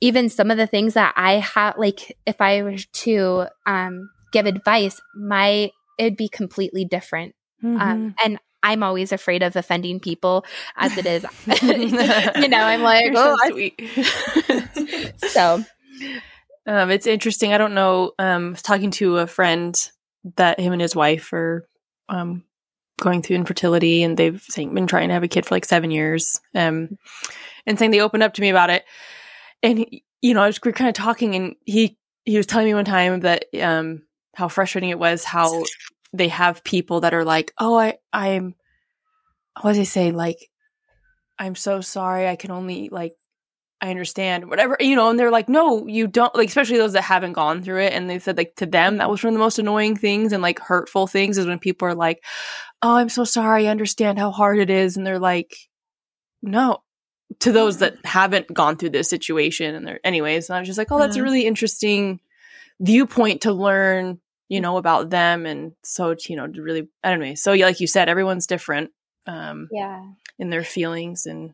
even 0.00 0.28
some 0.28 0.50
of 0.50 0.56
the 0.56 0.66
things 0.66 0.94
that 0.94 1.12
i 1.16 1.34
have 1.34 1.76
like 1.76 2.16
if 2.26 2.40
i 2.40 2.62
were 2.62 2.76
to 2.92 3.46
um, 3.66 4.10
give 4.32 4.46
advice 4.46 5.00
my 5.14 5.70
it'd 5.98 6.16
be 6.16 6.28
completely 6.28 6.84
different. 6.84 7.34
Um, 7.62 7.70
mm-hmm. 7.70 7.82
um, 7.82 8.14
and 8.24 8.38
i'm 8.62 8.82
always 8.82 9.12
afraid 9.12 9.42
of 9.42 9.56
offending 9.56 10.00
people 10.00 10.44
as 10.76 10.96
it 10.96 11.06
is. 11.06 11.24
You 12.40 12.48
know 12.48 12.62
i'm 12.62 12.82
like 12.82 13.12
oh 13.14 13.36
so, 13.42 13.50
sweet. 13.50 13.80
so. 15.28 15.64
Um, 16.66 16.90
it's 16.90 17.06
interesting. 17.06 17.54
I 17.54 17.58
don't 17.58 17.72
know 17.72 18.12
um, 18.18 18.54
talking 18.54 18.90
to 18.92 19.16
a 19.16 19.26
friend 19.26 19.74
that 20.36 20.60
him 20.60 20.74
and 20.74 20.82
his 20.82 20.94
wife 20.94 21.32
are 21.32 21.66
um, 22.10 22.44
going 23.00 23.22
through 23.22 23.36
infertility 23.36 24.02
and 24.02 24.16
they've 24.16 24.44
been 24.56 24.86
trying 24.86 25.08
to 25.08 25.14
have 25.14 25.22
a 25.22 25.28
kid 25.28 25.46
for 25.46 25.54
like 25.54 25.64
seven 25.64 25.90
years 25.90 26.40
um, 26.54 26.98
and 27.66 27.78
saying 27.78 27.90
they 27.90 28.00
opened 28.00 28.22
up 28.22 28.34
to 28.34 28.40
me 28.40 28.50
about 28.50 28.70
it. 28.70 28.84
And 29.62 29.78
he, 29.78 30.04
you 30.20 30.34
know, 30.34 30.42
I 30.42 30.46
was 30.46 30.60
we 30.64 30.72
kind 30.72 30.88
of 30.88 30.94
talking, 30.94 31.34
and 31.34 31.54
he 31.64 31.96
he 32.24 32.36
was 32.36 32.46
telling 32.46 32.66
me 32.66 32.74
one 32.74 32.84
time 32.84 33.20
that 33.20 33.46
um 33.60 34.02
how 34.34 34.48
frustrating 34.48 34.90
it 34.90 34.98
was 34.98 35.24
how 35.24 35.64
they 36.12 36.28
have 36.28 36.64
people 36.64 37.00
that 37.00 37.14
are 37.14 37.24
like, 37.24 37.52
oh, 37.58 37.76
I 37.76 37.98
I'm 38.12 38.54
what 39.60 39.70
does 39.70 39.78
he 39.78 39.84
say 39.84 40.12
like 40.12 40.48
I'm 41.38 41.54
so 41.54 41.80
sorry, 41.80 42.28
I 42.28 42.36
can 42.36 42.50
only 42.50 42.88
like 42.88 43.14
I 43.80 43.90
understand, 43.90 44.48
whatever, 44.50 44.76
you 44.80 44.96
know, 44.96 45.08
and 45.08 45.18
they're 45.18 45.30
like, 45.30 45.48
no, 45.48 45.86
you 45.86 46.08
don't, 46.08 46.34
like, 46.34 46.48
especially 46.48 46.78
those 46.78 46.94
that 46.94 47.02
haven't 47.02 47.34
gone 47.34 47.62
through 47.62 47.82
it. 47.82 47.92
And 47.92 48.10
they 48.10 48.18
said, 48.18 48.36
like, 48.36 48.56
to 48.56 48.66
them, 48.66 48.96
that 48.96 49.08
was 49.08 49.22
one 49.22 49.32
of 49.32 49.38
the 49.38 49.44
most 49.44 49.58
annoying 49.58 49.96
things 49.96 50.32
and 50.32 50.42
like 50.42 50.58
hurtful 50.58 51.06
things 51.06 51.38
is 51.38 51.46
when 51.46 51.60
people 51.60 51.86
are 51.86 51.94
like, 51.94 52.24
oh, 52.82 52.96
I'm 52.96 53.08
so 53.08 53.22
sorry, 53.24 53.68
I 53.68 53.70
understand 53.70 54.18
how 54.18 54.32
hard 54.32 54.58
it 54.58 54.68
is. 54.68 54.96
And 54.96 55.06
they're 55.06 55.20
like, 55.20 55.56
no, 56.42 56.82
to 57.40 57.52
those 57.52 57.78
that 57.78 57.96
mm. 57.96 58.06
haven't 58.06 58.52
gone 58.52 58.76
through 58.76 58.90
this 58.90 59.10
situation 59.10 59.74
and 59.74 59.86
they're 59.86 60.00
anyways 60.04 60.48
and 60.48 60.56
i 60.56 60.60
was 60.60 60.68
just 60.68 60.78
like 60.78 60.90
oh 60.90 60.98
that's 60.98 61.16
a 61.16 61.20
mm. 61.20 61.24
really 61.24 61.46
interesting 61.46 62.20
viewpoint 62.80 63.42
to 63.42 63.52
learn 63.52 64.18
you 64.48 64.58
mm. 64.58 64.62
know 64.62 64.76
about 64.76 65.10
them 65.10 65.46
and 65.46 65.72
so 65.82 66.14
you 66.28 66.36
know 66.36 66.46
to 66.46 66.62
really 66.62 66.88
i 67.04 67.10
don't 67.10 67.20
know 67.20 67.34
so 67.34 67.52
like 67.52 67.80
you 67.80 67.86
said 67.86 68.08
everyone's 68.08 68.46
different 68.46 68.90
um 69.28 69.68
yeah 69.70 70.02
in 70.38 70.50
their 70.50 70.64
feelings 70.64 71.26
and 71.26 71.52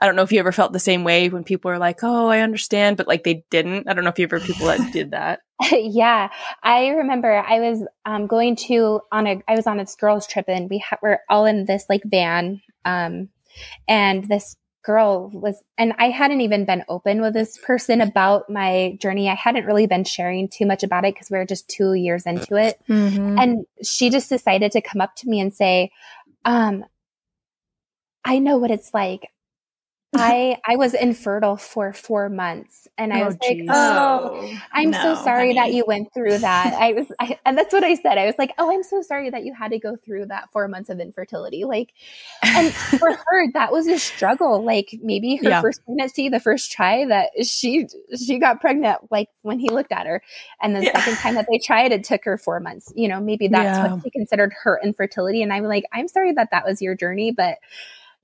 i 0.00 0.06
don't 0.06 0.16
know 0.16 0.22
if 0.22 0.32
you 0.32 0.38
ever 0.38 0.52
felt 0.52 0.72
the 0.72 0.78
same 0.78 1.04
way 1.04 1.28
when 1.28 1.44
people 1.44 1.70
are 1.70 1.78
like 1.78 2.02
oh 2.02 2.28
i 2.28 2.40
understand 2.40 2.96
but 2.96 3.08
like 3.08 3.24
they 3.24 3.44
didn't 3.50 3.88
i 3.88 3.92
don't 3.92 4.04
know 4.04 4.10
if 4.10 4.18
you 4.18 4.24
ever 4.24 4.40
people 4.40 4.66
that 4.66 4.92
did 4.92 5.10
that 5.10 5.40
yeah 5.72 6.28
i 6.62 6.88
remember 6.88 7.44
i 7.46 7.60
was 7.60 7.84
um, 8.06 8.26
going 8.26 8.56
to 8.56 9.00
on 9.12 9.26
a 9.26 9.42
i 9.48 9.54
was 9.54 9.66
on 9.66 9.76
this 9.76 9.96
girls 9.96 10.26
trip 10.26 10.46
and 10.48 10.70
we 10.70 10.78
ha- 10.78 10.98
were 11.02 11.20
all 11.28 11.44
in 11.44 11.66
this 11.66 11.84
like 11.88 12.02
van 12.04 12.62
um 12.84 13.28
and 13.88 14.28
this 14.28 14.56
girl 14.82 15.30
was, 15.32 15.62
and 15.76 15.92
I 15.98 16.10
hadn't 16.10 16.40
even 16.40 16.64
been 16.64 16.84
open 16.88 17.20
with 17.20 17.34
this 17.34 17.58
person 17.58 18.00
about 18.00 18.48
my 18.48 18.96
journey. 19.00 19.28
I 19.28 19.34
hadn't 19.34 19.66
really 19.66 19.86
been 19.86 20.04
sharing 20.04 20.48
too 20.48 20.66
much 20.66 20.82
about 20.82 21.04
it 21.04 21.14
because 21.14 21.30
we 21.30 21.38
were 21.38 21.46
just 21.46 21.68
two 21.68 21.94
years 21.94 22.24
into 22.26 22.56
it. 22.56 22.80
Mm-hmm. 22.88 23.38
And 23.38 23.66
she 23.82 24.10
just 24.10 24.28
decided 24.28 24.72
to 24.72 24.80
come 24.80 25.00
up 25.00 25.14
to 25.16 25.28
me 25.28 25.40
and 25.40 25.52
say, 25.52 25.90
um, 26.44 26.84
I 28.24 28.38
know 28.38 28.58
what 28.58 28.70
it's 28.70 28.92
like. 28.94 29.30
I 30.16 30.56
I 30.66 30.74
was 30.74 30.94
infertile 30.94 31.56
for 31.56 31.92
four 31.92 32.28
months, 32.28 32.88
and 32.98 33.12
I 33.12 33.22
oh, 33.22 33.26
was 33.26 33.36
like, 33.40 33.58
oh, 33.68 34.40
"Oh, 34.42 34.58
I'm 34.72 34.90
no, 34.90 35.00
so 35.00 35.22
sorry 35.22 35.54
honey. 35.54 35.70
that 35.70 35.72
you 35.72 35.84
went 35.86 36.12
through 36.12 36.38
that." 36.38 36.74
I 36.74 36.94
was, 36.94 37.06
I, 37.20 37.38
and 37.46 37.56
that's 37.56 37.72
what 37.72 37.84
I 37.84 37.94
said. 37.94 38.18
I 38.18 38.26
was 38.26 38.34
like, 38.36 38.52
"Oh, 38.58 38.72
I'm 38.72 38.82
so 38.82 39.02
sorry 39.02 39.30
that 39.30 39.44
you 39.44 39.54
had 39.54 39.70
to 39.70 39.78
go 39.78 39.94
through 39.94 40.26
that 40.26 40.50
four 40.50 40.66
months 40.66 40.90
of 40.90 40.98
infertility." 40.98 41.62
Like, 41.64 41.92
and 42.42 42.72
for 42.98 43.12
her, 43.12 43.52
that 43.52 43.70
was 43.70 43.86
a 43.86 44.00
struggle. 44.00 44.64
Like 44.64 44.98
maybe 45.00 45.36
her 45.36 45.48
yeah. 45.48 45.60
first 45.60 45.84
pregnancy, 45.84 46.28
the 46.28 46.40
first 46.40 46.72
try 46.72 47.06
that 47.06 47.30
she 47.46 47.86
she 48.16 48.40
got 48.40 48.60
pregnant, 48.60 49.12
like 49.12 49.28
when 49.42 49.60
he 49.60 49.68
looked 49.68 49.92
at 49.92 50.06
her, 50.06 50.24
and 50.60 50.74
the 50.74 50.82
yeah. 50.82 50.98
second 50.98 51.18
time 51.18 51.36
that 51.36 51.46
they 51.48 51.58
tried, 51.58 51.92
it 51.92 52.02
took 52.02 52.24
her 52.24 52.36
four 52.36 52.58
months. 52.58 52.92
You 52.96 53.06
know, 53.06 53.20
maybe 53.20 53.46
that's 53.46 53.78
yeah. 53.78 53.92
what 53.92 54.02
she 54.02 54.10
considered 54.10 54.52
her 54.64 54.80
infertility. 54.82 55.40
And 55.40 55.52
I'm 55.52 55.64
like, 55.64 55.84
I'm 55.92 56.08
sorry 56.08 56.32
that 56.32 56.48
that 56.50 56.66
was 56.66 56.82
your 56.82 56.96
journey, 56.96 57.30
but 57.30 57.58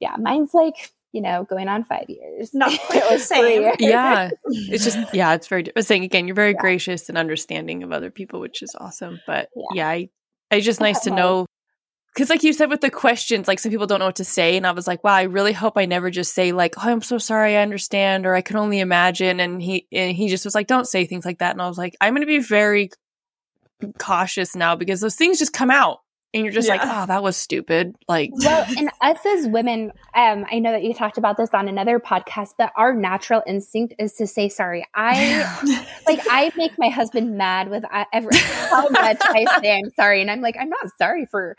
yeah, 0.00 0.16
mine's 0.18 0.54
like 0.54 0.92
you 1.16 1.22
know, 1.22 1.44
going 1.44 1.66
on 1.66 1.82
five 1.82 2.04
years. 2.08 2.52
Not 2.52 2.78
quite 2.88 3.08
the 3.08 3.18
same. 3.18 3.72
yeah. 3.78 4.30
It's 4.44 4.84
just, 4.84 4.98
yeah, 5.14 5.32
it's 5.32 5.48
very, 5.48 5.66
I 5.66 5.72
was 5.74 5.86
saying 5.86 6.04
again, 6.04 6.28
you're 6.28 6.34
very 6.34 6.52
yeah. 6.52 6.60
gracious 6.60 7.08
and 7.08 7.16
understanding 7.16 7.82
of 7.82 7.90
other 7.90 8.10
people, 8.10 8.38
which 8.38 8.60
is 8.60 8.76
awesome. 8.78 9.20
But 9.26 9.48
yeah, 9.56 9.64
yeah 9.72 9.88
I, 9.88 10.08
it's 10.50 10.66
just 10.66 10.78
nice 10.78 11.00
to 11.00 11.10
know. 11.10 11.46
Cause 12.18 12.28
like 12.28 12.42
you 12.42 12.52
said 12.52 12.68
with 12.68 12.82
the 12.82 12.90
questions, 12.90 13.48
like 13.48 13.58
some 13.58 13.70
people 13.70 13.86
don't 13.86 14.00
know 14.00 14.06
what 14.06 14.16
to 14.16 14.24
say. 14.24 14.58
And 14.58 14.66
I 14.66 14.72
was 14.72 14.86
like, 14.86 15.02
wow, 15.04 15.14
I 15.14 15.22
really 15.22 15.54
hope 15.54 15.78
I 15.78 15.86
never 15.86 16.10
just 16.10 16.34
say 16.34 16.52
like, 16.52 16.74
oh, 16.76 16.90
I'm 16.90 17.00
so 17.00 17.16
sorry. 17.16 17.56
I 17.56 17.62
understand. 17.62 18.26
Or 18.26 18.34
I 18.34 18.42
can 18.42 18.56
only 18.56 18.80
imagine. 18.80 19.40
And 19.40 19.62
he, 19.62 19.86
and 19.92 20.14
he 20.14 20.28
just 20.28 20.44
was 20.44 20.54
like, 20.54 20.66
don't 20.66 20.86
say 20.86 21.06
things 21.06 21.24
like 21.24 21.38
that. 21.38 21.52
And 21.52 21.62
I 21.62 21.68
was 21.68 21.78
like, 21.78 21.96
I'm 21.98 22.12
going 22.12 22.20
to 22.22 22.26
be 22.26 22.40
very 22.40 22.90
cautious 23.98 24.54
now 24.54 24.76
because 24.76 25.00
those 25.00 25.16
things 25.16 25.38
just 25.38 25.54
come 25.54 25.70
out 25.70 26.00
and 26.34 26.44
you're 26.44 26.52
just 26.52 26.68
yeah. 26.68 26.74
like, 26.74 26.82
oh, 26.84 27.06
that 27.06 27.22
was 27.22 27.36
stupid. 27.36 27.96
Like, 28.08 28.30
well, 28.32 28.66
and 28.76 28.90
us 29.00 29.24
as 29.24 29.46
women, 29.46 29.92
um, 30.14 30.44
I 30.50 30.58
know 30.58 30.72
that 30.72 30.82
you 30.82 30.92
talked 30.92 31.18
about 31.18 31.36
this 31.36 31.50
on 31.54 31.68
another 31.68 31.98
podcast, 31.98 32.50
but 32.58 32.72
our 32.76 32.94
natural 32.94 33.42
instinct 33.46 33.94
is 33.98 34.14
to 34.14 34.26
say 34.26 34.48
sorry. 34.48 34.86
I 34.94 35.86
like, 36.06 36.20
I 36.30 36.52
make 36.56 36.72
my 36.78 36.88
husband 36.88 37.36
mad 37.36 37.70
with 37.70 37.84
uh, 37.90 38.04
every, 38.12 38.36
how 38.36 38.88
much 38.88 39.18
I 39.22 39.60
say 39.60 39.76
I'm 39.76 39.90
sorry, 39.94 40.20
and 40.20 40.30
I'm 40.30 40.40
like, 40.40 40.56
I'm 40.58 40.68
not 40.68 40.88
sorry 40.98 41.26
for. 41.26 41.56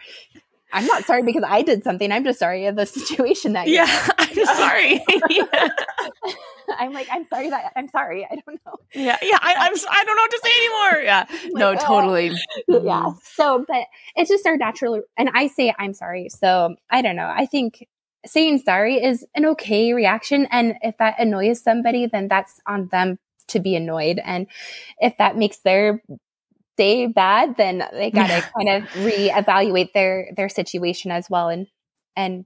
I'm 0.73 0.85
not 0.85 1.05
sorry 1.05 1.23
because 1.23 1.43
I 1.47 1.61
did 1.61 1.83
something. 1.83 2.11
I'm 2.11 2.23
just 2.23 2.39
sorry 2.39 2.65
of 2.65 2.75
the 2.75 2.85
situation 2.85 3.53
that. 3.53 3.67
Yeah, 3.67 3.87
I'm 4.17 4.45
sorry. 4.45 5.03
yeah. 5.29 5.69
I'm 6.77 6.91
like, 6.91 7.07
I'm 7.11 7.25
sorry 7.27 7.49
that 7.49 7.71
I'm 7.75 7.87
sorry. 7.87 8.25
I 8.25 8.35
don't 8.35 8.59
know. 8.65 8.75
Yeah, 8.93 9.17
yeah. 9.21 9.37
I, 9.41 9.55
I'm. 9.57 9.73
I 9.89 10.03
don't 10.03 10.15
know 10.15 10.23
what 10.23 10.31
to 10.31 10.41
say 10.43 10.51
anymore. 10.57 11.03
Yeah. 11.03 11.25
no, 11.51 11.75
totally. 11.75 12.27
Yeah. 12.67 12.79
Mm-hmm. 12.79 13.17
So, 13.23 13.65
but 13.67 13.85
it's 14.15 14.29
just 14.29 14.45
our 14.45 14.57
natural, 14.57 15.01
and 15.17 15.29
I 15.33 15.47
say 15.47 15.73
I'm 15.77 15.93
sorry. 15.93 16.29
So 16.29 16.75
I 16.89 17.01
don't 17.01 17.15
know. 17.15 17.31
I 17.33 17.45
think 17.45 17.87
saying 18.25 18.59
sorry 18.59 19.01
is 19.01 19.25
an 19.35 19.45
okay 19.45 19.93
reaction, 19.93 20.47
and 20.51 20.75
if 20.81 20.97
that 20.97 21.19
annoys 21.19 21.61
somebody, 21.61 22.07
then 22.07 22.27
that's 22.27 22.59
on 22.67 22.87
them 22.87 23.17
to 23.47 23.61
be 23.61 23.75
annoyed, 23.75 24.19
and 24.23 24.47
if 24.99 25.17
that 25.17 25.37
makes 25.37 25.59
their 25.59 26.01
day 26.77 27.07
bad, 27.07 27.57
then 27.57 27.83
they 27.91 28.11
got 28.11 28.27
to 28.27 28.33
yeah. 28.33 28.49
kind 28.55 28.83
of 28.83 28.89
reevaluate 28.91 29.93
their 29.93 30.29
their 30.35 30.49
situation 30.49 31.11
as 31.11 31.29
well, 31.29 31.49
and 31.49 31.67
and 32.15 32.45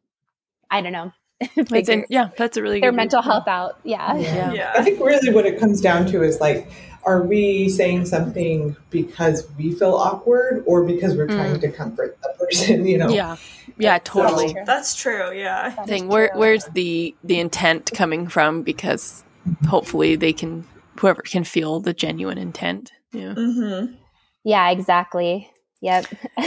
I 0.70 0.82
don't 0.82 0.94
know. 0.94 1.12
in, 1.56 2.06
yeah, 2.10 2.30
that's 2.38 2.58
a 2.58 2.62
really 2.62 2.80
their 2.80 2.91
mental 2.91 3.22
health 3.22 3.48
out. 3.48 3.80
Yeah. 3.84 4.15
yeah. 4.17 4.54
yeah. 4.54 4.74
I 4.76 4.84
think 4.84 5.00
really 5.00 5.34
what 5.34 5.46
it 5.46 5.60
comes 5.60 5.82
down 5.82 6.06
to 6.08 6.22
is 6.24 6.39
like, 6.39 6.70
are 7.04 7.24
we 7.24 7.67
saying 7.67 8.06
something 8.06 8.76
because 8.91 9.48
we 9.58 9.74
feel 9.74 9.96
awkward 9.96 10.63
or 10.67 10.84
because 10.84 11.15
we're 11.15 11.28
mm. 11.28 11.36
trying 11.36 11.60
to 11.60 11.72
comfort 11.72 12.17
the 12.22 12.34
person, 12.39 12.86
you 12.86 12.98
know? 12.98 13.10
Yeah. 13.10 13.38
Yeah, 13.78 13.98
totally. 14.00 14.50
So, 14.50 14.63
that's 14.65 14.96
true. 14.96 15.32
Yeah. 15.36 15.70
That 15.70 15.88
Thing 15.88 16.08
where 16.08 16.32
where's 16.36 16.65
the 16.65 17.15
the 17.24 17.39
intent 17.39 17.89
coming 17.96 18.28
from 18.28 18.62
because 18.62 19.24
hopefully 19.67 20.15
they 20.15 20.34
can 20.34 20.67
whoever 21.00 21.24
can 21.24 21.44
feel 21.44 21.80
the 21.80 21.94
genuine 21.94 22.38
intent. 22.38 22.91
Yeah. 23.12 23.34
Mm-hmm. 23.34 23.96
Yeah, 24.43 24.69
exactly. 24.69 25.49
Yep. 25.82 26.06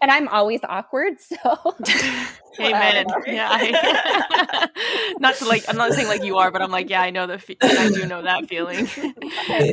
and 0.00 0.10
I'm 0.10 0.26
always 0.28 0.60
awkward, 0.68 1.20
so 1.20 1.36
Amen. 2.60 3.06
yeah. 3.26 3.48
I, 3.50 4.68
not 5.20 5.36
to 5.36 5.44
like 5.46 5.64
I'm 5.68 5.76
not 5.76 5.92
saying 5.92 6.08
like 6.08 6.24
you 6.24 6.36
are, 6.38 6.50
but 6.50 6.60
I'm 6.60 6.72
like, 6.72 6.90
yeah, 6.90 7.02
I 7.02 7.10
know 7.10 7.28
the 7.28 7.38
fe- 7.38 7.56
I 7.62 7.90
do 7.90 8.04
know 8.04 8.22
that 8.22 8.48
feeling. 8.48 8.88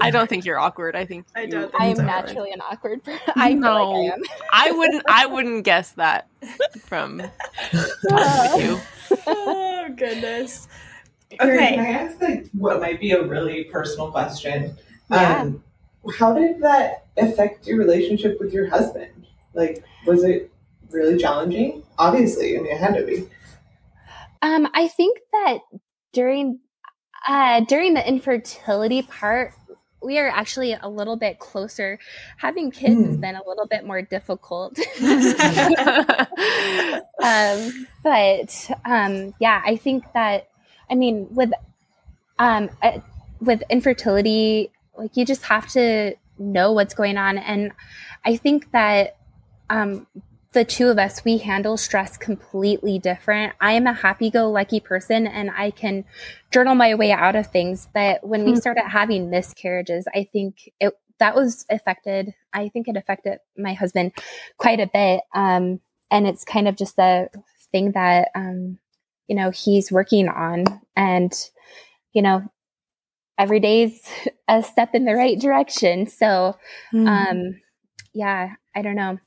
I 0.01 0.11
don't 0.11 0.29
think 0.29 0.45
you're 0.45 0.59
awkward. 0.59 0.95
I 0.95 1.03
think 1.05 1.25
I 1.35 1.47
don't 1.47 1.73
I 1.79 1.87
am 1.87 2.05
naturally 2.05 2.51
an 2.51 2.61
awkward 2.61 3.03
person. 3.03 3.33
I 3.35 3.53
know 3.53 3.91
like 3.91 4.13
I. 4.51 4.67
I 4.67 4.71
wouldn't 4.71 5.03
I 5.07 5.25
wouldn't 5.25 5.63
guess 5.63 5.91
that 5.93 6.27
from 6.81 7.21
you. 7.21 8.79
Oh 9.25 9.89
goodness. 9.95 10.67
Okay. 11.41 11.75
Can 11.75 11.79
I 11.79 11.89
ask 11.89 12.21
like 12.21 12.49
what 12.51 12.79
might 12.79 12.99
be 12.99 13.11
a 13.11 13.23
really 13.23 13.63
personal 13.63 14.11
question? 14.11 14.75
Yeah. 15.09 15.41
Um, 15.41 15.63
how 16.11 16.33
did 16.33 16.61
that 16.61 17.05
affect 17.17 17.67
your 17.67 17.77
relationship 17.77 18.39
with 18.39 18.53
your 18.53 18.69
husband? 18.69 19.27
Like, 19.53 19.83
was 20.05 20.23
it 20.23 20.51
really 20.89 21.17
challenging? 21.17 21.83
Obviously, 21.97 22.57
I 22.57 22.61
mean, 22.61 22.71
it 22.71 22.79
had 22.79 22.95
to 22.95 23.05
be. 23.05 23.27
Um, 24.41 24.67
I 24.73 24.87
think 24.87 25.19
that 25.31 25.59
during 26.11 26.59
uh, 27.27 27.61
during 27.61 27.93
the 27.93 28.05
infertility 28.07 29.01
part, 29.03 29.53
we 30.01 30.19
are 30.19 30.27
actually 30.27 30.73
a 30.73 30.89
little 30.89 31.15
bit 31.15 31.39
closer. 31.39 31.97
Having 32.37 32.71
kids 32.71 32.95
mm. 32.95 33.05
has 33.05 33.15
hmm. 33.15 33.21
been 33.21 33.35
a 33.35 33.47
little 33.47 33.67
bit 33.67 33.85
more 33.85 34.01
difficult. 34.01 34.77
um, 37.23 37.87
but 38.03 38.71
um, 38.85 39.33
yeah, 39.39 39.61
I 39.65 39.79
think 39.81 40.03
that 40.13 40.49
I 40.89 40.95
mean 40.95 41.27
with 41.31 41.51
um, 42.39 42.69
uh, 42.81 42.99
with 43.39 43.63
infertility, 43.69 44.71
like 44.97 45.17
you 45.17 45.25
just 45.25 45.43
have 45.43 45.67
to 45.69 46.15
know 46.37 46.71
what's 46.71 46.93
going 46.93 47.17
on. 47.17 47.37
And 47.37 47.71
I 48.25 48.37
think 48.37 48.71
that 48.71 49.17
um, 49.69 50.07
the 50.53 50.63
two 50.63 50.87
of 50.87 50.99
us, 50.99 51.23
we 51.25 51.37
handle 51.37 51.77
stress 51.77 52.17
completely 52.17 52.99
different. 52.99 53.53
I 53.59 53.73
am 53.73 53.87
a 53.87 53.93
happy 53.93 54.29
go 54.29 54.49
lucky 54.49 54.79
person 54.79 55.27
and 55.27 55.51
I 55.51 55.71
can 55.71 56.05
journal 56.51 56.75
my 56.75 56.95
way 56.95 57.11
out 57.11 57.35
of 57.35 57.47
things. 57.47 57.87
But 57.93 58.25
when 58.25 58.45
we 58.45 58.51
hmm. 58.51 58.57
started 58.57 58.83
having 58.87 59.29
miscarriages, 59.29 60.07
I 60.13 60.27
think 60.31 60.69
it 60.79 60.93
that 61.19 61.35
was 61.35 61.65
affected. 61.69 62.33
I 62.53 62.69
think 62.69 62.87
it 62.87 62.97
affected 62.97 63.39
my 63.57 63.73
husband 63.73 64.13
quite 64.57 64.79
a 64.79 64.89
bit. 64.91 65.21
Um, 65.33 65.79
and 66.11 66.27
it's 66.27 66.43
kind 66.43 66.67
of 66.67 66.75
just 66.75 66.97
a 66.99 67.29
thing 67.71 67.91
that, 67.93 68.29
um, 68.35 68.77
you 69.27 69.35
know, 69.35 69.49
he's 69.49 69.91
working 69.91 70.27
on. 70.27 70.65
And, 70.95 71.33
you 72.11 72.21
know, 72.21 72.43
every 73.37 73.59
day's 73.59 74.07
a 74.47 74.63
step 74.63 74.93
in 74.93 75.05
the 75.05 75.15
right 75.15 75.39
direction. 75.39 76.07
So, 76.07 76.57
mm-hmm. 76.93 77.07
um, 77.07 77.61
yeah, 78.13 78.53
I 78.75 78.81
don't 78.81 78.95
know. 78.95 79.19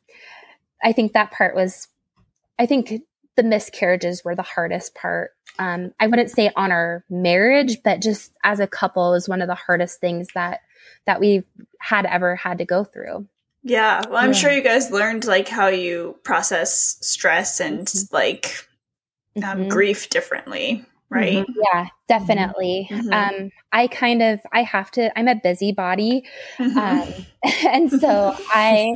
I 0.83 0.93
think 0.93 1.13
that 1.13 1.33
part 1.33 1.55
was, 1.55 1.89
I 2.59 2.67
think 2.67 3.03
the 3.37 3.43
miscarriages 3.43 4.25
were 4.25 4.35
the 4.35 4.43
hardest 4.43 4.95
part. 4.95 5.33
Um, 5.59 5.93
I 5.99 6.07
wouldn't 6.07 6.31
say 6.31 6.51
on 6.55 6.71
our 6.73 7.05
marriage, 7.09 7.79
but 7.83 8.01
just 8.03 8.33
as 8.45 8.61
a 8.61 8.67
couple 8.67 9.15
is 9.15 9.29
one 9.29 9.41
of 9.41 9.49
the 9.49 9.55
hardest 9.55 10.01
things 10.01 10.29
that 10.35 10.61
that 11.07 11.21
we 11.21 11.45
had 11.79 12.05
ever 12.05 12.35
had 12.35 12.59
to 12.59 12.65
go 12.65 12.85
through. 12.85 13.27
Yeah, 13.63 14.03
well, 14.09 14.19
I'm 14.19 14.33
yeah. 14.33 14.39
sure 14.39 14.53
you 14.53 14.63
guys 14.63 14.91
learned 14.91 15.25
like 15.25 15.49
how 15.49 15.69
you 15.69 16.17
process 16.25 16.99
stress 17.01 17.61
and 17.61 17.87
mm-hmm. 17.87 18.15
like 18.15 18.67
um, 19.37 19.43
mm-hmm. 19.43 19.69
grief 19.69 20.09
differently 20.11 20.85
right 21.09 21.47
mm-hmm. 21.47 21.61
yeah 21.73 21.87
definitely 22.09 22.89
mm-hmm. 22.91 23.13
um 23.13 23.51
i 23.73 23.87
kind 23.87 24.23
of 24.23 24.41
i 24.53 24.63
have 24.63 24.91
to 24.91 25.17
i'm 25.19 25.29
a 25.29 25.37
busybody 25.37 26.25
mm-hmm. 26.59 26.79
um 26.79 27.27
and 27.73 27.91
so 27.91 28.35
i 28.51 28.93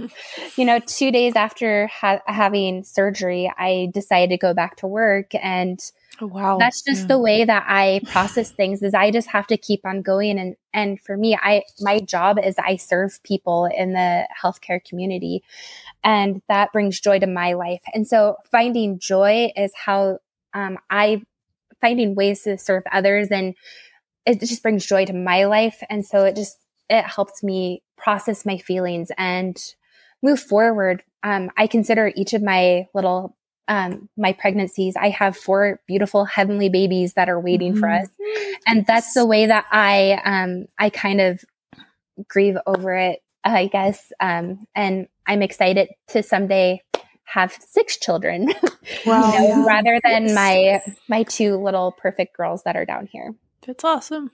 you 0.57 0.65
know 0.65 0.81
two 0.81 1.13
days 1.13 1.37
after 1.37 1.87
ha- 1.87 2.21
having 2.27 2.83
surgery 2.83 3.53
i 3.59 3.89
decided 3.93 4.31
to 4.31 4.37
go 4.37 4.53
back 4.53 4.77
to 4.77 4.89
work 4.89 5.33
and 5.41 5.93
oh, 6.21 6.27
wow 6.27 6.59
that's 6.59 6.83
just 6.83 7.03
yeah. 7.03 7.07
the 7.07 7.19
way 7.19 7.45
that 7.45 7.65
i 7.69 8.01
process 8.07 8.51
things 8.51 8.83
is 8.83 8.93
i 8.93 9.11
just 9.11 9.29
have 9.29 9.47
to 9.47 9.57
keep 9.57 9.81
on 9.85 10.03
going 10.03 10.39
and 10.39 10.57
and 10.75 11.01
for 11.01 11.17
me 11.17 11.39
i 11.41 11.63
my 11.81 12.01
job 12.01 12.39
is 12.43 12.57
i 12.59 12.75
serve 12.75 13.23
people 13.23 13.67
in 13.67 13.93
the 13.93 14.27
healthcare 14.43 14.85
community 14.85 15.45
and 16.03 16.43
that 16.49 16.73
brings 16.73 16.99
joy 16.99 17.21
to 17.21 17.27
my 17.29 17.53
life 17.53 17.83
and 17.95 18.07
so 18.07 18.37
finding 18.51 18.99
joy 18.99 19.53
is 19.57 19.73
how 19.77 20.19
um, 20.55 20.79
I 20.89 21.23
finding 21.81 22.15
ways 22.15 22.43
to 22.43 22.59
serve 22.59 22.83
others 22.93 23.29
and 23.31 23.55
it 24.27 24.41
just 24.41 24.63
brings 24.63 24.87
joy 24.87 25.05
to 25.07 25.13
my 25.13 25.45
life. 25.45 25.83
And 25.89 26.05
so 26.05 26.25
it 26.25 26.37
just 26.37 26.59
it 26.89 27.05
helps 27.05 27.43
me 27.43 27.83
process 27.97 28.45
my 28.45 28.59
feelings 28.59 29.11
and 29.17 29.57
move 30.23 30.41
forward. 30.41 31.03
Um, 31.23 31.51
i 31.57 31.67
consider 31.67 32.11
each 32.15 32.33
of 32.33 32.43
my 32.43 32.87
little 32.95 33.37
um, 33.69 34.09
my 34.17 34.33
pregnancies 34.33 34.97
i 34.97 35.11
have 35.11 35.37
four 35.37 35.81
beautiful 35.87 36.25
heavenly 36.25 36.71
babies 36.71 37.13
that 37.15 37.29
are 37.29 37.39
waiting 37.39 37.73
mm-hmm. 37.73 37.81
for 37.81 37.91
us. 37.91 38.09
And 38.67 38.87
that's 38.87 39.13
the 39.13 39.27
way 39.27 39.47
that 39.47 39.67
i 39.71 40.19
um, 40.25 40.67
i 40.79 40.89
kind 40.89 41.21
of 41.21 41.45
grieve 42.29 42.57
over 42.67 42.95
it 42.95 43.21
i 43.45 43.67
guess. 43.67 44.13
Um, 44.19 44.67
and 44.75 45.09
i'm 45.27 45.43
excited 45.43 45.89
to 46.09 46.23
someday 46.23 46.83
have 47.31 47.57
six 47.69 47.97
children 47.97 48.53
wow. 49.07 49.33
you 49.33 49.49
know, 49.49 49.67
rather 49.67 50.01
than 50.03 50.29
yes. 50.29 50.35
my 50.35 50.95
my 51.09 51.23
two 51.23 51.57
little 51.57 51.93
perfect 51.93 52.37
girls 52.37 52.63
that 52.65 52.77
are 52.77 52.85
down 52.85 53.09
here. 53.11 53.35
That's 53.67 53.85
awesome. 53.85 54.31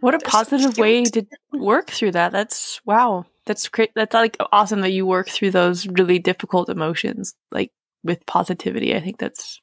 What 0.00 0.14
a 0.14 0.18
positive 0.18 0.76
way 0.76 1.04
to 1.04 1.24
work 1.52 1.90
through 1.90 2.12
that. 2.12 2.32
That's 2.32 2.80
wow. 2.84 3.26
That's 3.46 3.68
great. 3.68 3.92
That's 3.94 4.14
like 4.14 4.36
awesome 4.52 4.80
that 4.80 4.92
you 4.92 5.06
work 5.06 5.28
through 5.28 5.52
those 5.52 5.86
really 5.86 6.18
difficult 6.18 6.68
emotions 6.68 7.34
like 7.50 7.70
with 8.02 8.26
positivity. 8.26 8.94
I 8.94 9.00
think 9.00 9.18
that's 9.18 9.60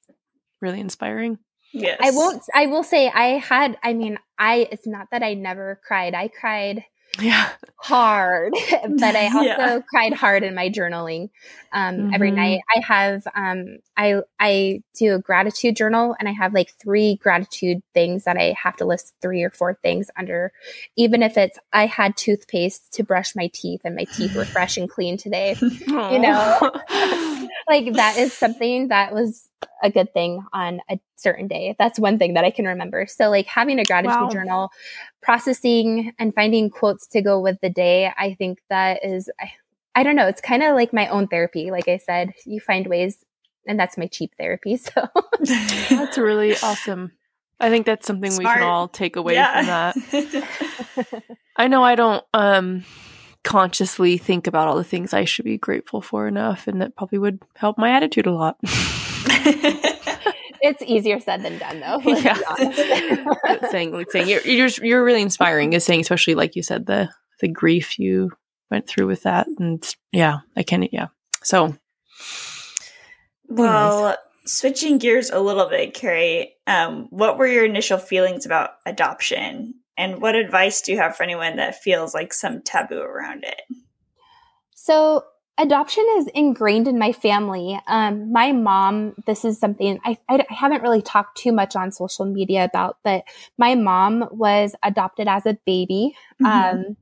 really 0.61 0.79
inspiring. 0.79 1.37
Yes. 1.73 1.99
I 2.01 2.11
won't 2.11 2.43
i 2.53 2.65
will 2.67 2.83
say 2.83 3.07
i 3.07 3.37
had 3.37 3.77
i 3.81 3.93
mean 3.93 4.19
i 4.37 4.67
it's 4.73 4.85
not 4.85 5.07
that 5.11 5.23
i 5.23 5.33
never 5.33 5.79
cried. 5.87 6.13
I 6.13 6.27
cried 6.27 6.83
yeah. 7.19 7.49
hard 7.77 8.53
but 8.99 9.15
i 9.15 9.25
also 9.25 9.43
yeah. 9.43 9.79
cried 9.89 10.13
hard 10.13 10.43
in 10.43 10.55
my 10.55 10.69
journaling. 10.69 11.29
Um, 11.73 11.95
mm-hmm. 11.95 12.13
every 12.13 12.31
night 12.31 12.61
i 12.75 12.79
have 12.79 13.23
um, 13.35 13.77
i 13.97 14.21
i 14.39 14.81
do 14.93 15.15
a 15.15 15.19
gratitude 15.19 15.75
journal 15.75 16.15
and 16.19 16.27
i 16.29 16.31
have 16.31 16.53
like 16.53 16.71
three 16.81 17.15
gratitude 17.15 17.81
things 17.93 18.25
that 18.25 18.37
i 18.37 18.55
have 18.61 18.75
to 18.77 18.85
list 18.85 19.13
three 19.21 19.43
or 19.43 19.49
four 19.49 19.77
things 19.81 20.09
under. 20.17 20.51
Even 20.95 21.23
if 21.23 21.37
it's 21.37 21.57
i 21.73 21.85
had 21.85 22.15
toothpaste 22.17 22.93
to 22.93 23.03
brush 23.03 23.35
my 23.35 23.49
teeth 23.53 23.81
and 23.83 23.95
my 23.95 24.05
teeth 24.05 24.35
were 24.35 24.45
fresh 24.45 24.77
and 24.77 24.89
clean 24.89 25.17
today 25.17 25.55
you 25.61 26.19
know 26.19 26.71
like 27.71 27.93
that 27.93 28.17
is 28.17 28.33
something 28.43 28.89
that 28.89 29.13
was 29.13 29.47
a 29.83 29.89
good 29.89 30.13
thing 30.13 30.45
on 30.53 30.81
a 30.89 30.99
certain 31.15 31.47
day. 31.47 31.75
That's 31.79 31.99
one 31.99 32.19
thing 32.19 32.35
that 32.35 32.43
I 32.43 32.51
can 32.51 32.65
remember. 32.65 33.05
So 33.07 33.29
like 33.29 33.47
having 33.47 33.79
a 33.79 33.83
gratitude 33.83 34.15
wow. 34.15 34.29
journal, 34.29 34.71
processing 35.21 36.13
and 36.19 36.33
finding 36.33 36.69
quotes 36.69 37.07
to 37.07 37.21
go 37.21 37.39
with 37.39 37.59
the 37.61 37.69
day, 37.69 38.11
I 38.17 38.35
think 38.35 38.59
that 38.69 39.03
is 39.03 39.29
I, 39.39 39.51
I 39.95 40.03
don't 40.03 40.15
know, 40.15 40.27
it's 40.27 40.41
kind 40.41 40.63
of 40.63 40.75
like 40.75 40.93
my 40.93 41.07
own 41.07 41.27
therapy. 41.27 41.71
Like 41.71 41.87
I 41.87 41.97
said, 41.97 42.33
you 42.45 42.59
find 42.59 42.87
ways 42.87 43.25
and 43.67 43.79
that's 43.79 43.97
my 43.97 44.07
cheap 44.07 44.33
therapy. 44.37 44.77
So 44.93 45.07
that's 45.89 46.17
really 46.17 46.55
awesome. 46.57 47.11
I 47.59 47.69
think 47.69 47.85
that's 47.85 48.07
something 48.07 48.31
Smart. 48.31 48.57
we 48.57 48.59
can 48.59 48.69
all 48.69 48.87
take 48.87 49.15
away 49.15 49.35
yeah. 49.35 49.91
from 49.91 50.01
that. 50.11 51.23
I 51.55 51.67
know 51.67 51.83
I 51.83 51.95
don't 51.95 52.23
um 52.33 52.83
consciously 53.43 54.17
think 54.17 54.47
about 54.47 54.67
all 54.67 54.75
the 54.75 54.83
things 54.83 55.13
I 55.13 55.25
should 55.25 55.45
be 55.45 55.57
grateful 55.57 56.01
for 56.01 56.27
enough 56.27 56.67
and 56.67 56.81
that 56.81 56.95
probably 56.95 57.17
would 57.17 57.41
help 57.55 57.77
my 57.77 57.91
attitude 57.91 58.27
a 58.27 58.31
lot. 58.31 58.57
it's 60.61 60.81
easier 60.83 61.19
said 61.19 61.43
than 61.43 61.57
done, 61.57 61.79
though. 61.79 61.99
yeah, 62.05 62.37
saying 63.69 64.05
saying 64.09 64.27
you're, 64.27 64.41
you're 64.41 64.69
you're 64.81 65.03
really 65.03 65.21
inspiring. 65.21 65.73
Is 65.73 65.83
saying 65.83 66.01
especially 66.01 66.35
like 66.35 66.55
you 66.55 66.63
said 66.63 66.85
the 66.85 67.09
the 67.39 67.47
grief 67.47 67.99
you 67.99 68.31
went 68.69 68.87
through 68.87 69.07
with 69.07 69.23
that, 69.23 69.47
and 69.59 69.83
yeah, 70.11 70.39
I 70.55 70.63
can 70.63 70.87
yeah. 70.91 71.07
So, 71.43 71.75
well, 73.47 73.97
anyways. 73.99 74.17
switching 74.45 74.97
gears 74.97 75.29
a 75.29 75.39
little 75.39 75.67
bit, 75.67 75.93
Carrie, 75.93 76.55
um, 76.67 77.07
what 77.09 77.37
were 77.37 77.47
your 77.47 77.65
initial 77.65 77.97
feelings 77.97 78.45
about 78.45 78.71
adoption, 78.85 79.75
and 79.97 80.21
what 80.21 80.35
advice 80.35 80.81
do 80.81 80.91
you 80.91 80.97
have 80.97 81.15
for 81.15 81.23
anyone 81.23 81.57
that 81.57 81.81
feels 81.81 82.13
like 82.13 82.33
some 82.33 82.61
taboo 82.61 82.99
around 82.99 83.43
it? 83.43 83.61
So 84.73 85.23
adoption 85.57 86.05
is 86.17 86.27
ingrained 86.33 86.87
in 86.87 86.97
my 86.97 87.11
family. 87.11 87.79
Um, 87.87 88.31
my 88.31 88.51
mom, 88.51 89.13
this 89.27 89.45
is 89.45 89.59
something 89.59 89.99
I, 90.03 90.17
I, 90.27 90.45
haven't 90.49 90.81
really 90.81 91.01
talked 91.01 91.37
too 91.37 91.51
much 91.51 91.75
on 91.75 91.91
social 91.91 92.25
media 92.25 92.65
about, 92.65 92.97
but 93.03 93.23
my 93.57 93.75
mom 93.75 94.27
was 94.31 94.75
adopted 94.81 95.27
as 95.27 95.45
a 95.45 95.57
baby. 95.65 96.15
Mm-hmm. 96.41 96.45
Um, 96.45 96.97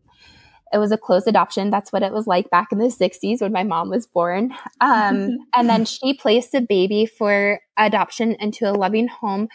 it 0.72 0.78
was 0.78 0.92
a 0.92 0.98
closed 0.98 1.28
adoption. 1.28 1.70
That's 1.70 1.92
what 1.92 2.04
it 2.04 2.12
was 2.12 2.28
like 2.28 2.50
back 2.50 2.72
in 2.72 2.78
the 2.78 2.86
60s 2.86 3.42
when 3.42 3.52
my 3.52 3.64
mom 3.64 3.90
was 3.90 4.06
born. 4.06 4.54
Um, 4.82 5.38
and 5.56 5.70
then 5.70 5.86
she 5.86 6.14
placed 6.14 6.54
a 6.54 6.62
baby 6.62 7.06
for 7.06 7.60
adoption 7.78 8.36
into 8.40 8.70
a 8.70 8.74
loving 8.74 9.08
home 9.08 9.48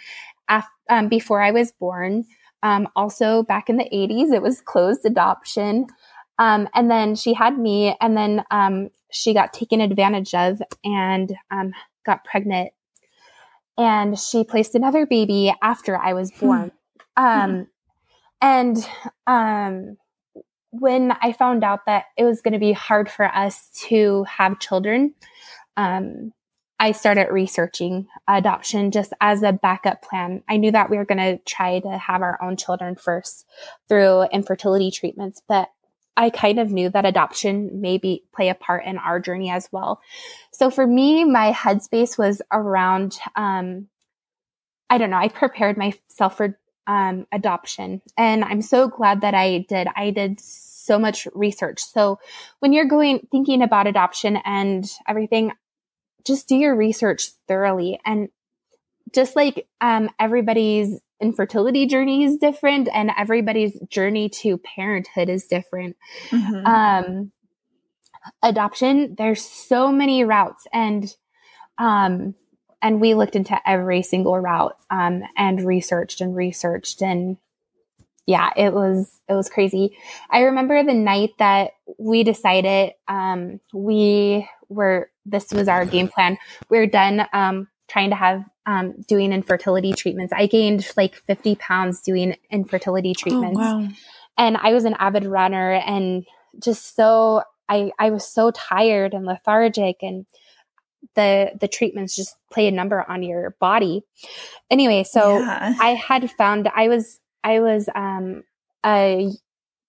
af- 0.49 0.65
um, 0.89 1.09
before 1.09 1.41
I 1.41 1.51
was 1.51 1.73
born. 1.73 2.25
Um, 2.65 2.89
also, 2.97 3.43
back 3.43 3.69
in 3.69 3.77
the 3.77 3.89
80s, 3.93 4.33
it 4.33 4.43
was 4.43 4.61
closed 4.63 5.05
adoption. 5.05 5.87
Um, 6.39 6.67
and 6.75 6.91
then 6.91 7.15
she 7.15 7.35
had 7.35 7.57
me, 7.59 7.95
and 8.01 8.17
then 8.17 8.43
um, 8.51 8.91
she 9.13 9.35
got 9.35 9.53
taken 9.53 9.81
advantage 9.81 10.35
of 10.35 10.61
and 10.83 11.33
um, 11.51 11.73
got 12.05 12.25
pregnant. 12.25 12.73
And 13.79 14.19
she 14.19 14.45
placed 14.45 14.75
another 14.75 15.07
baby 15.07 15.55
after 15.63 15.97
I 15.97 16.15
was 16.15 16.31
hmm. 16.31 16.47
born. 16.47 16.73
Hmm. 17.17 17.63
And 18.41 18.89
um, 19.27 19.97
when 20.71 21.13
I 21.23 21.33
found 21.33 21.65
out 21.65 21.87
that 21.87 22.07
it 22.17 22.25
was 22.25 22.43
going 22.43 22.53
to 22.53 22.59
be 22.59 22.73
hard 22.73 23.11
for 23.11 23.27
us 23.27 23.71
to 23.89 24.25
have 24.25 24.59
children, 24.59 25.15
um, 25.77 26.33
I 26.85 26.93
started 26.93 27.29
researching 27.31 28.09
adoption 28.29 28.91
just 28.91 29.15
as 29.19 29.43
a 29.43 29.53
backup 29.53 30.03
plan. 30.03 30.43
I 30.47 30.59
knew 30.59 30.71
that 30.71 30.91
we 30.91 30.99
were 30.99 31.07
going 31.07 31.17
to 31.17 31.39
try 31.47 31.79
to 31.79 31.97
have 31.97 32.21
our 32.21 32.39
own 32.43 32.59
children 32.59 32.95
first 32.95 33.47
through 33.89 34.25
infertility 34.25 34.91
treatments, 34.91 35.41
but 35.49 35.71
I 36.15 36.29
kind 36.29 36.59
of 36.59 36.71
knew 36.71 36.91
that 36.91 37.07
adoption 37.07 37.81
maybe 37.81 38.25
play 38.35 38.51
a 38.51 38.55
part 38.55 38.85
in 38.85 38.99
our 38.99 39.19
journey 39.19 39.51
as 39.51 39.67
well. 39.73 40.03
So 40.53 40.69
for 40.69 40.87
me, 40.87 41.25
my 41.25 41.53
headspace 41.53 42.19
was 42.19 42.43
around, 42.53 43.17
um, 43.35 43.89
I 44.91 44.99
don't 44.99 45.09
know, 45.09 45.17
I 45.17 45.29
prepared 45.29 45.79
myself 45.79 46.37
for 46.37 46.59
um, 46.87 47.27
adoption. 47.33 48.03
And 48.19 48.45
I'm 48.45 48.61
so 48.61 48.89
glad 48.89 49.23
that 49.23 49.33
I 49.33 49.65
did. 49.71 49.89
I 49.97 50.11
did 50.11 50.39
so 50.39 50.99
much 50.99 51.27
research. 51.35 51.81
So 51.83 52.19
when 52.59 52.75
you're 52.75 52.85
going, 52.85 53.27
thinking 53.31 53.63
about 53.63 53.87
adoption 53.87 54.37
and 54.45 54.85
everything, 55.09 55.53
just 56.27 56.49
do 56.49 56.57
your 56.57 56.75
research 56.75 57.31
thoroughly. 57.47 58.01
And 58.05 58.29
just 59.13 59.37
like 59.37 59.67
um, 59.81 60.11
everybody's 60.19 61.01
infertility 61.21 61.87
journey 61.87 62.25
is 62.25 62.37
different 62.39 62.89
and 62.93 63.11
everybody's 63.17 63.79
journey 63.89 64.29
to 64.29 64.59
parenthood 64.59 65.29
is 65.29 65.47
different. 65.47 65.97
Mm-hmm. 66.31 66.67
Um, 66.67 67.33
adoption, 68.43 69.15
there's 69.17 69.45
so 69.45 69.93
many 69.93 70.25
routes 70.25 70.67
and, 70.73 71.15
um, 71.79 72.35
and 72.83 73.01
we 73.01 73.15
looked 73.15 73.37
into 73.37 73.57
every 73.67 74.03
single 74.03 74.39
route, 74.39 74.77
um, 74.91 75.23
and 75.37 75.65
researched 75.65 76.21
and 76.21 76.35
researched 76.35 77.03
and 77.03 77.37
yeah, 78.27 78.51
it 78.57 78.73
was, 78.73 79.21
it 79.29 79.35
was 79.35 79.51
crazy. 79.51 79.97
I 80.31 80.41
remember 80.41 80.83
the 80.83 80.95
night 80.95 81.35
that 81.39 81.73
we 81.99 82.25
decided, 82.25 82.95
um, 83.07 83.61
we 83.73 84.49
were, 84.69 85.11
this 85.27 85.53
was 85.53 85.69
our 85.69 85.85
game 85.85 86.09
plan. 86.09 86.39
We 86.69 86.79
we're 86.79 86.87
done, 86.87 87.27
um, 87.33 87.69
trying 87.89 88.11
to 88.11 88.17
have 88.17 88.45
um, 88.67 88.95
doing 89.07 89.33
infertility 89.33 89.93
treatments. 89.93 90.33
I 90.35 90.47
gained 90.47 90.91
like 90.97 91.15
50 91.15 91.57
pounds 91.57 92.01
doing 92.01 92.37
infertility 92.51 93.11
oh, 93.11 93.21
treatments. 93.21 93.61
Oh, 93.61 93.79
wow. 93.79 93.89
And 94.37 94.57
I 94.57 94.73
was 94.73 94.85
an 94.85 94.95
avid 94.99 95.25
runner 95.25 95.73
and 95.73 96.25
just 96.63 96.97
so 96.97 97.43
I, 97.69 97.93
I 97.99 98.11
was 98.11 98.27
so 98.27 98.51
tired 98.51 99.15
and 99.15 99.25
lethargic 99.25 99.97
and 100.03 100.27
the 101.15 101.53
the 101.61 101.69
treatments 101.69 102.17
just 102.17 102.37
play 102.51 102.67
a 102.67 102.71
number 102.71 103.05
on 103.09 103.23
your 103.23 103.57
body. 103.61 104.03
Anyway, 104.71 105.05
so 105.05 105.39
yeah. 105.39 105.75
I 105.79 105.91
had 105.91 106.31
found 106.33 106.69
I 106.75 106.89
was 106.89 107.21
I 107.43 107.61
was 107.61 107.89
um 107.95 108.43
a 108.85 109.31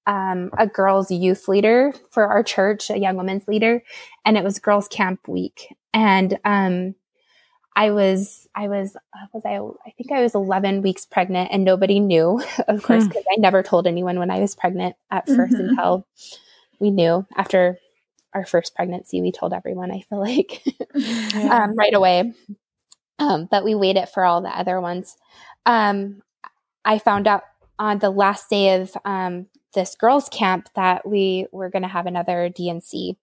um, 0.08 0.52
a 0.58 0.68
girls 0.68 1.10
youth 1.12 1.48
leader 1.48 1.94
for 2.12 2.28
our 2.28 2.44
church, 2.44 2.90
a 2.90 3.00
young 3.00 3.16
women's 3.18 3.48
leader, 3.48 3.84
and 4.24 4.38
it 4.38 4.44
was 4.44 4.60
girls 4.60 4.88
camp 4.88 5.28
week. 5.28 5.76
And 5.94 6.38
um, 6.46 6.96
I 7.76 7.92
was, 7.92 8.48
I 8.56 8.68
was, 8.68 8.96
uh, 8.96 9.26
was 9.34 9.44
I, 9.46 9.58
I 9.58 9.92
think 9.92 10.12
I 10.12 10.22
was 10.22 10.36
11 10.36 10.82
weeks 10.82 11.06
pregnant 11.06 11.50
and 11.52 11.66
nobody 11.66 12.00
knew, 12.00 12.42
of 12.68 12.84
course, 12.84 13.08
because 13.08 13.24
hmm. 13.24 13.34
I 13.34 13.36
never 13.40 13.64
told 13.64 13.88
anyone 13.88 14.20
when 14.20 14.32
I 14.32 14.40
was 14.40 14.56
pregnant 14.56 14.96
at 15.12 15.28
1st 15.28 15.38
mm-hmm. 15.38 15.70
until 15.70 16.08
we 16.80 16.92
knew 16.92 17.26
after 17.36 17.78
our 18.34 18.46
first 18.46 18.76
pregnancy. 18.76 19.22
We 19.22 19.32
told 19.32 19.54
everyone, 19.54 19.92
I 19.92 20.02
feel 20.02 20.20
like, 20.20 20.62
yeah. 20.96 21.64
um, 21.64 21.76
right 21.76 21.94
away. 21.94 22.34
Um, 23.18 23.48
but 23.50 23.64
we 23.64 23.76
waited 23.76 24.08
for 24.10 24.26
all 24.26 24.42
the 24.42 24.50
other 24.50 24.80
ones. 24.80 25.16
Um, 25.66 26.22
I 26.84 27.00
found 27.00 27.28
out 27.28 27.44
on 27.80 28.00
the 28.00 28.10
last 28.10 28.50
day 28.50 28.82
of 28.82 28.96
um, 29.06 29.48
this 29.74 29.96
girls' 29.96 30.30
camp 30.30 30.70
that 30.76 31.08
we 31.08 31.48
were 31.52 31.70
going 31.70 31.84
to 31.84 31.88
have 31.88 32.06
another 32.06 32.50
D&C. 32.50 33.18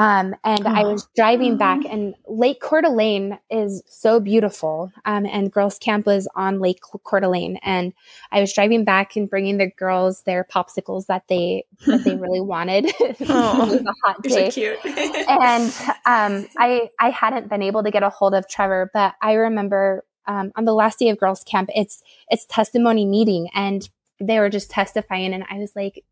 Um, 0.00 0.34
and 0.44 0.66
oh. 0.66 0.70
I 0.70 0.84
was 0.84 1.06
driving 1.14 1.58
back, 1.58 1.84
and 1.84 2.14
Lake 2.26 2.62
Coeur 2.62 2.80
d'Alene 2.80 3.38
is 3.50 3.82
so 3.86 4.18
beautiful. 4.18 4.90
Um, 5.04 5.26
and 5.26 5.52
Girls 5.52 5.78
Camp 5.78 6.06
was 6.06 6.26
on 6.34 6.58
Lake 6.58 6.80
Coeur 6.80 7.20
d'Alene, 7.20 7.58
and 7.62 7.92
I 8.32 8.40
was 8.40 8.50
driving 8.54 8.84
back 8.84 9.14
and 9.14 9.28
bringing 9.28 9.58
the 9.58 9.70
girls 9.70 10.22
their 10.22 10.42
popsicles 10.42 11.04
that 11.06 11.24
they 11.28 11.66
that 11.86 12.04
they 12.04 12.16
really 12.16 12.40
wanted. 12.54 12.86
oh, 13.28 13.72
it 13.72 13.72
was 13.72 13.82
a 13.82 13.94
hot 14.06 14.22
day, 14.22 14.48
so 14.48 14.50
cute. 14.50 14.78
and 15.28 15.70
um, 16.06 16.48
I 16.56 16.88
I 16.98 17.10
hadn't 17.10 17.50
been 17.50 17.62
able 17.62 17.82
to 17.82 17.90
get 17.90 18.02
a 18.02 18.08
hold 18.08 18.32
of 18.32 18.48
Trevor, 18.48 18.90
but 18.94 19.16
I 19.20 19.34
remember 19.34 20.04
um, 20.26 20.52
on 20.56 20.64
the 20.64 20.74
last 20.74 20.98
day 20.98 21.08
of 21.08 21.18
Girls 21.18 21.44
Camp, 21.44 21.70
it's 21.74 22.02
it's 22.28 22.46
testimony 22.46 23.04
meeting, 23.04 23.48
and 23.54 23.88
they 24.20 24.38
were 24.38 24.50
just 24.50 24.70
testifying, 24.70 25.32
and 25.32 25.44
I 25.50 25.58
was 25.58 25.74
like, 25.74 26.04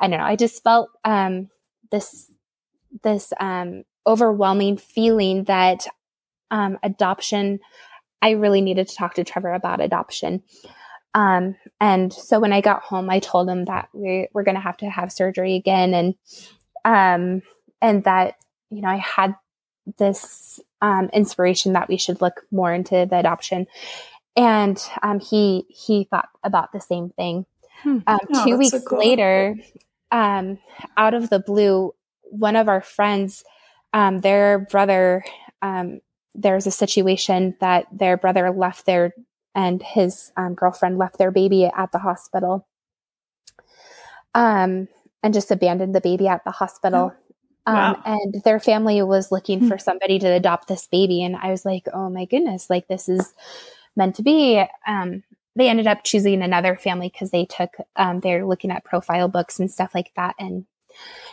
I 0.00 0.08
don't 0.08 0.18
know, 0.18 0.24
I 0.24 0.36
just 0.36 0.62
felt 0.62 0.90
um, 1.04 1.48
this 1.90 2.30
this 3.02 3.32
um, 3.38 3.84
overwhelming 4.06 4.76
feeling 4.76 5.44
that 5.44 5.86
um, 6.50 6.78
adoption, 6.82 7.60
I 8.22 8.30
really 8.30 8.60
needed 8.60 8.88
to 8.88 8.94
talk 8.94 9.14
to 9.14 9.24
Trevor 9.24 9.52
about 9.52 9.80
adoption. 9.80 10.42
Um, 11.14 11.56
and 11.80 12.12
so 12.12 12.38
when 12.38 12.52
I 12.52 12.60
got 12.60 12.82
home, 12.82 13.10
I 13.10 13.18
told 13.18 13.48
him 13.48 13.64
that 13.64 13.88
we 13.92 14.28
we're 14.32 14.44
going 14.44 14.54
to 14.54 14.60
have 14.60 14.76
to 14.78 14.90
have 14.90 15.12
surgery 15.12 15.56
again, 15.56 15.94
and 15.94 16.14
um, 16.84 17.42
and 17.82 18.04
that 18.04 18.34
you 18.70 18.80
know 18.80 18.88
I 18.88 18.96
had 18.96 19.34
this 19.98 20.60
um, 20.82 21.10
inspiration 21.12 21.72
that 21.74 21.88
we 21.88 21.96
should 21.96 22.20
look 22.20 22.42
more 22.50 22.72
into 22.72 23.06
the 23.08 23.18
adoption. 23.18 23.66
And 24.36 24.80
um, 25.02 25.20
he 25.20 25.66
he 25.68 26.04
thought 26.04 26.28
about 26.44 26.72
the 26.72 26.80
same 26.80 27.10
thing. 27.10 27.46
Hmm. 27.82 27.98
Um, 28.06 28.18
oh, 28.34 28.44
two 28.44 28.56
weeks 28.56 28.70
so 28.72 28.80
cool. 28.80 28.98
later, 28.98 29.56
um, 30.12 30.58
out 30.96 31.14
of 31.14 31.30
the 31.30 31.40
blue, 31.40 31.94
one 32.22 32.56
of 32.56 32.68
our 32.68 32.80
friends, 32.80 33.42
um, 33.92 34.20
their 34.20 34.58
brother, 34.58 35.24
um, 35.62 36.00
there's 36.34 36.66
a 36.66 36.70
situation 36.70 37.56
that 37.60 37.86
their 37.92 38.16
brother 38.16 38.50
left 38.50 38.86
their 38.86 39.12
and 39.54 39.82
his 39.82 40.30
um, 40.36 40.54
girlfriend 40.54 40.96
left 40.98 41.18
their 41.18 41.30
baby 41.30 41.64
at 41.64 41.90
the 41.92 41.98
hospital 41.98 42.66
um, 44.34 44.88
and 45.22 45.34
just 45.34 45.50
abandoned 45.50 45.94
the 45.94 46.00
baby 46.00 46.28
at 46.28 46.44
the 46.44 46.50
hospital. 46.50 47.12
Oh, 47.14 47.29
wow. 47.66 47.94
Um, 47.94 48.02
and 48.04 48.42
their 48.44 48.60
family 48.60 49.02
was 49.02 49.32
looking 49.32 49.68
for 49.68 49.76
hmm. 49.76 49.80
somebody 49.80 50.18
to 50.18 50.32
adopt 50.32 50.68
this 50.68 50.86
baby. 50.86 51.22
And 51.22 51.36
I 51.36 51.50
was 51.50 51.64
like, 51.64 51.86
oh 51.92 52.10
my 52.10 52.24
goodness, 52.24 52.70
like 52.70 52.88
this 52.88 53.08
is 53.08 53.32
meant 53.96 54.16
to 54.16 54.22
be. 54.22 54.64
Um, 54.86 55.22
they 55.56 55.68
ended 55.68 55.86
up 55.86 56.04
choosing 56.04 56.42
another 56.42 56.76
family 56.76 57.08
because 57.08 57.30
they 57.30 57.44
took, 57.44 57.76
um, 57.96 58.20
they're 58.20 58.46
looking 58.46 58.70
at 58.70 58.84
profile 58.84 59.28
books 59.28 59.58
and 59.58 59.70
stuff 59.70 59.94
like 59.94 60.12
that. 60.16 60.34
And 60.38 60.64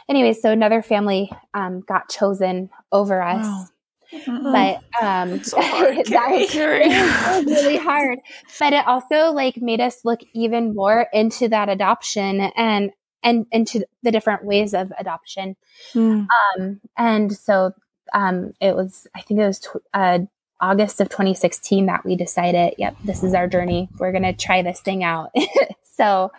anyway, 0.10 0.34
so 0.34 0.52
another 0.52 0.82
family 0.82 1.32
um, 1.54 1.82
got 1.82 2.10
chosen 2.10 2.70
over 2.92 3.22
us. 3.22 3.46
Wow. 3.46 3.66
Mm-hmm. 4.14 4.52
But 4.52 5.06
um, 5.06 5.44
so 5.44 5.62
hard, 5.62 5.98
that 6.08 6.32
was, 6.32 7.46
was 7.46 7.64
really 7.64 7.78
hard. 7.78 8.20
But 8.60 8.74
it 8.74 8.88
also 8.88 9.32
like 9.32 9.58
made 9.58 9.82
us 9.82 10.04
look 10.04 10.22
even 10.34 10.74
more 10.74 11.08
into 11.14 11.48
that 11.50 11.70
adoption 11.70 12.42
and 12.56 12.92
and 13.28 13.46
into 13.52 13.86
the 14.04 14.12
different 14.12 14.46
ways 14.46 14.74
of 14.74 14.94
adoption. 14.98 15.58
Mm. 15.94 16.28
Um, 16.58 16.80
and 16.96 17.36
so 17.36 17.74
um, 18.14 18.54
it 18.62 18.74
was, 18.74 19.06
I 19.14 19.22
think 19.22 19.42
it 19.42 19.46
was 19.46 19.60
tw- 19.60 19.84
uh, 19.94 20.20
August 20.62 21.02
of 21.02 21.10
2016 21.10 21.88
that 21.88 22.06
we 22.06 22.16
decided, 22.16 22.76
yep, 22.78 22.96
this 23.04 23.24
is 23.24 23.34
our 23.34 23.48
journey. 23.48 23.90
We're 24.00 24.14
going 24.14 24.24
to 24.24 24.34
try 24.34 24.62
this 24.62 24.80
thing 24.80 25.04
out. 25.04 25.32
so, 25.84 26.32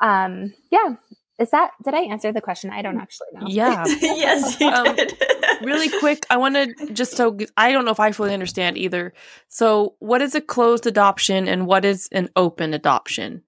um, 0.00 0.52
yeah, 0.72 0.96
is 1.38 1.50
that 1.50 1.70
did 1.84 1.94
I 1.94 2.00
answer 2.00 2.32
the 2.32 2.40
question? 2.40 2.70
I 2.70 2.82
don't 2.82 2.98
actually 2.98 3.28
know. 3.34 3.46
Yeah. 3.46 3.84
yes, 4.00 4.58
you 4.60 4.68
um, 4.68 4.96
did. 4.96 5.12
really 5.62 5.90
quick, 6.00 6.26
I 6.28 6.38
want 6.38 6.56
to 6.56 6.92
just 6.92 7.16
so 7.16 7.38
I 7.56 7.70
don't 7.70 7.84
know 7.84 7.92
if 7.92 8.00
I 8.00 8.10
fully 8.10 8.34
understand 8.34 8.76
either. 8.78 9.12
So, 9.48 9.94
what 10.00 10.22
is 10.22 10.34
a 10.34 10.40
closed 10.40 10.86
adoption 10.86 11.46
and 11.46 11.66
what 11.66 11.84
is 11.84 12.08
an 12.10 12.30
open 12.34 12.74
adoption? 12.74 13.42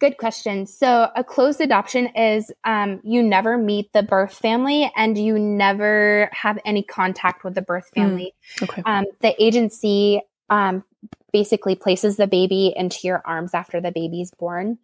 Good 0.00 0.18
question. 0.18 0.66
So, 0.66 1.08
a 1.14 1.22
closed 1.22 1.60
adoption 1.60 2.08
is 2.16 2.50
um, 2.64 3.00
you 3.04 3.22
never 3.22 3.56
meet 3.56 3.92
the 3.92 4.02
birth 4.02 4.34
family 4.34 4.90
and 4.96 5.16
you 5.16 5.38
never 5.38 6.28
have 6.32 6.58
any 6.64 6.82
contact 6.82 7.44
with 7.44 7.54
the 7.54 7.62
birth 7.62 7.90
hmm. 7.94 8.00
family. 8.00 8.34
Mm, 8.58 8.62
okay. 8.62 8.82
Um, 8.84 9.04
the 9.20 9.42
agency 9.42 10.20
um, 10.50 10.84
basically 11.32 11.74
places 11.74 12.16
the 12.16 12.26
baby 12.26 12.72
into 12.74 12.98
your 13.04 13.22
arms 13.24 13.54
after 13.54 13.80
the 13.80 13.92
baby's 13.92 14.30
born. 14.32 14.78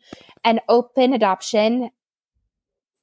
An 0.44 0.60
open 0.68 1.12
adoption 1.12 1.90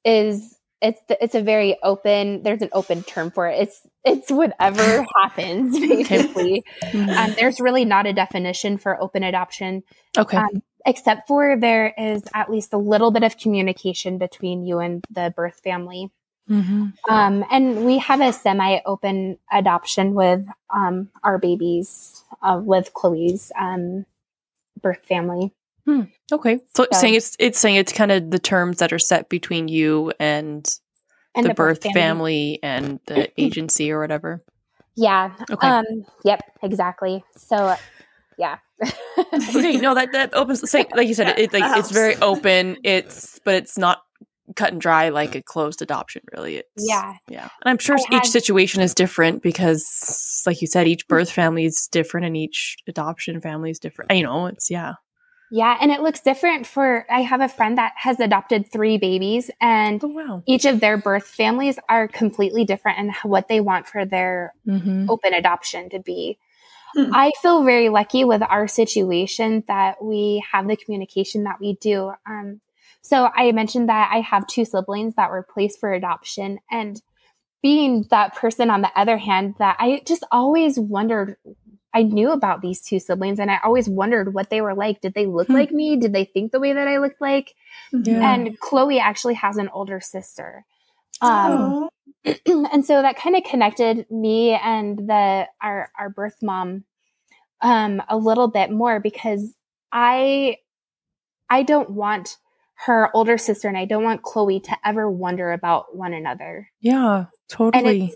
is 0.04 0.58
it's 0.80 1.00
it's 1.08 1.34
a 1.34 1.42
very 1.42 1.76
open 1.82 2.42
there's 2.42 2.62
an 2.62 2.68
open 2.72 3.02
term 3.02 3.30
for 3.30 3.48
it 3.48 3.60
it's 3.60 3.80
it's 4.04 4.30
whatever 4.30 5.04
happens 5.20 5.78
basically 5.78 6.64
mm-hmm. 6.84 7.10
um, 7.10 7.34
there's 7.36 7.60
really 7.60 7.84
not 7.84 8.06
a 8.06 8.12
definition 8.12 8.78
for 8.78 9.00
open 9.02 9.24
adoption 9.24 9.82
okay 10.16 10.36
um, 10.36 10.62
except 10.86 11.26
for 11.28 11.56
there 11.56 11.94
is 11.98 12.22
at 12.34 12.50
least 12.50 12.72
a 12.72 12.78
little 12.78 13.10
bit 13.10 13.22
of 13.22 13.36
communication 13.36 14.18
between 14.18 14.64
you 14.64 14.78
and 14.78 15.04
the 15.10 15.32
birth 15.36 15.60
family 15.62 16.10
mm-hmm. 16.48 16.86
um, 17.08 17.44
and 17.50 17.84
we 17.84 17.98
have 17.98 18.20
a 18.20 18.32
semi-open 18.32 19.38
adoption 19.52 20.14
with 20.14 20.44
um, 20.74 21.08
our 21.22 21.38
babies 21.38 22.24
uh, 22.42 22.60
with 22.62 22.92
chloe's 22.94 23.52
um, 23.58 24.04
birth 24.80 25.04
family 25.06 25.52
Hmm. 25.88 26.02
Okay. 26.30 26.60
So, 26.76 26.86
so, 26.92 26.98
saying 27.00 27.14
it's 27.14 27.34
it's 27.38 27.58
saying 27.58 27.76
it's 27.76 27.94
kind 27.94 28.12
of 28.12 28.30
the 28.30 28.38
terms 28.38 28.76
that 28.76 28.92
are 28.92 28.98
set 28.98 29.30
between 29.30 29.68
you 29.68 30.12
and, 30.20 30.68
and 31.34 31.46
the, 31.46 31.48
the, 31.48 31.54
birth 31.54 31.82
family. 31.82 31.94
family. 31.94 32.58
and 32.62 33.00
the 33.06 33.32
agency 33.40 33.90
or 33.90 33.98
whatever. 33.98 34.44
Yeah. 34.96 35.34
Okay. 35.50 35.66
Um, 35.66 36.04
yep. 36.26 36.42
Exactly. 36.62 37.24
So, 37.36 37.74
yeah. 38.36 38.58
okay. 39.18 39.76
No, 39.76 39.94
that 39.94 40.12
that 40.12 40.34
opens. 40.34 40.68
Say, 40.70 40.86
like 40.94 41.08
you 41.08 41.14
said, 41.14 41.28
it, 41.28 41.38
it 41.38 41.52
like 41.52 41.76
it's 41.78 41.90
very 41.90 42.16
open. 42.16 42.76
It's 42.84 43.40
but 43.44 43.54
it's 43.54 43.76
not 43.76 44.02
cut 44.56 44.72
and 44.72 44.80
dry 44.80 45.08
like 45.08 45.34
a 45.34 45.42
closed 45.42 45.82
adoption. 45.82 46.22
Really. 46.34 46.56
It's, 46.58 46.68
yeah. 46.76 47.14
Yeah. 47.28 47.48
And 47.62 47.70
I'm 47.70 47.78
sure 47.78 47.96
I 47.96 48.16
each 48.16 48.24
had, 48.24 48.26
situation 48.26 48.80
is 48.80 48.94
different 48.94 49.42
because, 49.42 50.42
like 50.46 50.60
you 50.60 50.66
said, 50.66 50.86
each 50.86 51.06
birth 51.08 51.30
family 51.30 51.64
is 51.64 51.88
different 51.90 52.26
and 52.26 52.36
each 52.36 52.76
adoption 52.86 53.40
family 53.40 53.70
is 53.70 53.78
different. 53.78 54.12
You 54.12 54.22
know, 54.22 54.46
it's 54.46 54.70
yeah. 54.70 54.94
Yeah, 55.50 55.78
and 55.80 55.90
it 55.90 56.02
looks 56.02 56.20
different 56.20 56.66
for 56.66 57.06
I 57.10 57.22
have 57.22 57.40
a 57.40 57.48
friend 57.48 57.78
that 57.78 57.92
has 57.96 58.20
adopted 58.20 58.70
3 58.70 58.98
babies 58.98 59.50
and 59.60 60.02
oh, 60.04 60.08
wow. 60.08 60.42
each 60.46 60.66
of 60.66 60.80
their 60.80 60.98
birth 60.98 61.26
families 61.26 61.78
are 61.88 62.06
completely 62.06 62.64
different 62.64 62.98
in 62.98 63.14
what 63.22 63.48
they 63.48 63.60
want 63.60 63.86
for 63.86 64.04
their 64.04 64.52
mm-hmm. 64.66 65.08
open 65.08 65.32
adoption 65.32 65.88
to 65.90 66.00
be. 66.00 66.38
Hmm. 66.94 67.10
I 67.12 67.32
feel 67.42 67.64
very 67.64 67.88
lucky 67.88 68.24
with 68.24 68.42
our 68.42 68.68
situation 68.68 69.64
that 69.68 70.02
we 70.02 70.44
have 70.52 70.68
the 70.68 70.76
communication 70.76 71.44
that 71.44 71.60
we 71.60 71.74
do. 71.74 72.12
Um, 72.26 72.60
so 73.02 73.30
I 73.34 73.52
mentioned 73.52 73.88
that 73.88 74.10
I 74.12 74.20
have 74.20 74.46
two 74.46 74.64
siblings 74.64 75.14
that 75.14 75.30
were 75.30 75.42
placed 75.42 75.80
for 75.80 75.92
adoption 75.92 76.58
and 76.70 77.00
being 77.62 78.06
that 78.10 78.34
person 78.36 78.70
on 78.70 78.82
the 78.82 78.90
other 78.96 79.18
hand 79.18 79.54
that 79.58 79.76
I 79.78 80.02
just 80.06 80.24
always 80.30 80.78
wondered 80.78 81.36
I 81.94 82.02
knew 82.02 82.30
about 82.30 82.60
these 82.60 82.82
two 82.82 83.00
siblings 83.00 83.40
and 83.40 83.50
I 83.50 83.58
always 83.64 83.88
wondered 83.88 84.34
what 84.34 84.50
they 84.50 84.60
were 84.60 84.74
like. 84.74 85.00
Did 85.00 85.14
they 85.14 85.26
look 85.26 85.46
hmm. 85.46 85.54
like 85.54 85.72
me? 85.72 85.96
Did 85.96 86.12
they 86.12 86.24
think 86.24 86.52
the 86.52 86.60
way 86.60 86.72
that 86.72 86.86
I 86.86 86.98
looked 86.98 87.20
like? 87.20 87.54
Yeah. 87.92 88.34
And 88.34 88.60
Chloe 88.60 89.00
actually 89.00 89.34
has 89.34 89.56
an 89.56 89.70
older 89.70 90.00
sister. 90.00 90.64
Um, 91.20 91.88
and 92.46 92.84
so 92.84 93.02
that 93.02 93.16
kind 93.16 93.36
of 93.36 93.44
connected 93.44 94.10
me 94.10 94.52
and 94.52 94.98
the 94.98 95.46
our 95.60 95.90
our 95.98 96.10
birth 96.10 96.36
mom 96.42 96.84
um, 97.60 98.02
a 98.08 98.16
little 98.16 98.48
bit 98.48 98.70
more 98.70 99.00
because 99.00 99.54
I 99.92 100.58
I 101.50 101.62
don't 101.62 101.90
want 101.90 102.36
her 102.86 103.10
older 103.14 103.38
sister 103.38 103.66
and 103.68 103.76
I 103.76 103.86
don't 103.86 104.04
want 104.04 104.22
Chloe 104.22 104.60
to 104.60 104.76
ever 104.84 105.10
wonder 105.10 105.52
about 105.52 105.96
one 105.96 106.12
another. 106.12 106.70
Yeah, 106.80 107.26
totally. 107.48 108.00
And, 108.00 108.12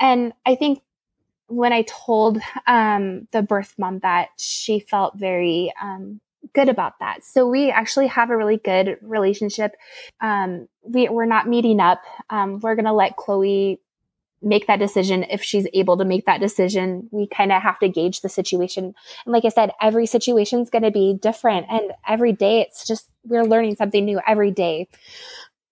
and 0.00 0.32
I 0.46 0.54
think 0.54 0.80
when 1.48 1.72
I 1.72 1.82
told 1.82 2.38
um, 2.66 3.26
the 3.32 3.42
birth 3.42 3.74
mom 3.76 4.00
that, 4.00 4.28
she 4.36 4.78
felt 4.78 5.18
very 5.18 5.72
um, 5.82 6.20
good 6.54 6.68
about 6.68 6.98
that. 7.00 7.24
So 7.24 7.46
we 7.46 7.70
actually 7.70 8.06
have 8.08 8.30
a 8.30 8.36
really 8.36 8.56
good 8.56 8.98
relationship. 9.02 9.72
Um, 10.20 10.68
we, 10.82 11.08
we're 11.08 11.26
not 11.26 11.48
meeting 11.48 11.80
up. 11.80 12.02
Um, 12.30 12.60
we're 12.60 12.74
going 12.74 12.84
to 12.84 12.92
let 12.92 13.16
Chloe 13.16 13.80
make 14.40 14.66
that 14.68 14.78
decision 14.78 15.24
if 15.24 15.42
she's 15.42 15.66
able 15.74 15.96
to 15.98 16.04
make 16.04 16.26
that 16.26 16.40
decision. 16.40 17.08
We 17.10 17.26
kind 17.26 17.52
of 17.52 17.60
have 17.62 17.78
to 17.80 17.88
gauge 17.88 18.20
the 18.20 18.28
situation. 18.28 18.94
And 19.24 19.32
like 19.32 19.44
I 19.44 19.48
said, 19.48 19.72
every 19.80 20.06
situation 20.06 20.60
is 20.60 20.70
going 20.70 20.84
to 20.84 20.90
be 20.90 21.14
different. 21.20 21.66
And 21.68 21.92
every 22.06 22.32
day 22.32 22.60
it's 22.60 22.86
just, 22.86 23.08
we're 23.24 23.44
learning 23.44 23.76
something 23.76 24.04
new 24.04 24.20
every 24.26 24.52
day. 24.52 24.88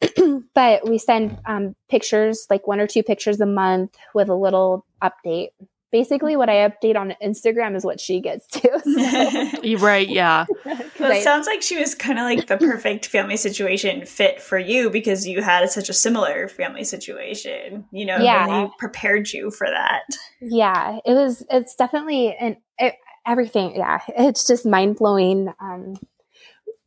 but 0.54 0.88
we 0.88 0.98
send 0.98 1.38
um, 1.46 1.74
pictures, 1.88 2.46
like 2.50 2.66
one 2.66 2.80
or 2.80 2.86
two 2.86 3.02
pictures 3.02 3.40
a 3.40 3.46
month 3.46 3.96
with 4.14 4.28
a 4.28 4.34
little 4.34 4.84
update. 5.02 5.50
Basically, 5.92 6.36
what 6.36 6.48
I 6.48 6.68
update 6.68 6.96
on 6.96 7.14
Instagram 7.22 7.76
is 7.76 7.84
what 7.84 8.00
she 8.00 8.20
gets 8.20 8.46
to. 8.48 8.80
So. 8.80 9.78
right? 9.78 10.08
Yeah. 10.08 10.46
well, 10.64 11.12
it 11.12 11.22
sounds 11.22 11.46
like 11.46 11.62
she 11.62 11.78
was 11.78 11.94
kind 11.94 12.18
of 12.18 12.24
like 12.24 12.46
the 12.46 12.56
perfect 12.66 13.06
family 13.06 13.36
situation 13.36 14.04
fit 14.04 14.42
for 14.42 14.58
you 14.58 14.90
because 14.90 15.26
you 15.26 15.42
had 15.42 15.70
such 15.70 15.88
a 15.88 15.92
similar 15.92 16.48
family 16.48 16.84
situation. 16.84 17.84
You 17.92 18.06
know, 18.06 18.18
yeah. 18.18 18.44
really 18.44 18.70
prepared 18.78 19.32
you 19.32 19.50
for 19.50 19.68
that. 19.68 20.02
Yeah, 20.40 20.98
it 21.04 21.12
was. 21.12 21.44
It's 21.50 21.74
definitely 21.76 22.34
and 22.34 22.56
it, 22.78 22.94
everything. 23.26 23.76
Yeah, 23.76 24.00
it's 24.08 24.46
just 24.46 24.66
mind 24.66 24.96
blowing. 24.96 25.52
Um, 25.60 25.96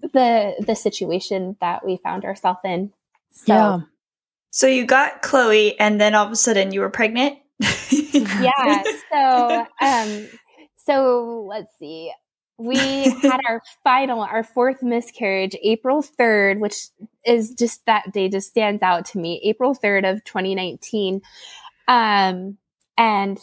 the 0.02 0.56
the 0.66 0.76
situation 0.76 1.58
that 1.62 1.86
we 1.86 1.98
found 1.98 2.24
ourselves 2.26 2.60
in 2.64 2.94
so, 3.32 3.54
yeah. 3.54 3.80
So 4.52 4.68
you 4.68 4.86
got 4.86 5.22
Chloe, 5.22 5.80
and 5.80 6.00
then 6.02 6.16
all 6.16 6.26
of 6.26 6.32
a 6.32 6.36
sudden 6.36 6.74
you 6.74 6.82
were 6.82 6.90
pregnant. 6.90 7.38
Yeah. 7.62 8.84
So, 9.12 9.66
um, 9.82 10.28
so 10.76 11.46
let's 11.50 11.74
see. 11.80 12.12
We 12.60 12.78
had 12.78 13.40
our 13.50 13.62
final, 13.84 14.22
our 14.22 14.44
fourth 14.44 14.84
miscarriage, 14.84 15.56
April 15.64 16.02
third, 16.04 16.60
which 16.60 16.90
is 17.26 17.54
just 17.54 17.86
that 17.86 18.12
day 18.14 18.30
just 18.30 18.50
stands 18.50 18.84
out 18.84 19.06
to 19.06 19.18
me. 19.18 19.42
April 19.44 19.74
third 19.74 20.06
of 20.06 20.24
2019, 20.26 21.22
um, 21.88 22.58
and 22.98 23.40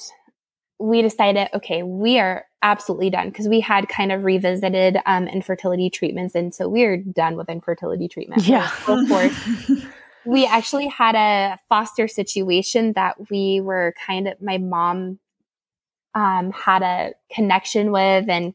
we 0.78 1.02
decided, 1.02 1.48
okay, 1.54 1.82
we 1.82 2.18
are 2.20 2.44
absolutely 2.62 3.10
done 3.10 3.30
because 3.30 3.48
we 3.48 3.60
had 3.60 3.88
kind 3.88 4.12
of 4.12 4.22
revisited 4.22 4.98
um, 5.06 5.26
infertility 5.26 5.90
treatments, 5.90 6.34
and 6.34 6.54
so 6.54 6.68
we 6.68 6.84
are 6.84 6.96
done 6.96 7.36
with 7.36 7.48
infertility 7.48 8.06
treatment. 8.06 8.46
Yeah, 8.46 8.70
of 8.86 9.08
course. 9.08 9.36
we 10.26 10.46
actually 10.46 10.88
had 10.88 11.14
a 11.14 11.58
foster 11.68 12.08
situation 12.08 12.92
that 12.94 13.30
we 13.30 13.60
were 13.60 13.94
kind 14.04 14.28
of 14.28 14.40
my 14.40 14.58
mom 14.58 15.18
um, 16.14 16.50
had 16.52 16.82
a 16.82 17.12
connection 17.30 17.92
with, 17.92 18.28
and 18.28 18.54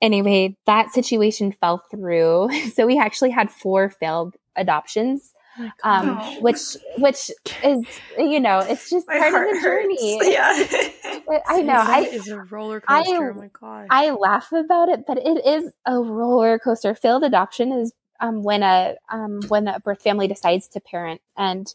anyway, 0.00 0.56
that 0.66 0.92
situation 0.92 1.52
fell 1.52 1.82
through. 1.90 2.48
So 2.74 2.86
we 2.86 2.98
actually 2.98 3.30
had 3.30 3.50
four 3.50 3.90
failed 3.90 4.36
adoptions. 4.56 5.34
oh 5.58 5.70
um, 5.82 6.18
which 6.40 6.76
which 6.98 7.32
is 7.64 7.84
you 8.16 8.38
know 8.38 8.60
it's 8.60 8.88
just 8.88 9.08
My 9.08 9.18
part 9.18 9.48
of 9.48 9.54
the 9.56 9.60
journey. 9.60 10.18
Hurts. 10.18 10.94
Yeah, 11.30 11.40
I 11.46 11.60
know. 11.60 11.74
I 11.74 12.00
is 12.10 12.28
a 12.28 12.38
roller 12.38 12.80
coaster. 12.80 13.28
I, 13.28 13.30
oh 13.30 13.34
my 13.34 13.50
god! 13.52 13.86
I 13.90 14.10
laugh 14.12 14.50
about 14.52 14.88
it, 14.88 15.04
but 15.06 15.18
it 15.18 15.44
is 15.44 15.70
a 15.84 15.98
roller 16.00 16.58
coaster. 16.58 16.94
Failed 16.94 17.22
adoption 17.24 17.72
is 17.72 17.92
um, 18.20 18.42
when 18.42 18.62
a 18.62 18.96
um, 19.10 19.40
when 19.48 19.68
a 19.68 19.80
birth 19.80 20.02
family 20.02 20.28
decides 20.28 20.68
to 20.68 20.80
parent. 20.80 21.20
And 21.36 21.66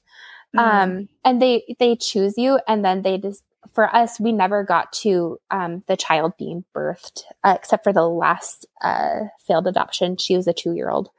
mm-hmm. 0.55 0.59
um, 0.59 1.09
and 1.23 1.41
they 1.41 1.75
they 1.79 1.95
choose 1.95 2.37
you 2.37 2.59
and 2.67 2.83
then 2.83 3.01
they 3.01 3.17
just 3.17 3.43
for 3.73 3.93
us 3.95 4.19
we 4.19 4.31
never 4.31 4.63
got 4.63 4.91
to 4.91 5.39
um, 5.51 5.83
the 5.87 5.97
child 5.97 6.33
being 6.37 6.63
birthed 6.75 7.23
uh, 7.43 7.55
except 7.57 7.83
for 7.83 7.93
the 7.93 8.07
last 8.07 8.65
uh, 8.81 9.21
failed 9.39 9.67
adoption. 9.67 10.17
She 10.17 10.35
was 10.35 10.47
a 10.47 10.53
two 10.53 10.73
year 10.73 10.89
old 10.89 11.09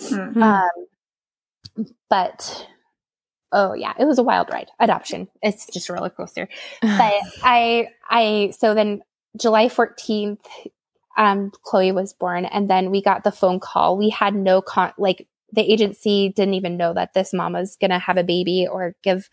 mm-hmm. 0.00 0.42
um, 0.42 1.86
but 2.10 2.66
oh 3.52 3.74
yeah 3.74 3.92
it 3.98 4.04
was 4.04 4.18
a 4.18 4.22
wild 4.24 4.50
ride. 4.50 4.70
Adoption. 4.80 5.28
It's 5.42 5.66
just 5.66 5.88
a 5.88 5.92
roller 5.92 6.10
coaster. 6.10 6.48
But 6.80 7.22
i 7.42 7.88
i 8.08 8.52
so 8.56 8.74
then 8.74 9.02
july 9.38 9.66
14th 9.66 10.44
um, 11.16 11.52
Chloe 11.62 11.92
was 11.92 12.12
born, 12.12 12.44
and 12.44 12.68
then 12.68 12.90
we 12.90 13.02
got 13.02 13.24
the 13.24 13.32
phone 13.32 13.60
call. 13.60 13.96
We 13.96 14.10
had 14.10 14.34
no 14.34 14.62
con 14.62 14.92
like 14.98 15.26
the 15.52 15.70
agency 15.70 16.30
didn't 16.30 16.54
even 16.54 16.76
know 16.76 16.94
that 16.94 17.12
this 17.12 17.32
mom 17.32 17.52
was 17.52 17.76
going 17.76 17.90
to 17.90 17.98
have 17.98 18.16
a 18.16 18.24
baby 18.24 18.66
or 18.66 18.96
give 19.02 19.28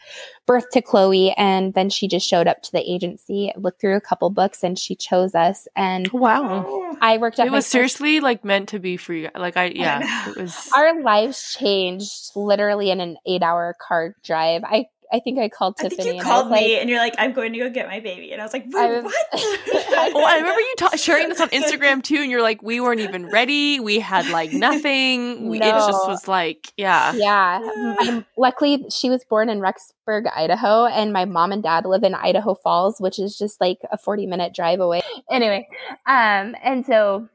birth 0.46 0.70
to 0.72 0.82
Chloe. 0.82 1.32
And 1.38 1.74
then 1.74 1.90
she 1.90 2.08
just 2.08 2.28
showed 2.28 2.48
up 2.48 2.62
to 2.64 2.72
the 2.72 2.92
agency, 2.92 3.54
looked 3.56 3.80
through 3.80 3.96
a 3.96 4.02
couple 4.02 4.30
books, 4.30 4.64
and 4.64 4.78
she 4.78 4.96
chose 4.96 5.34
us. 5.34 5.68
And 5.76 6.10
wow, 6.12 6.98
I 7.02 7.18
worked. 7.18 7.40
Up. 7.40 7.48
It 7.48 7.52
was 7.52 7.66
seriously 7.66 8.20
like 8.20 8.44
meant 8.44 8.70
to 8.70 8.80
be 8.80 8.98
for 8.98 9.14
you. 9.14 9.30
Like 9.34 9.56
I, 9.56 9.66
yeah, 9.66 10.30
it 10.30 10.36
was. 10.36 10.70
Our 10.76 11.02
lives 11.02 11.56
changed 11.58 12.32
literally 12.36 12.92
in 12.92 13.00
an 13.00 13.18
eight-hour 13.26 13.78
car 13.80 14.16
drive. 14.24 14.64
I 14.66 14.88
I 15.12 15.20
think 15.20 15.40
I 15.40 15.50
called 15.50 15.78
Tiffany. 15.78 16.02
I 16.02 16.04
think 16.04 16.16
you 16.18 16.24
called 16.24 16.48
me 16.48 16.52
like, 16.52 16.82
and 16.82 16.90
you're 16.90 17.00
like, 17.00 17.16
"I'm 17.18 17.34
going 17.34 17.54
to 17.54 17.60
go 17.60 17.70
get 17.70 17.88
my 17.88 18.00
baby," 18.00 18.32
and 18.32 18.40
I 18.40 18.46
was 18.46 18.54
like, 18.54 18.66
I 18.76 18.88
was, 18.88 19.04
"What?" 19.06 20.14
well, 20.14 20.26
I 20.28 20.38
remember 20.38 20.62
you 20.62 20.76
ta- 20.78 20.96
sharing 20.96 21.30
this 21.30 21.42
on 21.42 21.50
Instagram 21.50 22.04
too, 22.04 22.18
and 22.18 22.30
you're 22.30 22.44
like, 22.44 22.62
"We 22.62 22.80
weren't 22.80 23.02
even 23.02 23.28
ready. 23.28 23.80
We 23.80 24.00
had 24.00 24.28
like 24.30 24.54
nothing. 24.54 25.50
no. 25.50 25.54
It 25.54 25.62
just 25.62 26.08
was 26.08 26.28
like, 26.28 26.72
yeah, 26.78 27.14
yeah." 27.14 28.22
luckily, 28.38 28.86
she 28.92 29.10
was 29.10 29.24
born 29.26 29.50
in 29.50 29.60
Rexburg, 29.60 30.32
Idaho, 30.36 30.86
and 30.86 31.12
my 31.12 31.26
mom 31.26 31.52
and 31.52 31.64
dad 31.64 31.86
live 31.86 32.04
in 32.04 32.14
Idaho 32.14 32.54
Falls, 32.54 33.00
which 33.00 33.18
is 33.18 33.36
just 33.38 33.60
like 33.60 33.80
a 33.92 33.98
40 33.98 34.28
minute 34.28 34.54
drive 34.54 34.80
away. 34.80 35.02
Anyway, 35.32 35.68
um, 36.06 36.56
and 36.64 36.86
so 36.86 37.28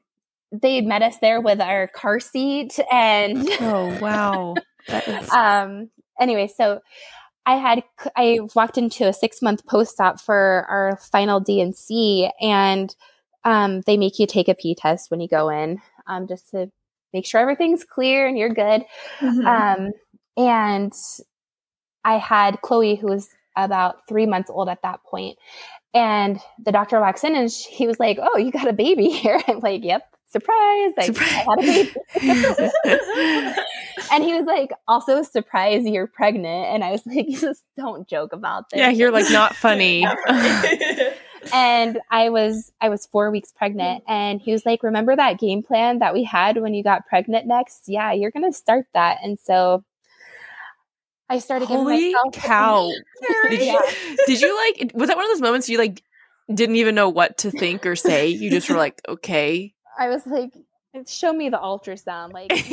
they 0.53 0.81
met 0.81 1.03
us 1.03 1.19
there 1.19 1.41
with 1.41 1.61
our 1.61 1.89
car 1.89 2.21
seat, 2.21 2.79
and 2.91 3.49
oh 3.61 3.99
wow. 4.01 4.55
um. 5.33 5.91
Anyway, 6.21 6.47
so 6.47 6.81
I 7.47 7.57
had 7.57 7.83
I 8.17 8.41
walked 8.55 8.79
into 8.79 9.07
a 9.07 9.13
six 9.13 9.43
month 9.43 9.67
post 9.67 10.01
op 10.01 10.21
for 10.21 10.67
our 10.69 10.97
final 10.97 11.41
D&C, 11.41 12.31
and 12.41 12.95
um, 13.45 13.83
they 13.83 13.97
make 13.97 14.19
you 14.19 14.27
take 14.27 14.49
a 14.49 14.55
P 14.55 14.75
test 14.75 15.11
when 15.11 15.21
you 15.21 15.29
go 15.29 15.51
in, 15.51 15.81
um, 16.07 16.27
just 16.27 16.51
to 16.51 16.71
make 17.13 17.27
sure 17.27 17.41
everything's 17.41 17.85
clear 17.85 18.27
and 18.27 18.39
you're 18.39 18.49
good. 18.49 18.85
Mm-hmm. 19.21 19.47
Um, 19.47 19.93
and 20.37 20.93
I 22.05 22.19
had 22.19 22.61
Chloe, 22.63 22.97
who 22.97 23.09
was 23.09 23.29
about 23.57 24.09
three 24.09 24.27
months 24.27 24.51
old 24.51 24.69
at 24.69 24.83
that 24.83 25.03
point, 25.05 25.39
and 25.93 26.41
the 26.65 26.73
doctor 26.73 26.99
walks 26.99 27.25
in 27.25 27.37
and 27.37 27.53
she, 27.53 27.71
he 27.71 27.87
was 27.87 28.01
like, 28.01 28.19
"Oh, 28.21 28.39
you 28.39 28.51
got 28.51 28.69
a 28.69 28.73
baby 28.73 29.09
here." 29.09 29.41
I'm 29.49 29.61
like, 29.61 29.85
"Yep." 29.85 30.03
Surprise, 30.35 30.93
I, 30.99 31.07
surprise. 31.07 31.31
I 31.31 31.45
had 31.45 31.59
a 31.59 31.63
baby. 31.63 33.61
and 34.13 34.25
he 34.25 34.35
was 34.35 34.47
like, 34.47 34.73
also 34.89 35.23
surprise, 35.23 35.87
you're 35.87 36.09
pregnant. 36.09 36.67
And 36.75 36.83
I 36.83 36.91
was 36.91 37.03
like, 37.07 37.29
just 37.29 37.63
don't 37.77 38.09
joke 38.09 38.33
about 38.33 38.71
this. 38.71 38.79
Yeah, 38.79 38.91
you're 38.91 39.13
like 39.13 39.31
not 39.31 39.55
funny. 39.55 40.05
and 41.53 42.01
I 42.11 42.31
was 42.31 42.73
I 42.81 42.89
was 42.89 43.07
four 43.07 43.31
weeks 43.31 43.53
pregnant, 43.53 44.03
mm. 44.05 44.11
and 44.11 44.41
he 44.41 44.51
was 44.51 44.67
like, 44.67 44.83
"Remember 44.83 45.15
that 45.15 45.39
game 45.39 45.63
plan 45.63 46.01
that 46.01 46.13
we 46.15 46.25
had 46.25 46.57
when 46.61 46.75
you 46.75 46.83
got 46.83 47.07
pregnant 47.07 47.47
next? 47.47 47.85
Yeah, 47.87 48.13
you're 48.13 48.31
gonna 48.31 48.53
start 48.53 48.87
that." 48.95 49.19
And 49.23 49.39
so 49.39 49.85
I 51.29 51.39
started. 51.39 51.69
Holy 51.69 52.15
cow! 52.33 52.91
did, 53.51 53.61
you, 53.61 53.81
did 54.27 54.41
you 54.41 54.57
like? 54.57 54.93
Was 54.95 55.09
that 55.09 55.17
one 55.17 55.27
of 55.27 55.31
those 55.31 55.43
moments 55.43 55.69
you 55.69 55.79
like 55.79 56.03
didn't 56.53 56.77
even 56.77 56.95
know 56.95 57.09
what 57.09 57.39
to 57.39 57.51
think 57.51 57.87
or 57.87 57.95
say? 57.95 58.29
You 58.29 58.51
just 58.51 58.69
were 58.71 58.77
like, 58.77 59.01
"Okay." 59.07 59.74
I 59.99 60.09
was 60.09 60.27
like, 60.27 60.53
show 61.07 61.33
me 61.33 61.49
the 61.49 61.59
ultrasound 61.59 62.33
like 62.33 62.53
show 62.57 62.67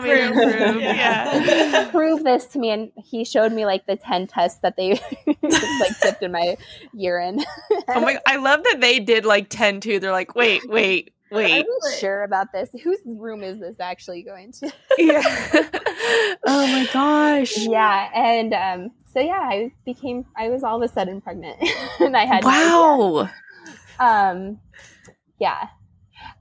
me 0.00 0.10
the 0.10 0.30
proof 0.32 0.82
yeah. 0.82 1.88
Prove 1.90 2.22
this 2.22 2.46
to 2.46 2.58
me 2.58 2.70
and 2.70 2.92
he 2.96 3.24
showed 3.24 3.52
me 3.52 3.64
like 3.64 3.86
the 3.86 3.96
10 3.96 4.26
tests 4.26 4.60
that 4.60 4.76
they 4.76 4.90
like 4.90 5.98
tipped 6.00 6.22
in 6.22 6.32
my 6.32 6.56
urine. 6.92 7.42
Oh 7.88 8.00
my 8.00 8.18
i 8.26 8.36
love 8.36 8.62
that 8.64 8.80
they 8.80 9.00
did 9.00 9.24
like 9.24 9.48
10 9.48 9.80
too. 9.80 9.98
They're 9.98 10.12
like 10.12 10.34
wait 10.34 10.68
wait 10.68 11.14
wait. 11.30 11.64
are 11.64 11.92
sure 11.98 12.22
about 12.22 12.52
this. 12.52 12.68
Whose 12.82 12.98
room 13.06 13.42
is 13.42 13.58
this 13.58 13.80
actually 13.80 14.22
going 14.22 14.52
to? 14.52 14.70
Yeah. 14.98 15.22
Oh 16.46 16.66
my 16.66 16.88
gosh. 16.92 17.56
Yeah 17.56 18.10
and 18.14 18.52
um 18.52 18.90
so 19.06 19.20
yeah 19.20 19.40
i 19.40 19.72
became 19.84 20.26
i 20.36 20.48
was 20.48 20.64
all 20.64 20.76
of 20.76 20.82
a 20.82 20.92
sudden 20.92 21.20
pregnant 21.20 21.56
and 22.00 22.16
i 22.16 22.24
had 22.24 22.42
wow. 22.44 23.28
No 24.00 24.04
um 24.04 24.58
yeah. 25.38 25.68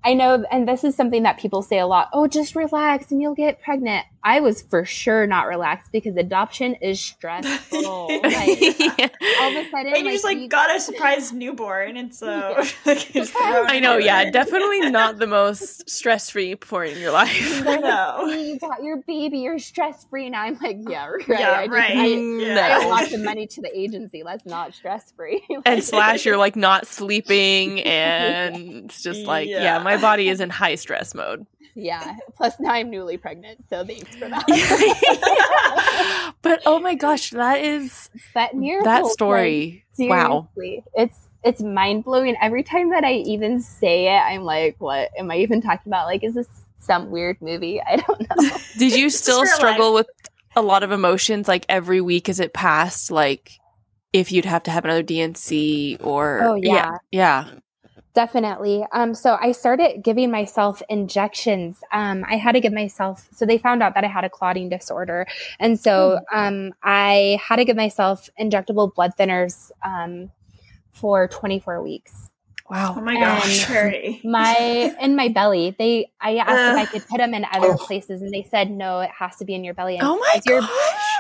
I 0.05 0.13
know, 0.13 0.43
and 0.51 0.67
this 0.67 0.83
is 0.83 0.95
something 0.95 1.23
that 1.23 1.39
people 1.39 1.61
say 1.61 1.79
a 1.79 1.87
lot. 1.87 2.09
Oh, 2.11 2.27
just 2.27 2.55
relax 2.55 3.11
and 3.11 3.21
you'll 3.21 3.35
get 3.35 3.61
pregnant. 3.61 4.05
I 4.25 4.39
was 4.39 4.61
for 4.61 4.85
sure 4.85 5.27
not 5.27 5.47
relaxed 5.47 5.91
because 5.91 6.15
adoption 6.15 6.75
is 6.75 6.99
stressful. 6.99 8.07
like, 8.23 8.79
yeah. 8.79 9.07
All 9.41 9.57
of 9.57 9.65
a 9.65 9.69
sudden, 9.69 9.93
and 9.93 10.05
you 10.05 10.11
just 10.11 10.23
like 10.23 10.37
you, 10.37 10.47
got 10.47 10.73
a 10.73 10.79
surprise 10.79 11.33
newborn, 11.33 11.97
and 11.97 12.15
so 12.15 12.63
like, 12.85 13.11
I 13.15 13.79
know, 13.81 13.97
yeah, 13.97 14.31
definitely 14.31 14.79
not 14.91 15.19
the 15.19 15.27
most 15.27 15.89
stress-free 15.89 16.55
point 16.55 16.93
in 16.93 17.01
your 17.01 17.11
life. 17.11 17.63
no, 17.65 18.25
you 18.27 18.57
got 18.59 18.81
your 18.81 18.97
baby, 19.05 19.39
you're 19.39 19.59
stress-free 19.59 20.29
now. 20.29 20.43
I'm 20.43 20.57
like, 20.61 20.77
yeah, 20.87 21.07
right, 21.07 21.27
yeah, 21.27 21.51
I 21.51 21.65
just, 21.65 21.75
right. 21.75 21.97
I, 21.97 22.05
yeah. 22.05 22.79
I 22.81 22.87
lots 22.87 23.13
of 23.13 23.21
money 23.21 23.45
to 23.47 23.61
the 23.61 23.77
agency. 23.77 24.23
That's 24.23 24.45
not 24.45 24.73
stress-free. 24.73 25.43
like, 25.49 25.61
and 25.65 25.83
slash, 25.83 26.25
you're 26.25 26.37
like 26.37 26.55
not 26.55 26.87
sleeping, 26.87 27.81
and 27.81 28.85
it's 28.85 29.03
just 29.03 29.25
like, 29.25 29.49
yeah. 29.49 29.63
yeah, 29.63 29.83
my 29.83 29.92
body 29.97 30.29
is 30.29 30.39
in 30.39 30.49
high 30.49 30.75
stress 30.75 31.13
mode. 31.13 31.45
Yeah. 31.75 32.17
Plus 32.35 32.59
now 32.59 32.71
I'm 32.71 32.89
newly 32.89 33.17
pregnant, 33.17 33.63
so 33.69 33.85
thanks 33.85 34.15
for 34.15 34.29
that. 34.29 34.45
but 36.41 36.61
oh 36.65 36.79
my 36.79 36.95
gosh, 36.95 37.31
that 37.31 37.61
is 37.61 38.09
that 38.33 38.55
miracle. 38.55 38.85
That 38.85 39.05
story. 39.07 39.83
Like, 39.97 40.09
wow. 40.09 40.49
It's 40.95 41.17
it's 41.43 41.61
mind 41.61 42.05
blowing. 42.05 42.35
Every 42.41 42.63
time 42.63 42.91
that 42.91 43.03
I 43.03 43.13
even 43.13 43.61
say 43.61 44.15
it, 44.15 44.19
I'm 44.19 44.43
like, 44.43 44.75
what 44.79 45.09
am 45.17 45.31
I 45.31 45.37
even 45.37 45.61
talking 45.61 45.89
about? 45.91 46.05
Like, 46.05 46.23
is 46.23 46.35
this 46.35 46.47
some 46.79 47.09
weird 47.09 47.41
movie? 47.41 47.81
I 47.81 47.97
don't 47.97 48.21
know. 48.21 48.57
Did 48.77 48.95
you 48.95 49.09
still 49.09 49.45
struggle 49.45 49.93
life. 49.93 50.05
with 50.05 50.29
a 50.55 50.61
lot 50.61 50.83
of 50.83 50.91
emotions 50.91 51.47
like 51.47 51.65
every 51.69 52.01
week 52.01 52.29
as 52.29 52.39
it 52.39 52.53
passed? 52.53 53.11
Like 53.11 53.51
if 54.13 54.31
you'd 54.31 54.45
have 54.45 54.63
to 54.63 54.71
have 54.71 54.85
another 54.85 55.03
D&C 55.03 55.97
or 55.99 56.41
oh 56.43 56.55
yeah. 56.55 56.97
yeah. 57.11 57.45
yeah. 57.45 57.53
Definitely. 58.14 58.86
Um, 58.91 59.16
so 59.16 59.38
I 59.41 59.51
started 59.53 60.03
giving 60.03 60.30
myself 60.30 60.84
injections. 60.88 61.84
Um, 61.91 62.24
I 62.30 62.36
had 62.36 62.51
to 62.51 62.59
give 62.59 62.72
myself, 62.72 63.28
so 63.34 63.43
they 63.43 63.57
found 63.57 63.82
out 63.82 63.95
that 63.95 64.03
I 64.03 64.07
had 64.07 64.24
a 64.24 64.30
clotting 64.30 64.70
disorder. 64.70 65.26
And 65.59 65.80
so 65.80 66.20
hmm. 66.30 66.38
um, 66.38 66.74
I 66.84 67.39
had 67.41 67.55
to 67.55 67.66
give 67.66 67.76
myself 67.76 68.30
injectable 68.39 68.93
blood 68.93 69.14
thinners 69.18 69.72
um, 69.82 70.30
for 70.91 71.28
24 71.28 71.82
weeks. 71.82 72.30
Wow. 72.74 72.95
Oh 72.97 73.01
my 73.01 73.13
gosh. 73.13 73.69
my 74.24 74.95
in 74.99 75.15
my 75.15 75.28
belly. 75.28 75.76
They 75.78 76.11
I 76.19 76.38
asked 76.38 76.49
uh, 76.49 76.71
if 76.71 76.78
I 76.78 76.86
could 76.91 77.07
put 77.07 77.19
them 77.19 77.36
in 77.36 77.45
other 77.53 77.74
oh. 77.74 77.78
places 77.78 78.24
and 78.24 78.32
they 78.32 78.41
said 78.41 78.71
no, 78.71 79.01
it 79.01 79.11
has 79.11 79.36
to 79.38 79.45
be 79.45 79.53
in 79.53 79.63
your 79.63 79.76
belly. 79.76 79.97
And 79.97 80.07
oh 80.07 80.17
my 80.17 80.34
as 80.38 80.43
gosh. 80.43 80.49
your 80.49 80.69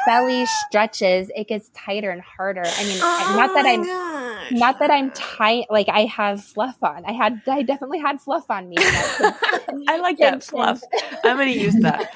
belly 0.07 0.47
stretches, 0.47 1.29
it 1.35 1.47
gets 1.47 1.69
tighter 1.69 2.09
and 2.09 2.23
harder. 2.23 2.63
I 2.65 2.83
mean, 2.85 2.97
oh 2.99 3.35
not 3.37 3.53
that 3.53 3.67
I'm 3.67 3.83
gosh. 3.83 4.51
not 4.51 4.79
that 4.79 4.89
I'm 4.89 5.11
tight 5.11 5.67
like 5.69 5.89
I 5.89 6.05
have 6.05 6.43
fluff 6.43 6.81
on. 6.81 7.05
I 7.05 7.11
had 7.11 7.43
I 7.45 7.61
definitely 7.61 7.99
had 7.99 8.19
fluff 8.19 8.49
on 8.49 8.67
me. 8.67 8.77
I 8.79 9.99
like 10.01 10.17
that 10.17 10.43
fluff. 10.43 10.81
I'm 11.23 11.37
gonna 11.37 11.51
use 11.51 11.75
that. 11.81 12.11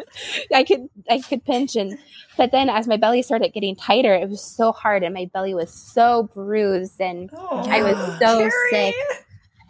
I 0.54 0.62
could 0.62 0.88
I 1.10 1.18
could 1.18 1.44
pinch 1.44 1.74
and 1.74 1.98
but 2.36 2.52
then 2.52 2.68
as 2.68 2.86
my 2.86 2.96
belly 2.96 3.22
started 3.22 3.52
getting 3.52 3.74
tighter, 3.74 4.14
it 4.14 4.28
was 4.28 4.42
so 4.42 4.72
hard 4.72 5.02
and 5.02 5.14
my 5.14 5.28
belly 5.32 5.54
was 5.54 5.72
so 5.72 6.28
bruised 6.34 7.00
and 7.00 7.30
oh, 7.34 7.64
I 7.66 7.82
was 7.82 7.96
so 8.18 8.38
Carrie. 8.38 8.50
sick. 8.70 8.75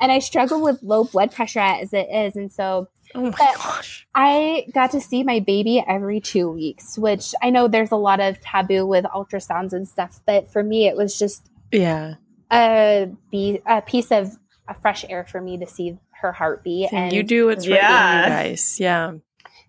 And 0.01 0.13
I 0.13 0.19
struggle 0.19 0.63
with 0.63 0.83
low 0.83 1.05
blood 1.05 1.33
pressure 1.33 1.61
as 1.61 1.93
it 1.93 2.09
is. 2.13 2.37
And 2.37 2.53
so 2.53 2.89
Oh 3.15 3.23
my 3.23 3.31
gosh. 3.31 4.07
I 4.15 4.67
got 4.75 4.91
to 4.91 5.01
see 5.01 5.23
my 5.23 5.41
baby 5.41 5.83
every 5.87 6.21
two 6.21 6.51
weeks, 6.51 6.99
which 6.99 7.35
I 7.43 7.51
know 7.51 7.69
there's 7.69 7.93
a 7.93 7.97
lot 7.97 8.21
of 8.21 8.41
taboo 8.41 8.85
with 8.85 9.05
ultrasounds 9.07 9.73
and 9.73 9.89
stuff, 9.89 10.21
but 10.27 10.53
for 10.53 10.63
me, 10.63 10.87
it 10.87 10.97
was 10.97 11.19
just 11.19 11.49
yeah 11.73 12.15
a, 12.53 13.09
be- 13.31 13.63
a 13.67 13.81
piece 13.81 14.11
of 14.11 14.37
a 14.69 14.75
fresh 14.75 15.05
air 15.09 15.25
for 15.25 15.41
me 15.41 15.57
to 15.59 15.67
see 15.67 15.97
her 16.21 16.33
heartbeat. 16.33 16.93
And 16.93 17.13
you 17.13 17.23
do 17.23 17.47
what's 17.47 17.67
right 17.67 17.77
yeah. 17.77 18.25
you 18.25 18.29
guys. 18.51 18.81
Yeah 18.81 19.13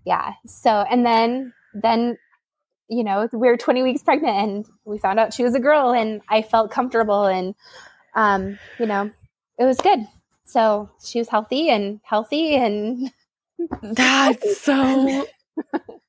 yeah. 0.07 0.33
So 0.45 0.69
and 0.69 1.05
then 1.05 1.53
then 1.73 2.17
you 2.87 3.03
know 3.03 3.27
we 3.33 3.49
were 3.49 3.57
20 3.57 3.83
weeks 3.83 4.01
pregnant 4.01 4.37
and 4.37 4.65
we 4.85 4.97
found 4.97 5.19
out 5.19 5.33
she 5.33 5.43
was 5.43 5.53
a 5.53 5.59
girl 5.59 5.91
and 5.91 6.21
I 6.29 6.41
felt 6.41 6.71
comfortable 6.71 7.25
and 7.25 7.53
um, 8.15 8.57
you 8.79 8.85
know 8.85 9.11
it 9.57 9.65
was 9.65 9.77
good. 9.77 10.07
So 10.45 10.89
she 11.03 11.19
was 11.19 11.27
healthy 11.27 11.69
and 11.69 11.99
healthy 12.03 12.55
and 12.55 13.11
that's 13.81 14.57
so 14.61 15.25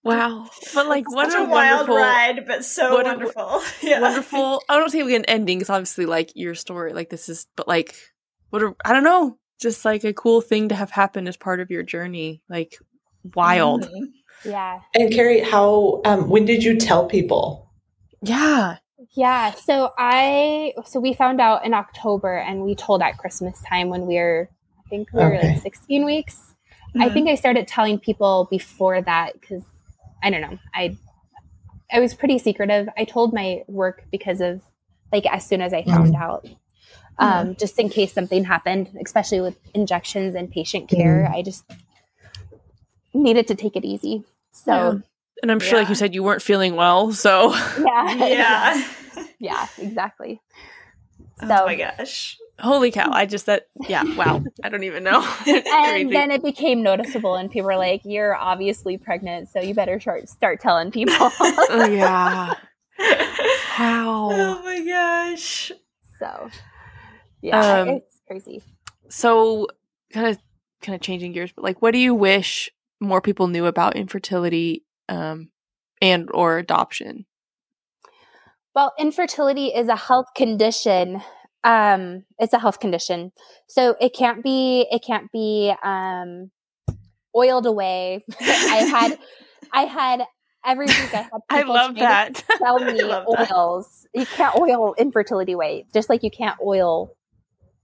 wow. 0.04 0.46
But 0.74 0.86
like 0.86 1.10
what 1.10 1.32
a, 1.34 1.38
a 1.38 1.48
wild 1.48 1.88
ride, 1.88 2.46
but 2.46 2.64
so 2.64 2.94
what 2.94 3.06
wonderful. 3.06 3.42
A, 3.42 3.62
yeah. 3.82 4.00
Wonderful. 4.00 4.62
I 4.68 4.78
don't 4.78 4.90
say 4.90 5.02
we 5.02 5.12
get 5.12 5.20
an 5.20 5.24
ending 5.26 5.58
because 5.58 5.70
obviously 5.70 6.06
like 6.06 6.32
your 6.34 6.54
story, 6.54 6.92
like 6.92 7.10
this 7.10 7.28
is 7.28 7.46
but 7.56 7.68
like 7.68 7.94
what 8.50 8.62
a, 8.62 8.74
I 8.84 8.92
don't 8.92 9.04
know, 9.04 9.38
just 9.60 9.84
like 9.84 10.04
a 10.04 10.12
cool 10.12 10.40
thing 10.40 10.68
to 10.68 10.74
have 10.74 10.90
happen 10.90 11.26
as 11.28 11.36
part 11.36 11.60
of 11.60 11.70
your 11.70 11.82
journey. 11.82 12.42
Like 12.48 12.78
wild. 13.34 13.84
Mm-hmm. 13.84 14.50
Yeah. 14.50 14.80
And 14.94 15.12
Carrie, 15.12 15.40
how 15.40 16.00
um 16.04 16.28
when 16.28 16.44
did 16.44 16.62
you 16.62 16.76
tell 16.76 17.06
people? 17.06 17.72
Yeah. 18.22 18.78
Yeah. 19.14 19.52
So 19.52 19.92
I 19.96 20.74
so 20.84 21.00
we 21.00 21.14
found 21.14 21.40
out 21.40 21.64
in 21.64 21.74
October 21.74 22.36
and 22.36 22.62
we 22.62 22.74
told 22.74 23.02
at 23.02 23.18
Christmas 23.18 23.62
time 23.62 23.88
when 23.88 24.06
we 24.06 24.16
were 24.16 24.48
I 24.84 24.88
think 24.88 25.12
we 25.12 25.20
were 25.20 25.36
okay. 25.36 25.52
like 25.54 25.62
16 25.62 26.04
weeks. 26.04 26.54
Mm-hmm. 26.90 27.02
I 27.02 27.08
think 27.10 27.28
I 27.28 27.34
started 27.34 27.68
telling 27.68 27.98
people 27.98 28.48
before 28.50 29.00
that 29.02 29.38
because 29.40 29.62
I 30.22 30.30
don't 30.30 30.40
know. 30.40 30.58
I 30.74 30.96
I 31.92 32.00
was 32.00 32.14
pretty 32.14 32.38
secretive. 32.38 32.88
I 32.96 33.04
told 33.04 33.32
my 33.32 33.62
work 33.68 34.04
because 34.10 34.40
of 34.40 34.62
like 35.12 35.26
as 35.26 35.46
soon 35.46 35.62
as 35.62 35.72
I 35.72 35.84
found 35.84 36.14
mm-hmm. 36.14 36.22
out. 36.22 36.46
Um, 37.20 37.56
just 37.56 37.76
in 37.80 37.88
case 37.88 38.12
something 38.12 38.44
happened, 38.44 38.96
especially 39.04 39.40
with 39.40 39.56
injections 39.74 40.36
and 40.36 40.48
patient 40.48 40.88
care. 40.88 41.24
Mm-hmm. 41.24 41.34
I 41.34 41.42
just 41.42 41.64
needed 43.12 43.48
to 43.48 43.56
take 43.56 43.74
it 43.74 43.84
easy. 43.84 44.22
So, 44.52 44.72
yeah. 44.72 44.98
And 45.42 45.50
I'm 45.50 45.60
sure, 45.60 45.74
yeah. 45.74 45.82
like 45.82 45.88
you 45.88 45.94
said, 45.94 46.14
you 46.14 46.22
weren't 46.22 46.42
feeling 46.42 46.76
well. 46.76 47.12
So, 47.12 47.54
yeah, 47.54 48.14
yeah, 48.26 48.88
yeah, 49.38 49.66
exactly. 49.78 50.40
So, 51.40 51.46
oh 51.46 51.66
my 51.66 51.76
gosh. 51.76 52.36
Holy 52.60 52.90
cow. 52.90 53.12
I 53.12 53.26
just 53.26 53.46
that 53.46 53.68
yeah, 53.88 54.02
wow. 54.16 54.42
I 54.64 54.68
don't 54.68 54.82
even 54.82 55.04
know. 55.04 55.24
and 55.46 56.12
then 56.12 56.32
it 56.32 56.42
became 56.42 56.82
noticeable 56.82 57.36
and 57.36 57.48
people 57.48 57.68
were 57.68 57.76
like, 57.76 58.00
You're 58.04 58.34
obviously 58.34 58.98
pregnant, 58.98 59.48
so 59.48 59.60
you 59.60 59.74
better 59.74 60.00
start 60.00 60.28
start 60.28 60.60
telling 60.60 60.90
people. 60.90 61.14
oh 61.20 61.88
yeah. 61.88 62.54
Wow. 63.78 64.30
Oh 64.32 64.62
my 64.64 64.84
gosh. 64.84 65.70
So 66.18 66.50
yeah, 67.42 67.60
um, 67.60 67.88
it's 67.88 68.20
crazy. 68.26 68.60
So 69.08 69.68
kind 70.12 70.26
of 70.26 70.38
kind 70.82 70.96
of 70.96 71.00
changing 71.00 71.32
gears, 71.32 71.52
but 71.54 71.62
like 71.62 71.80
what 71.80 71.92
do 71.92 71.98
you 71.98 72.12
wish 72.12 72.70
more 73.00 73.20
people 73.20 73.46
knew 73.46 73.66
about 73.66 73.94
infertility 73.94 74.84
um, 75.08 75.50
and 76.00 76.28
or 76.32 76.58
adoption? 76.58 77.26
Well, 78.74 78.92
infertility 78.98 79.68
is 79.68 79.88
a 79.88 79.96
health 79.96 80.26
condition. 80.36 81.22
Um, 81.64 82.24
it's 82.38 82.52
a 82.52 82.58
health 82.58 82.78
condition, 82.78 83.32
so 83.66 83.96
it 84.00 84.14
can't 84.14 84.42
be 84.42 84.86
it 84.90 85.02
can't 85.04 85.30
be 85.32 85.74
um, 85.82 86.50
oiled 87.34 87.66
away. 87.66 88.24
I 88.40 88.44
had 88.90 89.18
I 89.72 89.82
had 89.82 90.22
every 90.64 90.86
week 90.86 91.14
I 91.14 91.22
had 91.22 91.30
I 91.50 91.62
love 91.66 91.96
that. 91.96 92.44
tell 92.58 92.78
me 92.78 93.02
oils. 93.02 94.06
That. 94.14 94.20
You 94.20 94.26
can't 94.26 94.56
oil 94.56 94.94
infertility 94.98 95.52
away, 95.52 95.86
just 95.92 96.08
like 96.08 96.22
you 96.22 96.30
can't 96.30 96.56
oil 96.64 97.16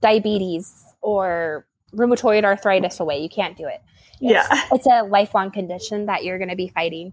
diabetes 0.01 0.85
or 1.01 1.66
rheumatoid 1.95 2.45
arthritis 2.45 3.01
away. 3.01 3.18
You 3.18 3.29
can't 3.29 3.57
do 3.57 3.66
it. 3.66 3.81
It's, 4.21 4.33
yeah, 4.33 4.47
it's 4.73 4.87
a 4.87 5.03
lifelong 5.03 5.51
condition 5.51 6.07
that 6.07 6.25
you're 6.25 6.39
going 6.39 6.51
to 6.51 6.57
be 6.57 6.69
fighting, 6.69 7.12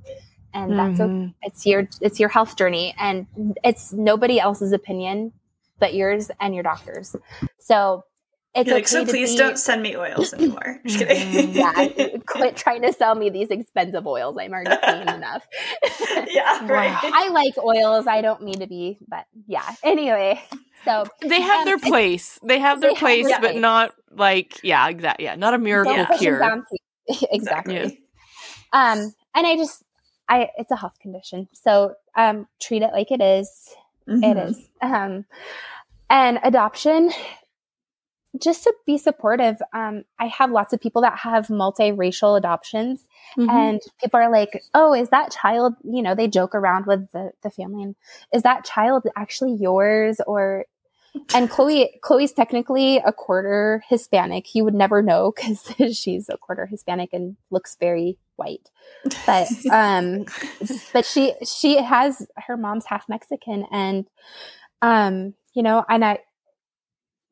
and 0.53 0.77
that's 0.77 0.99
mm-hmm. 0.99 1.27
a, 1.27 1.33
it's 1.43 1.65
your 1.65 1.87
it's 2.01 2.19
your 2.19 2.29
health 2.29 2.57
journey, 2.57 2.93
and 2.97 3.27
it's 3.63 3.93
nobody 3.93 4.39
else's 4.39 4.71
opinion 4.71 5.33
but 5.81 5.93
yours 5.93 6.31
and 6.39 6.53
your 6.53 6.63
doctor's. 6.63 7.13
So 7.59 8.05
it's 8.53 8.69
like, 8.69 8.83
okay 8.83 8.85
so 8.85 9.05
please 9.05 9.31
be, 9.31 9.37
don't 9.37 9.57
send 9.57 9.81
me 9.81 9.97
oils 9.97 10.33
anymore. 10.33 10.79
Just 10.85 10.99
kidding. 10.99 11.53
yeah, 11.53 11.87
quit 12.25 12.55
trying 12.55 12.81
to 12.83 12.93
sell 12.93 13.15
me 13.15 13.29
these 13.29 13.49
expensive 13.49 14.05
oils. 14.05 14.37
I'm 14.39 14.51
already 14.51 14.75
paying 14.83 15.07
enough. 15.07 15.45
yeah, 16.27 16.65
right. 16.67 16.97
I 17.01 17.29
like 17.29 17.57
oils. 17.57 18.07
I 18.07 18.21
don't 18.21 18.43
mean 18.43 18.59
to 18.59 18.67
be, 18.67 18.99
but 19.07 19.25
yeah. 19.47 19.69
Anyway, 19.83 20.41
so 20.85 21.05
they 21.21 21.41
have 21.41 21.59
um, 21.59 21.65
their 21.65 21.79
place. 21.79 22.39
They 22.43 22.59
have 22.59 22.81
their 22.81 22.91
they 22.91 22.99
place, 22.99 23.29
have 23.31 23.41
but 23.41 23.51
place. 23.51 23.61
not 23.61 23.93
like 24.11 24.59
yeah, 24.63 24.87
exactly. 24.89 25.25
Yeah, 25.25 25.35
not 25.35 25.53
a 25.53 25.57
miracle 25.57 25.95
yeah. 25.95 26.17
cure. 26.17 26.63
exactly. 27.31 27.75
Yeah. 27.75 27.87
Um, 28.73 29.13
and 29.35 29.47
I 29.47 29.55
just, 29.57 29.83
I, 30.29 30.49
it's 30.57 30.71
a 30.71 30.75
health 30.75 30.97
condition. 30.99 31.47
So, 31.53 31.95
um, 32.15 32.47
treat 32.59 32.81
it 32.81 32.91
like 32.93 33.11
it 33.11 33.21
is. 33.21 33.75
Mm-hmm. 34.07 34.23
It 34.23 34.37
is. 34.49 34.69
Um, 34.81 35.25
and 36.09 36.39
adoption, 36.43 37.11
just 38.39 38.63
to 38.63 38.73
be 38.85 38.97
supportive. 38.97 39.61
Um, 39.73 40.03
I 40.19 40.27
have 40.27 40.51
lots 40.51 40.73
of 40.73 40.79
people 40.79 41.01
that 41.01 41.19
have 41.19 41.47
multiracial 41.47 42.37
adoptions, 42.37 43.05
mm-hmm. 43.37 43.49
and 43.49 43.81
people 44.01 44.19
are 44.19 44.31
like, 44.31 44.61
"Oh, 44.73 44.93
is 44.93 45.09
that 45.09 45.31
child?" 45.31 45.75
You 45.83 46.01
know, 46.01 46.15
they 46.15 46.27
joke 46.27 46.55
around 46.55 46.85
with 46.85 47.11
the 47.11 47.31
the 47.43 47.49
family, 47.49 47.83
and 47.83 47.95
is 48.33 48.43
that 48.43 48.65
child 48.65 49.05
actually 49.15 49.55
yours, 49.55 50.21
or 50.25 50.65
and 51.33 51.49
Chloe, 51.49 51.99
Chloe's 52.01 52.31
technically 52.31 52.97
a 52.97 53.11
quarter 53.11 53.83
Hispanic. 53.89 54.55
You 54.55 54.63
would 54.63 54.73
never 54.73 55.01
know 55.01 55.33
because 55.35 55.73
she's 55.97 56.29
a 56.29 56.37
quarter 56.37 56.65
Hispanic 56.65 57.09
and 57.13 57.35
looks 57.49 57.75
very 57.79 58.17
white. 58.37 58.69
But 59.25 59.47
um, 59.71 60.25
but 60.93 61.05
she 61.05 61.33
she 61.45 61.81
has 61.81 62.27
her 62.37 62.57
mom's 62.57 62.85
half 62.85 63.09
Mexican, 63.09 63.65
and 63.71 64.07
um, 64.81 65.33
you 65.53 65.63
know, 65.63 65.85
and 65.89 66.03
I 66.03 66.19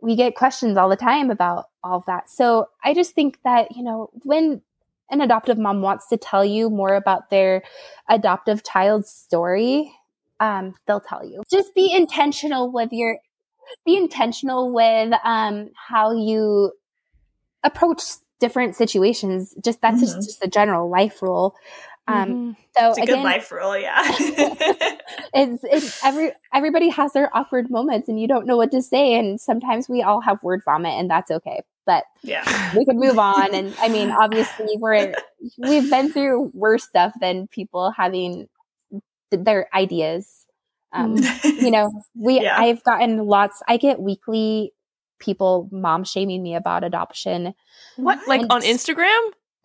we 0.01 0.15
get 0.15 0.35
questions 0.35 0.77
all 0.77 0.89
the 0.89 0.95
time 0.95 1.29
about 1.29 1.65
all 1.83 1.97
of 1.97 2.05
that. 2.05 2.29
So 2.29 2.67
I 2.83 2.93
just 2.93 3.13
think 3.15 3.39
that 3.43 3.75
you 3.75 3.83
know 3.83 4.09
when 4.23 4.61
an 5.09 5.21
adoptive 5.21 5.57
mom 5.57 5.81
wants 5.81 6.07
to 6.09 6.17
tell 6.17 6.45
you 6.45 6.69
more 6.69 6.95
about 6.95 7.29
their 7.29 7.63
adoptive 8.07 8.63
child's 8.63 9.09
story, 9.09 9.91
um, 10.39 10.75
they'll 10.85 10.99
tell 10.99 11.25
you. 11.25 11.41
Just 11.51 11.73
be 11.73 11.93
intentional 11.95 12.71
with 12.71 12.89
your 12.91 13.17
be 13.85 13.95
intentional 13.95 14.73
with 14.73 15.13
um, 15.23 15.69
how 15.75 16.11
you 16.11 16.71
approach 17.63 18.01
different 18.39 18.75
situations. 18.75 19.53
Just 19.63 19.81
that's 19.81 19.97
mm-hmm. 19.97 20.05
just, 20.05 20.29
just 20.29 20.43
a 20.43 20.47
general 20.47 20.89
life 20.89 21.21
rule. 21.21 21.55
Um, 22.07 22.29
mm-hmm. 22.29 22.51
So 22.77 22.89
it's 22.89 22.97
a 22.97 23.01
again, 23.03 23.15
good 23.17 23.23
life 23.23 23.51
rule, 23.51 23.77
yeah. 23.77 24.01
it's, 25.33 25.63
it's 25.63 26.03
every 26.03 26.31
everybody 26.53 26.89
has 26.89 27.13
their 27.13 27.35
awkward 27.35 27.69
moments, 27.69 28.07
and 28.07 28.19
you 28.19 28.27
don't 28.27 28.47
know 28.47 28.57
what 28.57 28.71
to 28.71 28.81
say, 28.81 29.15
and 29.15 29.39
sometimes 29.39 29.87
we 29.87 30.01
all 30.01 30.21
have 30.21 30.41
word 30.41 30.61
vomit, 30.65 30.93
and 30.93 31.09
that's 31.09 31.29
okay. 31.29 31.61
But 31.85 32.05
yeah, 32.23 32.75
we 32.75 32.85
can 32.85 32.99
move 32.99 33.19
on. 33.19 33.53
And 33.53 33.75
I 33.79 33.89
mean, 33.89 34.11
obviously, 34.19 34.77
we're 34.77 35.13
we've 35.57 35.89
been 35.89 36.11
through 36.11 36.51
worse 36.53 36.83
stuff 36.83 37.13
than 37.21 37.47
people 37.47 37.91
having 37.91 38.47
their 39.31 39.67
ideas 39.75 40.45
um, 40.91 41.17
you 41.43 41.71
know, 41.71 41.91
we 42.15 42.41
yeah. 42.41 42.59
I've 42.59 42.83
gotten 42.83 43.25
lots. 43.25 43.61
I 43.67 43.77
get 43.77 43.99
weekly 43.99 44.73
people 45.19 45.69
mom 45.71 46.03
shaming 46.03 46.41
me 46.41 46.55
about 46.55 46.83
adoption. 46.83 47.53
What, 47.97 48.19
like 48.27 48.41
and, 48.41 48.51
on 48.51 48.61
Instagram? 48.61 49.19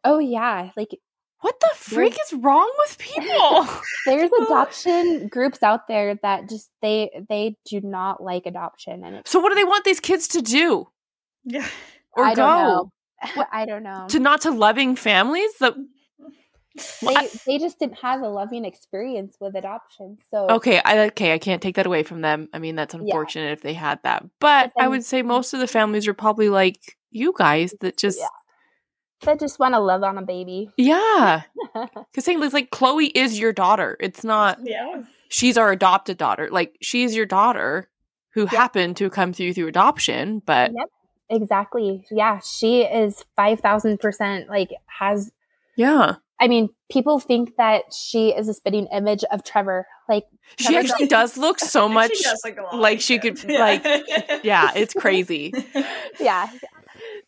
Oh 0.04 0.18
yeah, 0.18 0.70
like 0.76 0.98
what 1.40 1.60
the 1.60 1.70
freak 1.76 2.16
is 2.26 2.32
wrong 2.34 2.70
with 2.78 2.98
people? 2.98 3.68
there's 4.06 4.30
adoption 4.42 5.28
groups 5.28 5.62
out 5.62 5.88
there 5.88 6.18
that 6.22 6.48
just 6.48 6.70
they 6.82 7.10
they 7.28 7.56
do 7.66 7.80
not 7.82 8.22
like 8.22 8.46
adoption, 8.46 9.04
and 9.04 9.26
so 9.26 9.40
what 9.40 9.50
do 9.50 9.54
they 9.54 9.64
want 9.64 9.84
these 9.84 10.00
kids 10.00 10.28
to 10.28 10.42
do? 10.42 10.88
Yeah, 11.44 11.66
or 12.12 12.24
I 12.24 12.34
go? 12.34 12.42
Don't. 12.42 12.90
I 13.52 13.64
don't 13.64 13.82
know. 13.82 14.06
To 14.08 14.18
not 14.18 14.42
to 14.42 14.50
loving 14.50 14.96
families 14.96 15.50
that 15.60 15.74
they 16.74 17.28
they 17.46 17.58
just 17.58 17.78
didn't 17.78 17.98
have 17.98 18.22
a 18.22 18.28
loving 18.28 18.64
experience 18.64 19.36
with 19.38 19.54
adoption. 19.54 20.18
So 20.30 20.48
okay, 20.48 20.80
I 20.84 21.06
okay, 21.06 21.32
I 21.32 21.38
can't 21.38 21.62
take 21.62 21.76
that 21.76 21.86
away 21.86 22.02
from 22.02 22.20
them. 22.20 22.48
I 22.52 22.58
mean, 22.58 22.74
that's 22.74 22.94
unfortunate 22.94 23.46
yeah. 23.46 23.52
if 23.52 23.60
they 23.62 23.74
had 23.74 24.00
that, 24.02 24.22
but, 24.22 24.30
but 24.40 24.72
then, 24.76 24.84
I 24.84 24.88
would 24.88 25.04
say 25.04 25.20
mm-hmm. 25.20 25.28
most 25.28 25.54
of 25.54 25.60
the 25.60 25.68
families 25.68 26.08
are 26.08 26.14
probably 26.14 26.48
like 26.48 26.96
you 27.10 27.32
guys 27.36 27.74
that 27.80 27.96
just 27.96 28.18
yeah. 28.18 28.26
that 29.22 29.38
just 29.38 29.60
want 29.60 29.74
to 29.74 29.80
love 29.80 30.02
on 30.02 30.18
a 30.18 30.22
baby. 30.22 30.68
Yeah, 30.76 31.42
because 31.74 32.24
saying 32.24 32.40
like 32.40 32.70
Chloe 32.70 33.06
is 33.06 33.38
your 33.38 33.52
daughter. 33.52 33.96
It's 34.00 34.24
not. 34.24 34.58
Yeah. 34.62 35.02
She's 35.28 35.56
our 35.56 35.70
adopted 35.70 36.18
daughter. 36.18 36.48
Like 36.50 36.76
she's 36.82 37.14
your 37.14 37.26
daughter 37.26 37.88
who 38.30 38.42
yep. 38.42 38.50
happened 38.50 38.96
to 38.96 39.10
come 39.10 39.32
through 39.32 39.54
through 39.54 39.68
adoption, 39.68 40.42
but. 40.44 40.72
Yep. 40.76 40.88
Exactly. 41.30 42.04
Yeah, 42.10 42.38
she 42.44 42.82
is 42.82 43.24
5000% 43.38 44.46
like 44.48 44.70
has 44.86 45.32
yeah 45.74 46.16
I 46.40 46.48
mean, 46.48 46.68
people 46.90 47.20
think 47.20 47.56
that 47.56 47.84
she 47.92 48.30
is 48.30 48.48
a 48.48 48.54
spitting 48.54 48.88
image 48.92 49.24
of 49.30 49.44
Trevor. 49.44 49.86
Like 50.08 50.24
she 50.58 50.76
actually 50.76 51.06
does 51.06 51.36
look 51.36 51.60
so 51.60 51.88
much 52.00 52.12
like, 52.44 52.58
like 52.72 53.00
she 53.00 53.18
could 53.18 53.42
yeah. 53.44 53.58
like 53.58 53.84
yeah, 54.44 54.72
it's 54.74 54.94
crazy. 54.94 55.52
yeah. 56.20 56.50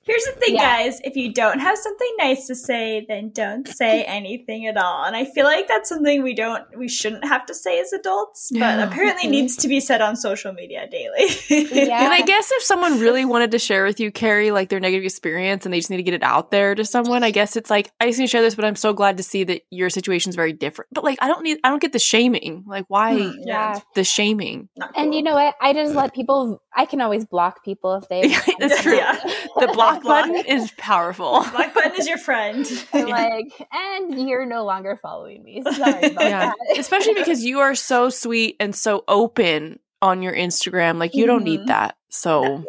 Here's 0.06 0.24
the 0.24 0.32
thing, 0.32 0.54
yeah. 0.54 0.82
guys. 0.82 1.00
If 1.02 1.16
you 1.16 1.32
don't 1.32 1.58
have 1.58 1.76
something 1.76 2.14
nice 2.18 2.46
to 2.46 2.54
say, 2.54 3.04
then 3.08 3.30
don't 3.30 3.66
say 3.66 4.04
anything 4.06 4.66
at 4.66 4.76
all. 4.76 5.04
And 5.04 5.16
I 5.16 5.24
feel 5.24 5.44
like 5.44 5.66
that's 5.66 5.88
something 5.88 6.22
we 6.22 6.32
don't, 6.32 6.64
we 6.78 6.88
shouldn't 6.88 7.24
have 7.24 7.44
to 7.46 7.54
say 7.54 7.80
as 7.80 7.92
adults, 7.92 8.50
but 8.52 8.58
yeah. 8.60 8.86
apparently 8.86 9.28
needs 9.28 9.56
to 9.58 9.68
be 9.68 9.80
said 9.80 10.00
on 10.00 10.14
social 10.14 10.52
media 10.52 10.88
daily. 10.88 11.26
yeah. 11.50 12.04
And 12.04 12.14
I 12.14 12.22
guess 12.22 12.52
if 12.52 12.62
someone 12.62 13.00
really 13.00 13.24
wanted 13.24 13.50
to 13.50 13.58
share 13.58 13.84
with 13.84 13.98
you, 13.98 14.12
Carrie, 14.12 14.52
like 14.52 14.68
their 14.68 14.78
negative 14.78 15.04
experience 15.04 15.66
and 15.66 15.74
they 15.74 15.78
just 15.78 15.90
need 15.90 15.96
to 15.96 16.04
get 16.04 16.14
it 16.14 16.22
out 16.22 16.52
there 16.52 16.76
to 16.76 16.84
someone, 16.84 17.24
I 17.24 17.32
guess 17.32 17.56
it's 17.56 17.68
like, 17.68 17.90
I 17.98 18.06
just 18.06 18.20
need 18.20 18.26
to 18.26 18.30
share 18.30 18.42
this, 18.42 18.54
but 18.54 18.64
I'm 18.64 18.76
so 18.76 18.92
glad 18.92 19.16
to 19.16 19.24
see 19.24 19.42
that 19.42 19.62
your 19.70 19.90
situation 19.90 20.30
is 20.30 20.36
very 20.36 20.52
different. 20.52 20.88
But 20.92 21.02
like, 21.02 21.18
I 21.20 21.26
don't 21.26 21.42
need, 21.42 21.58
I 21.64 21.70
don't 21.70 21.82
get 21.82 21.92
the 21.92 21.98
shaming. 21.98 22.62
Like, 22.64 22.84
why 22.86 23.18
hmm, 23.18 23.40
yeah. 23.44 23.80
the 23.96 24.04
shaming? 24.04 24.68
Cool. 24.80 24.90
And 24.94 25.14
you 25.14 25.22
know 25.24 25.34
what? 25.34 25.56
I 25.60 25.72
just 25.72 25.94
let 25.94 26.14
people, 26.14 26.62
I 26.76 26.84
can 26.84 27.00
always 27.00 27.24
block 27.24 27.64
people 27.64 27.94
if 27.94 28.08
they. 28.08 28.28
that's 28.58 28.82
true. 28.82 28.96
Yeah. 28.96 29.18
The 29.58 29.70
block 29.72 30.02
block 30.02 30.02
button 30.02 30.36
is 30.46 30.70
powerful. 30.76 31.44
Black 31.52 31.74
button 31.74 31.94
is 31.98 32.06
your 32.06 32.18
friend. 32.18 32.68
like, 32.92 33.66
and 33.72 34.28
you're 34.28 34.44
no 34.44 34.64
longer 34.64 34.98
following 35.00 35.42
me. 35.42 35.62
Sorry 35.62 36.12
yeah. 36.12 36.52
That. 36.52 36.54
Especially 36.76 37.14
because 37.14 37.42
you 37.44 37.60
are 37.60 37.74
so 37.74 38.10
sweet 38.10 38.56
and 38.60 38.74
so 38.74 39.04
open 39.08 39.80
on 40.02 40.22
your 40.22 40.34
Instagram. 40.34 40.98
Like, 40.98 41.14
you 41.14 41.24
mm-hmm. 41.24 41.28
don't 41.28 41.44
need 41.44 41.60
mm-hmm. 41.60 41.68
that. 41.68 41.96
So. 42.10 42.42
Yeah. 42.42 42.60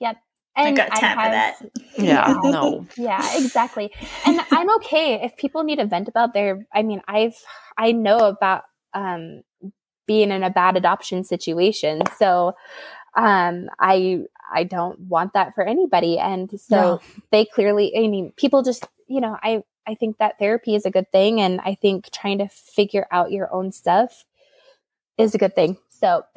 Yep. 0.00 0.16
And 0.56 0.80
I 0.80 0.86
got 0.86 1.00
time 1.00 1.16
for 1.16 1.30
that. 1.30 1.56
Yeah, 1.98 2.34
no. 2.42 2.86
Yeah, 2.96 3.38
exactly. 3.38 3.92
And 4.24 4.40
I'm 4.52 4.72
okay 4.76 5.20
if 5.24 5.36
people 5.36 5.64
need 5.64 5.76
to 5.76 5.86
vent 5.86 6.08
about 6.08 6.32
their. 6.32 6.64
I 6.72 6.82
mean, 6.82 7.02
I've 7.08 7.34
I 7.76 7.90
know 7.90 8.18
about 8.18 8.62
um 8.92 9.42
being 10.06 10.30
in 10.30 10.44
a 10.44 10.50
bad 10.50 10.76
adoption 10.76 11.24
situation, 11.24 12.02
so 12.18 12.54
um 13.16 13.68
I 13.78 14.24
I 14.52 14.64
don't 14.64 14.98
want 15.00 15.32
that 15.34 15.54
for 15.54 15.64
anybody. 15.64 16.18
And 16.18 16.50
so 16.60 16.76
no. 16.76 17.00
they 17.30 17.44
clearly, 17.44 17.92
I 17.96 18.08
mean, 18.08 18.32
people 18.36 18.62
just, 18.62 18.86
you 19.08 19.20
know, 19.20 19.36
I, 19.42 19.62
I 19.86 19.94
think 19.94 20.18
that 20.18 20.38
therapy 20.38 20.74
is 20.74 20.86
a 20.86 20.90
good 20.90 21.10
thing. 21.10 21.40
And 21.40 21.60
I 21.62 21.74
think 21.74 22.10
trying 22.10 22.38
to 22.38 22.48
figure 22.48 23.06
out 23.10 23.32
your 23.32 23.52
own 23.52 23.72
stuff 23.72 24.24
is 25.18 25.34
a 25.34 25.38
good 25.38 25.54
thing. 25.54 25.76
So, 25.90 26.24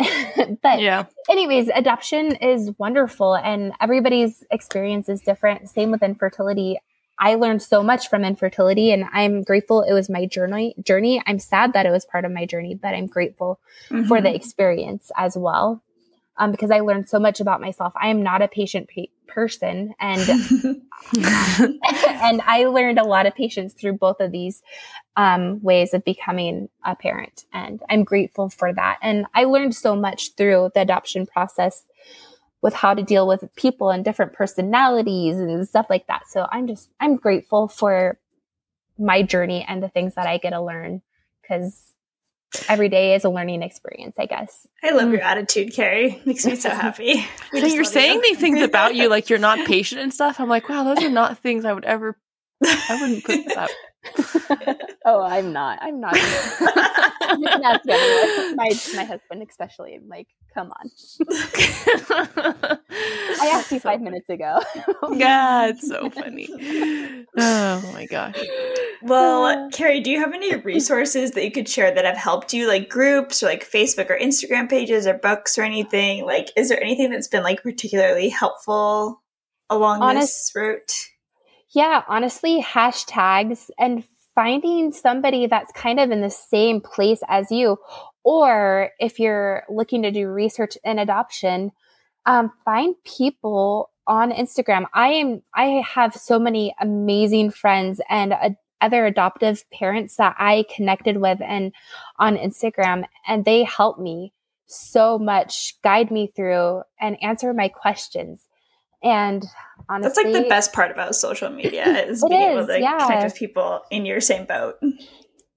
but 0.62 0.82
yeah. 0.82 1.06
anyways, 1.30 1.70
adoption 1.74 2.36
is 2.36 2.72
wonderful 2.78 3.36
and 3.36 3.74
everybody's 3.80 4.44
experience 4.52 5.10
is 5.10 5.22
different. 5.22 5.70
Same 5.70 5.92
with 5.92 6.04
infertility. 6.04 6.78
I 7.20 7.36
learned 7.36 7.64
so 7.64 7.82
much 7.82 8.10
from 8.10 8.24
infertility 8.24 8.92
and 8.92 9.06
I'm 9.12 9.42
grateful 9.42 9.82
it 9.82 9.94
was 9.94 10.08
my 10.08 10.28
journey 10.28 10.76
journey. 10.84 11.22
I'm 11.26 11.40
sad 11.40 11.74
that 11.74 11.88
it 11.88 11.92
was 11.92 12.06
part 12.06 12.26
of 12.26 12.32
my 12.32 12.46
journey, 12.46 12.76
but 12.76 12.94
I'm 12.94 13.08
grateful 13.08 13.60
mm-hmm. 13.90 14.08
for 14.08 14.22
the 14.22 14.34
experience 14.34 15.12
as 15.18 15.36
well 15.36 15.82
um, 16.38 16.52
because 16.52 16.72
I 16.72 16.80
learned 16.82 17.10
so 17.10 17.20
much 17.20 17.40
about 17.40 17.62
myself. 17.62 17.94
I 18.00 18.10
am 18.10 18.22
not 18.22 18.42
a 18.42 18.48
patient 18.48 18.90
pa- 18.94 19.04
person, 19.28 19.94
and 20.00 20.22
and 21.18 22.42
I 22.46 22.66
learned 22.66 23.00
a 23.00 23.06
lot 23.06 23.26
of 23.26 23.36
patience 23.36 23.74
through 23.74 23.94
both 23.94 24.20
of 24.20 24.32
these 24.32 24.62
um, 25.16 25.62
ways 25.62 25.94
of 25.94 26.04
becoming 26.04 26.70
a 26.86 26.96
parent, 26.96 27.46
and 27.54 27.82
I'm 27.90 28.04
grateful 28.04 28.50
for 28.50 28.74
that. 28.74 28.98
And 29.02 29.26
I 29.34 29.46
learned 29.46 29.76
so 29.76 29.96
much 29.96 30.36
through 30.36 30.72
the 30.74 30.82
adoption 30.82 31.26
process 31.26 31.84
with 32.62 32.74
how 32.74 32.94
to 32.94 33.04
deal 33.04 33.28
with 33.28 33.44
people 33.56 33.92
and 33.92 34.04
different 34.04 34.34
personalities 34.34 35.38
and 35.38 35.68
stuff 35.68 35.88
like 35.90 36.08
that. 36.08 36.28
So 36.28 36.48
I'm 36.52 36.68
just 36.68 36.90
I'm 37.00 37.16
grateful 37.16 37.68
for 37.68 38.20
my 38.98 39.22
journey 39.22 39.66
and 39.68 39.82
the 39.82 39.90
things 39.90 40.16
that 40.16 40.28
I 40.28 40.38
get 40.38 40.52
to 40.52 40.62
learn 40.62 41.02
because 41.42 41.94
every 42.68 42.90
day 42.90 43.16
is 43.16 43.24
a 43.24 43.30
learning 43.30 43.62
experience, 43.62 44.16
I 44.18 44.26
guess. 44.26 44.68
I 44.84 44.92
love 44.92 45.12
your 45.12 45.22
attitude, 45.22 45.74
Carrie. 45.74 46.22
Makes 46.26 46.46
me 46.46 46.56
so 46.56 46.70
happy. 46.70 47.26
so 47.52 47.66
you're 47.66 47.84
saying 47.84 48.16
you. 48.16 48.22
these 48.22 48.40
things 48.40 48.62
about 48.62 48.96
you, 48.96 49.10
like 49.10 49.30
you're 49.30 49.40
not 49.40 49.66
patient 49.68 50.02
and 50.02 50.14
stuff. 50.14 50.40
I'm 50.40 50.50
like, 50.50 50.70
wow, 50.70 50.84
those 50.84 51.04
are 51.04 51.10
not 51.10 51.38
things 51.40 51.66
I 51.66 51.74
would 51.74 51.86
ever. 51.86 52.18
I 52.64 52.98
wouldn't 53.02 53.24
put 53.24 53.46
that. 53.56 53.70
Oh, 55.06 55.22
I'm 55.22 55.54
not. 55.54 55.80
I'm 55.82 56.00
not. 56.00 56.16
you 56.16 57.48
can 57.48 57.64
ask 57.64 57.82
anyone. 57.88 58.56
My 58.56 58.70
my 58.96 59.04
husband, 59.04 59.46
especially. 59.48 59.96
I'm 59.96 60.08
like, 60.08 60.28
come 60.54 60.72
on. 60.72 60.90
I 63.40 63.52
asked 63.54 63.72
you 63.72 63.80
five 63.82 64.02
minutes 64.02 64.30
ago. 64.30 64.60
God, 65.02 65.70
it's 65.70 65.88
so 65.88 66.10
funny. 66.10 66.50
Oh 67.38 67.92
my 67.94 68.06
gosh. 68.06 68.40
Well, 69.02 69.46
uh. 69.46 69.70
Carrie, 69.72 70.02
do 70.02 70.10
you 70.10 70.20
have 70.20 70.34
any 70.34 70.56
resources 70.56 71.32
that 71.32 71.44
you 71.44 71.52
could 71.52 71.70
share 71.70 71.94
that 71.94 72.06
have 72.06 72.18
helped 72.18 72.54
you, 72.54 72.68
like 72.68 72.90
groups 72.90 73.44
or 73.44 73.48
like 73.48 73.70
Facebook 73.70 74.10
or 74.10 74.18
Instagram 74.18 74.70
pages 74.70 75.06
or 75.06 75.14
books 75.16 75.58
or 75.58 75.64
anything? 75.64 76.26
Like, 76.26 76.50
is 76.56 76.70
there 76.70 76.82
anything 76.82 77.12
that's 77.12 77.28
been 77.28 77.44
like 77.44 77.62
particularly 77.64 78.30
helpful 78.30 79.22
along 79.70 80.02
Honest- 80.02 80.28
this 80.28 80.52
route? 80.56 81.08
Yeah, 81.74 82.04
honestly, 82.08 82.62
hashtags 82.62 83.70
and 83.78 84.04
finding 84.34 84.92
somebody 84.92 85.48
that's 85.48 85.72
kind 85.72 86.00
of 86.00 86.12
in 86.12 86.22
the 86.22 86.30
same 86.30 86.80
place 86.80 87.22
as 87.28 87.52
you. 87.52 87.78
Or 88.24 88.92
if 89.00 89.20
you're 89.20 89.64
looking 89.70 90.04
to 90.04 90.12
do 90.12 90.30
research 90.30 90.78
in 90.84 91.00
adoption, 91.00 91.72
um, 92.26 92.52
find 92.64 92.96
people 93.04 93.90
on 94.06 94.32
Instagram. 94.32 94.86
I 94.94 95.10
am, 95.10 95.42
I 95.54 95.84
have 95.94 96.14
so 96.16 96.40
many 96.40 96.74
amazing 96.80 97.52
friends 97.52 98.00
and 98.10 98.34
other 98.80 99.06
adoptive 99.06 99.64
parents 99.72 100.18
that 100.18 100.36
I 100.38 100.66
connected 100.74 101.18
with 101.18 101.42
and 101.42 101.74
on 102.20 102.38
Instagram, 102.38 103.06
and 103.28 103.44
they 103.44 103.64
help 103.64 104.00
me 104.00 104.34
so 104.68 105.18
much, 105.18 105.76
guide 105.84 106.12
me 106.12 106.28
through 106.28 106.84
and 107.00 107.18
answer 107.24 107.54
my 107.54 107.70
questions. 107.70 108.46
And 109.04 109.46
honestly, 109.90 110.24
that's 110.24 110.34
like 110.34 110.44
the 110.44 110.50
best 110.50 110.74
part 110.74 110.92
about 110.92 111.16
social 111.16 111.50
media 111.50 111.86
is 112.08 112.24
being 112.28 112.42
is, 112.42 112.58
able 112.58 112.68
to 112.68 112.80
yeah. 112.80 112.98
connect 113.00 113.24
with 113.24 113.36
people 113.36 113.82
in 113.92 114.06
your 114.06 114.22
same 114.22 114.46
boat. 114.46 114.80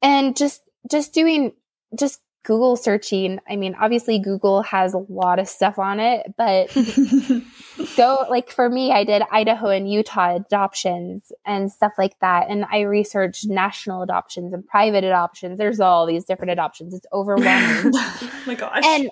And 0.03 0.37
just 0.37 0.62
just 0.91 1.12
doing 1.12 1.53
just 1.99 2.20
Google 2.43 2.76
searching. 2.76 3.39
I 3.49 3.57
mean, 3.57 3.76
obviously 3.78 4.18
Google 4.18 4.62
has 4.62 4.95
a 4.95 5.05
lot 5.09 5.39
of 5.39 5.47
stuff 5.47 5.78
on 5.78 6.01
it, 6.01 6.35
but 6.39 6.74
go 7.97 8.26
like 8.31 8.51
for 8.51 8.68
me, 8.68 8.93
I 8.93 9.05
did 9.05 9.22
Idaho 9.31 9.68
and 9.68 9.91
Utah 9.91 10.37
adoptions 10.37 11.33
and 11.45 11.70
stuff 11.70 11.93
like 11.99 12.18
that. 12.20 12.47
And 12.49 12.64
I 12.72 12.81
researched 12.81 13.47
national 13.47 14.03
adoptions 14.03 14.55
and 14.55 14.66
private 14.66 15.05
adoptions. 15.05 15.59
There's 15.59 15.81
all 15.81 16.07
these 16.07 16.24
different 16.24 16.53
adoptions. 16.53 16.95
It's 16.95 17.07
overwhelming. 17.12 17.93
oh 17.95 18.43
my 18.47 18.55
gosh. 18.55 18.85
And 18.87 19.11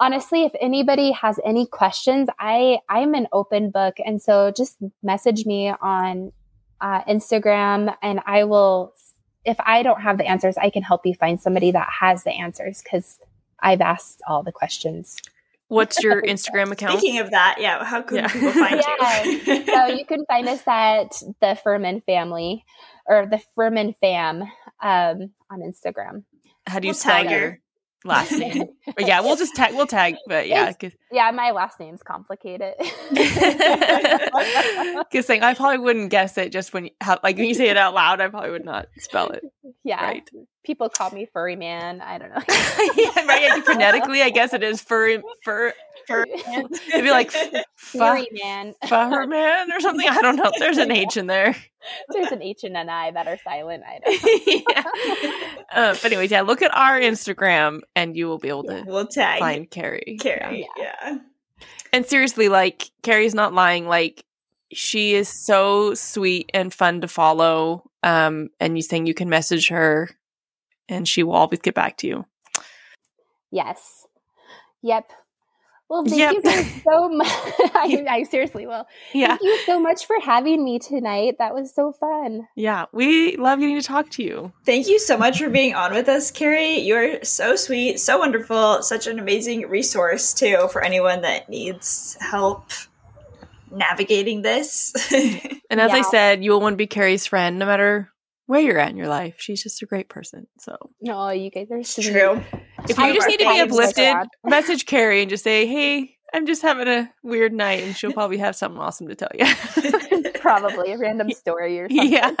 honestly, 0.00 0.44
if 0.44 0.52
anybody 0.60 1.12
has 1.12 1.38
any 1.44 1.66
questions, 1.66 2.28
I 2.38 2.78
I'm 2.88 3.14
an 3.14 3.28
open 3.32 3.70
book. 3.70 3.96
And 4.04 4.20
so 4.20 4.52
just 4.56 4.76
message 5.02 5.46
me 5.46 5.72
on 5.80 6.32
uh, 6.80 7.02
Instagram 7.04 7.94
and 8.02 8.20
I 8.26 8.44
will 8.44 8.94
if 9.44 9.56
I 9.60 9.82
don't 9.82 10.02
have 10.02 10.18
the 10.18 10.26
answers, 10.26 10.58
I 10.58 10.68
can 10.68 10.82
help 10.82 11.06
you 11.06 11.14
find 11.14 11.40
somebody 11.40 11.70
that 11.70 11.88
has 12.00 12.24
the 12.24 12.32
answers 12.32 12.82
because 12.82 13.18
I've 13.60 13.80
asked 13.80 14.20
all 14.28 14.42
the 14.42 14.52
questions. 14.52 15.16
What's 15.68 16.02
your 16.02 16.20
Instagram 16.34 16.70
account? 16.72 16.98
Speaking 16.98 17.20
of 17.20 17.30
that, 17.30 17.56
yeah, 17.58 17.82
how 17.84 18.02
can 18.02 18.18
yeah. 18.18 18.28
people 18.28 18.52
find 18.52 18.82
yeah. 19.00 19.24
you? 19.24 19.66
so 19.66 19.86
you 19.86 20.04
can 20.04 20.24
find 20.26 20.48
us 20.48 20.62
at 20.66 21.22
the 21.40 21.58
Fuhriman 21.64 22.04
Family 22.04 22.64
or 23.06 23.26
the 23.26 23.40
Fuhriman 23.56 23.94
Fam 23.96 24.42
um, 24.82 25.30
on 25.50 25.60
Instagram. 25.60 26.24
How 26.66 26.78
do 26.78 26.86
you 26.86 26.90
we'll 26.90 26.98
spell 26.98 27.24
your 27.24 27.60
last 28.04 28.32
name. 28.32 28.64
but 28.86 29.06
yeah, 29.06 29.20
we'll 29.20 29.36
just 29.36 29.54
tag. 29.54 29.74
We'll 29.74 29.86
tag. 29.86 30.16
But 30.26 30.48
yeah, 30.48 30.72
yeah, 31.10 31.30
my 31.30 31.50
last 31.50 31.80
name's 31.80 32.02
complicated. 32.02 32.74
Because 35.10 35.26
saying 35.26 35.42
I 35.42 35.54
probably 35.54 35.78
wouldn't 35.78 36.10
guess 36.10 36.36
it 36.36 36.52
just 36.52 36.74
when 36.74 36.86
you 36.86 36.90
have, 37.00 37.20
like 37.22 37.36
when 37.36 37.46
you 37.46 37.54
say 37.54 37.68
it 37.68 37.76
out 37.76 37.94
loud, 37.94 38.20
I 38.20 38.28
probably 38.28 38.50
would 38.50 38.64
not 38.64 38.88
spell 38.98 39.30
it. 39.30 39.42
Yeah, 39.84 40.04
right. 40.04 40.28
People 40.64 40.88
call 40.88 41.10
me 41.10 41.26
furry 41.32 41.56
man. 41.56 42.00
I 42.00 42.18
don't 42.18 42.30
know. 42.30 42.42
yeah, 42.96 43.26
right. 43.26 43.42
Yeah, 43.42 43.60
phonetically, 43.60 44.22
I 44.22 44.30
guess 44.30 44.52
it 44.52 44.62
is 44.62 44.82
furry 44.82 45.22
fur. 45.42 45.72
fur 46.06 46.24
It'd 46.28 47.04
be 47.04 47.10
like 47.10 47.30
furry 47.76 48.28
man, 48.32 48.74
fur 48.86 49.26
man, 49.26 49.72
or 49.72 49.80
something. 49.80 50.06
I 50.08 50.20
don't 50.20 50.36
know. 50.36 50.50
There's 50.58 50.78
an 50.78 50.90
H 50.90 51.16
in 51.16 51.26
there. 51.26 51.56
There's 52.10 52.32
an 52.32 52.42
H 52.42 52.64
and 52.64 52.76
an 52.76 52.90
I 52.90 53.10
that 53.12 53.26
are 53.26 53.38
silent. 53.42 53.82
I 53.86 53.98
don't. 54.04 54.66
yeah. 54.68 54.82
Uh, 55.72 55.92
but 55.94 56.04
anyways, 56.04 56.30
yeah, 56.30 56.42
look 56.42 56.60
at 56.60 56.74
our 56.74 57.00
Instagram, 57.00 57.80
and 57.94 58.16
you 58.16 58.26
will 58.26 58.38
be 58.38 58.48
able 58.48 58.64
to 58.64 58.84
we'll 58.86 59.06
tag 59.06 59.38
find 59.38 59.70
Carrie. 59.70 60.18
Carrie, 60.20 60.68
yeah. 60.76 60.94
yeah. 61.02 61.18
And 61.92 62.04
seriously, 62.04 62.48
like 62.48 62.90
Carrie's 63.02 63.34
not 63.34 63.54
lying. 63.54 63.86
Like 63.86 64.24
she 64.72 65.14
is 65.14 65.28
so 65.28 65.94
sweet 65.94 66.50
and 66.52 66.72
fun 66.72 67.00
to 67.00 67.08
follow. 67.08 67.90
Um, 68.02 68.50
and 68.60 68.76
you 68.76 68.82
saying 68.82 69.06
you 69.06 69.14
can 69.14 69.28
message 69.28 69.68
her, 69.68 70.10
and 70.88 71.06
she 71.06 71.22
will 71.22 71.34
always 71.34 71.60
get 71.60 71.74
back 71.74 71.96
to 71.98 72.06
you. 72.06 72.26
Yes. 73.50 74.06
Yep. 74.82 75.10
Well, 75.88 76.04
thank 76.04 76.18
yep. 76.18 76.34
you 76.34 76.42
guys 76.42 76.82
so 76.84 77.08
much. 77.08 77.28
I, 77.30 78.06
I, 78.08 78.22
seriously 78.24 78.66
will. 78.66 78.86
Yeah. 79.14 79.28
Thank 79.28 79.42
you 79.42 79.58
so 79.64 79.80
much 79.80 80.06
for 80.06 80.16
having 80.22 80.62
me 80.62 80.78
tonight. 80.78 81.36
That 81.38 81.54
was 81.54 81.74
so 81.74 81.92
fun. 81.92 82.46
Yeah, 82.56 82.86
we 82.92 83.36
love 83.36 83.60
getting 83.60 83.80
to 83.80 83.86
talk 83.86 84.10
to 84.10 84.22
you. 84.22 84.52
Thank 84.66 84.86
you 84.86 84.98
so 84.98 85.16
much 85.16 85.38
for 85.38 85.48
being 85.48 85.74
on 85.74 85.94
with 85.94 86.08
us, 86.08 86.30
Carrie. 86.30 86.80
You're 86.80 87.24
so 87.24 87.56
sweet, 87.56 88.00
so 88.00 88.18
wonderful, 88.18 88.82
such 88.82 89.06
an 89.06 89.18
amazing 89.18 89.68
resource 89.68 90.34
too 90.34 90.68
for 90.70 90.84
anyone 90.84 91.22
that 91.22 91.48
needs 91.48 92.18
help 92.20 92.70
navigating 93.70 94.42
this. 94.42 94.92
and 95.70 95.80
as 95.80 95.92
yeah. 95.92 95.96
I 95.96 96.02
said, 96.02 96.44
you 96.44 96.50
will 96.50 96.60
want 96.60 96.74
to 96.74 96.78
be 96.78 96.86
Carrie's 96.86 97.26
friend 97.26 97.58
no 97.58 97.64
matter 97.64 98.10
where 98.48 98.60
you're 98.60 98.78
at 98.78 98.90
in 98.90 98.96
your 98.96 99.08
life. 99.08 99.34
She's 99.36 99.62
just 99.62 99.82
a 99.82 99.86
great 99.86 100.08
person. 100.08 100.46
So 100.58 100.74
no, 101.02 101.30
you 101.30 101.50
guys 101.50 101.70
are 101.70 101.84
sweet. 101.84 102.10
true. 102.10 102.42
If 102.88 102.98
you 102.98 103.14
just 103.14 103.28
need 103.28 103.40
to 103.40 103.48
be 103.48 103.60
uplifted, 103.60 104.16
message 104.44 104.86
Carrie 104.86 105.20
and 105.20 105.30
just 105.30 105.44
say, 105.44 105.66
"Hey, 105.66 106.16
I'm 106.32 106.46
just 106.46 106.62
having 106.62 106.88
a 106.88 107.12
weird 107.22 107.52
night," 107.52 107.84
and 107.84 107.94
she'll 107.94 108.12
probably 108.12 108.38
have 108.38 108.56
something 108.56 108.80
awesome 108.80 109.06
to 109.08 109.14
tell 109.14 109.28
you. 109.38 110.32
probably 110.40 110.92
a 110.92 110.98
random 110.98 111.30
story 111.32 111.78
or 111.78 111.88
something. 111.90 112.10
Yeah. 112.10 112.34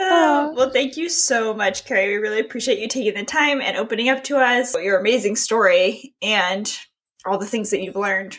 Uh, 0.00 0.52
well, 0.54 0.70
thank 0.70 0.96
you 0.96 1.08
so 1.08 1.52
much, 1.52 1.84
Carrie. 1.84 2.10
We 2.10 2.16
really 2.18 2.38
appreciate 2.38 2.78
you 2.78 2.86
taking 2.86 3.14
the 3.14 3.24
time 3.24 3.60
and 3.60 3.76
opening 3.76 4.08
up 4.08 4.22
to 4.24 4.36
us 4.36 4.76
your 4.76 5.00
amazing 5.00 5.34
story 5.34 6.14
and 6.22 6.72
all 7.26 7.36
the 7.36 7.46
things 7.46 7.70
that 7.70 7.82
you've 7.82 7.96
learned. 7.96 8.38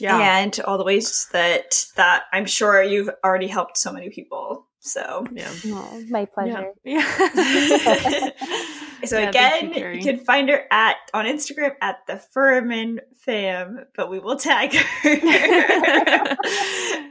Yeah. 0.00 0.38
And 0.38 0.58
all 0.60 0.78
the 0.78 0.84
ways 0.84 1.28
that 1.32 1.86
that 1.96 2.24
I'm 2.32 2.46
sure 2.46 2.82
you've 2.82 3.10
already 3.24 3.46
helped 3.46 3.76
so 3.76 3.92
many 3.92 4.10
people. 4.10 4.66
So 4.80 5.26
yeah, 5.32 5.50
oh, 5.66 6.04
my 6.10 6.26
pleasure. 6.26 6.72
Yeah. 6.84 7.04
yeah. 7.18 8.30
so 9.04 9.18
yeah, 9.18 9.28
again, 9.30 9.72
you, 9.72 9.88
you, 9.88 10.02
can 10.02 10.18
find 10.18 10.50
her 10.50 10.64
at 10.70 10.96
on 11.14 11.24
Instagram 11.24 11.72
at 11.80 12.00
the 12.06 12.20
Fuhriman 12.36 12.98
Fam, 13.24 13.86
but 13.96 14.10
we 14.10 14.18
will 14.18 14.36
tag 14.36 14.74
her. 14.74 15.08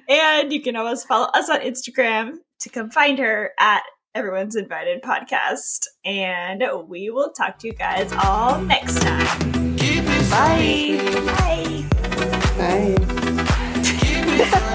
and 0.08 0.54
you 0.54 0.62
can 0.62 0.76
always 0.76 1.04
follow 1.04 1.30
us 1.34 1.50
on 1.50 1.62
Instagram 1.62 2.34
to 2.60 2.70
come 2.70 2.92
find 2.92 3.18
her 3.18 3.54
at 3.60 3.82
Everyone's 4.14 4.56
Invited 4.56 5.02
Podcast. 5.02 5.88
And 6.06 6.64
we 6.88 7.10
will 7.10 7.32
talk 7.32 7.58
to 7.60 7.68
you 7.68 7.74
guys 7.74 8.14
all 8.24 8.62
next 8.62 9.02
time. 9.02 9.26
Bye. 10.30 11.00
Bye. 11.26 11.63
Bye. 12.64 12.96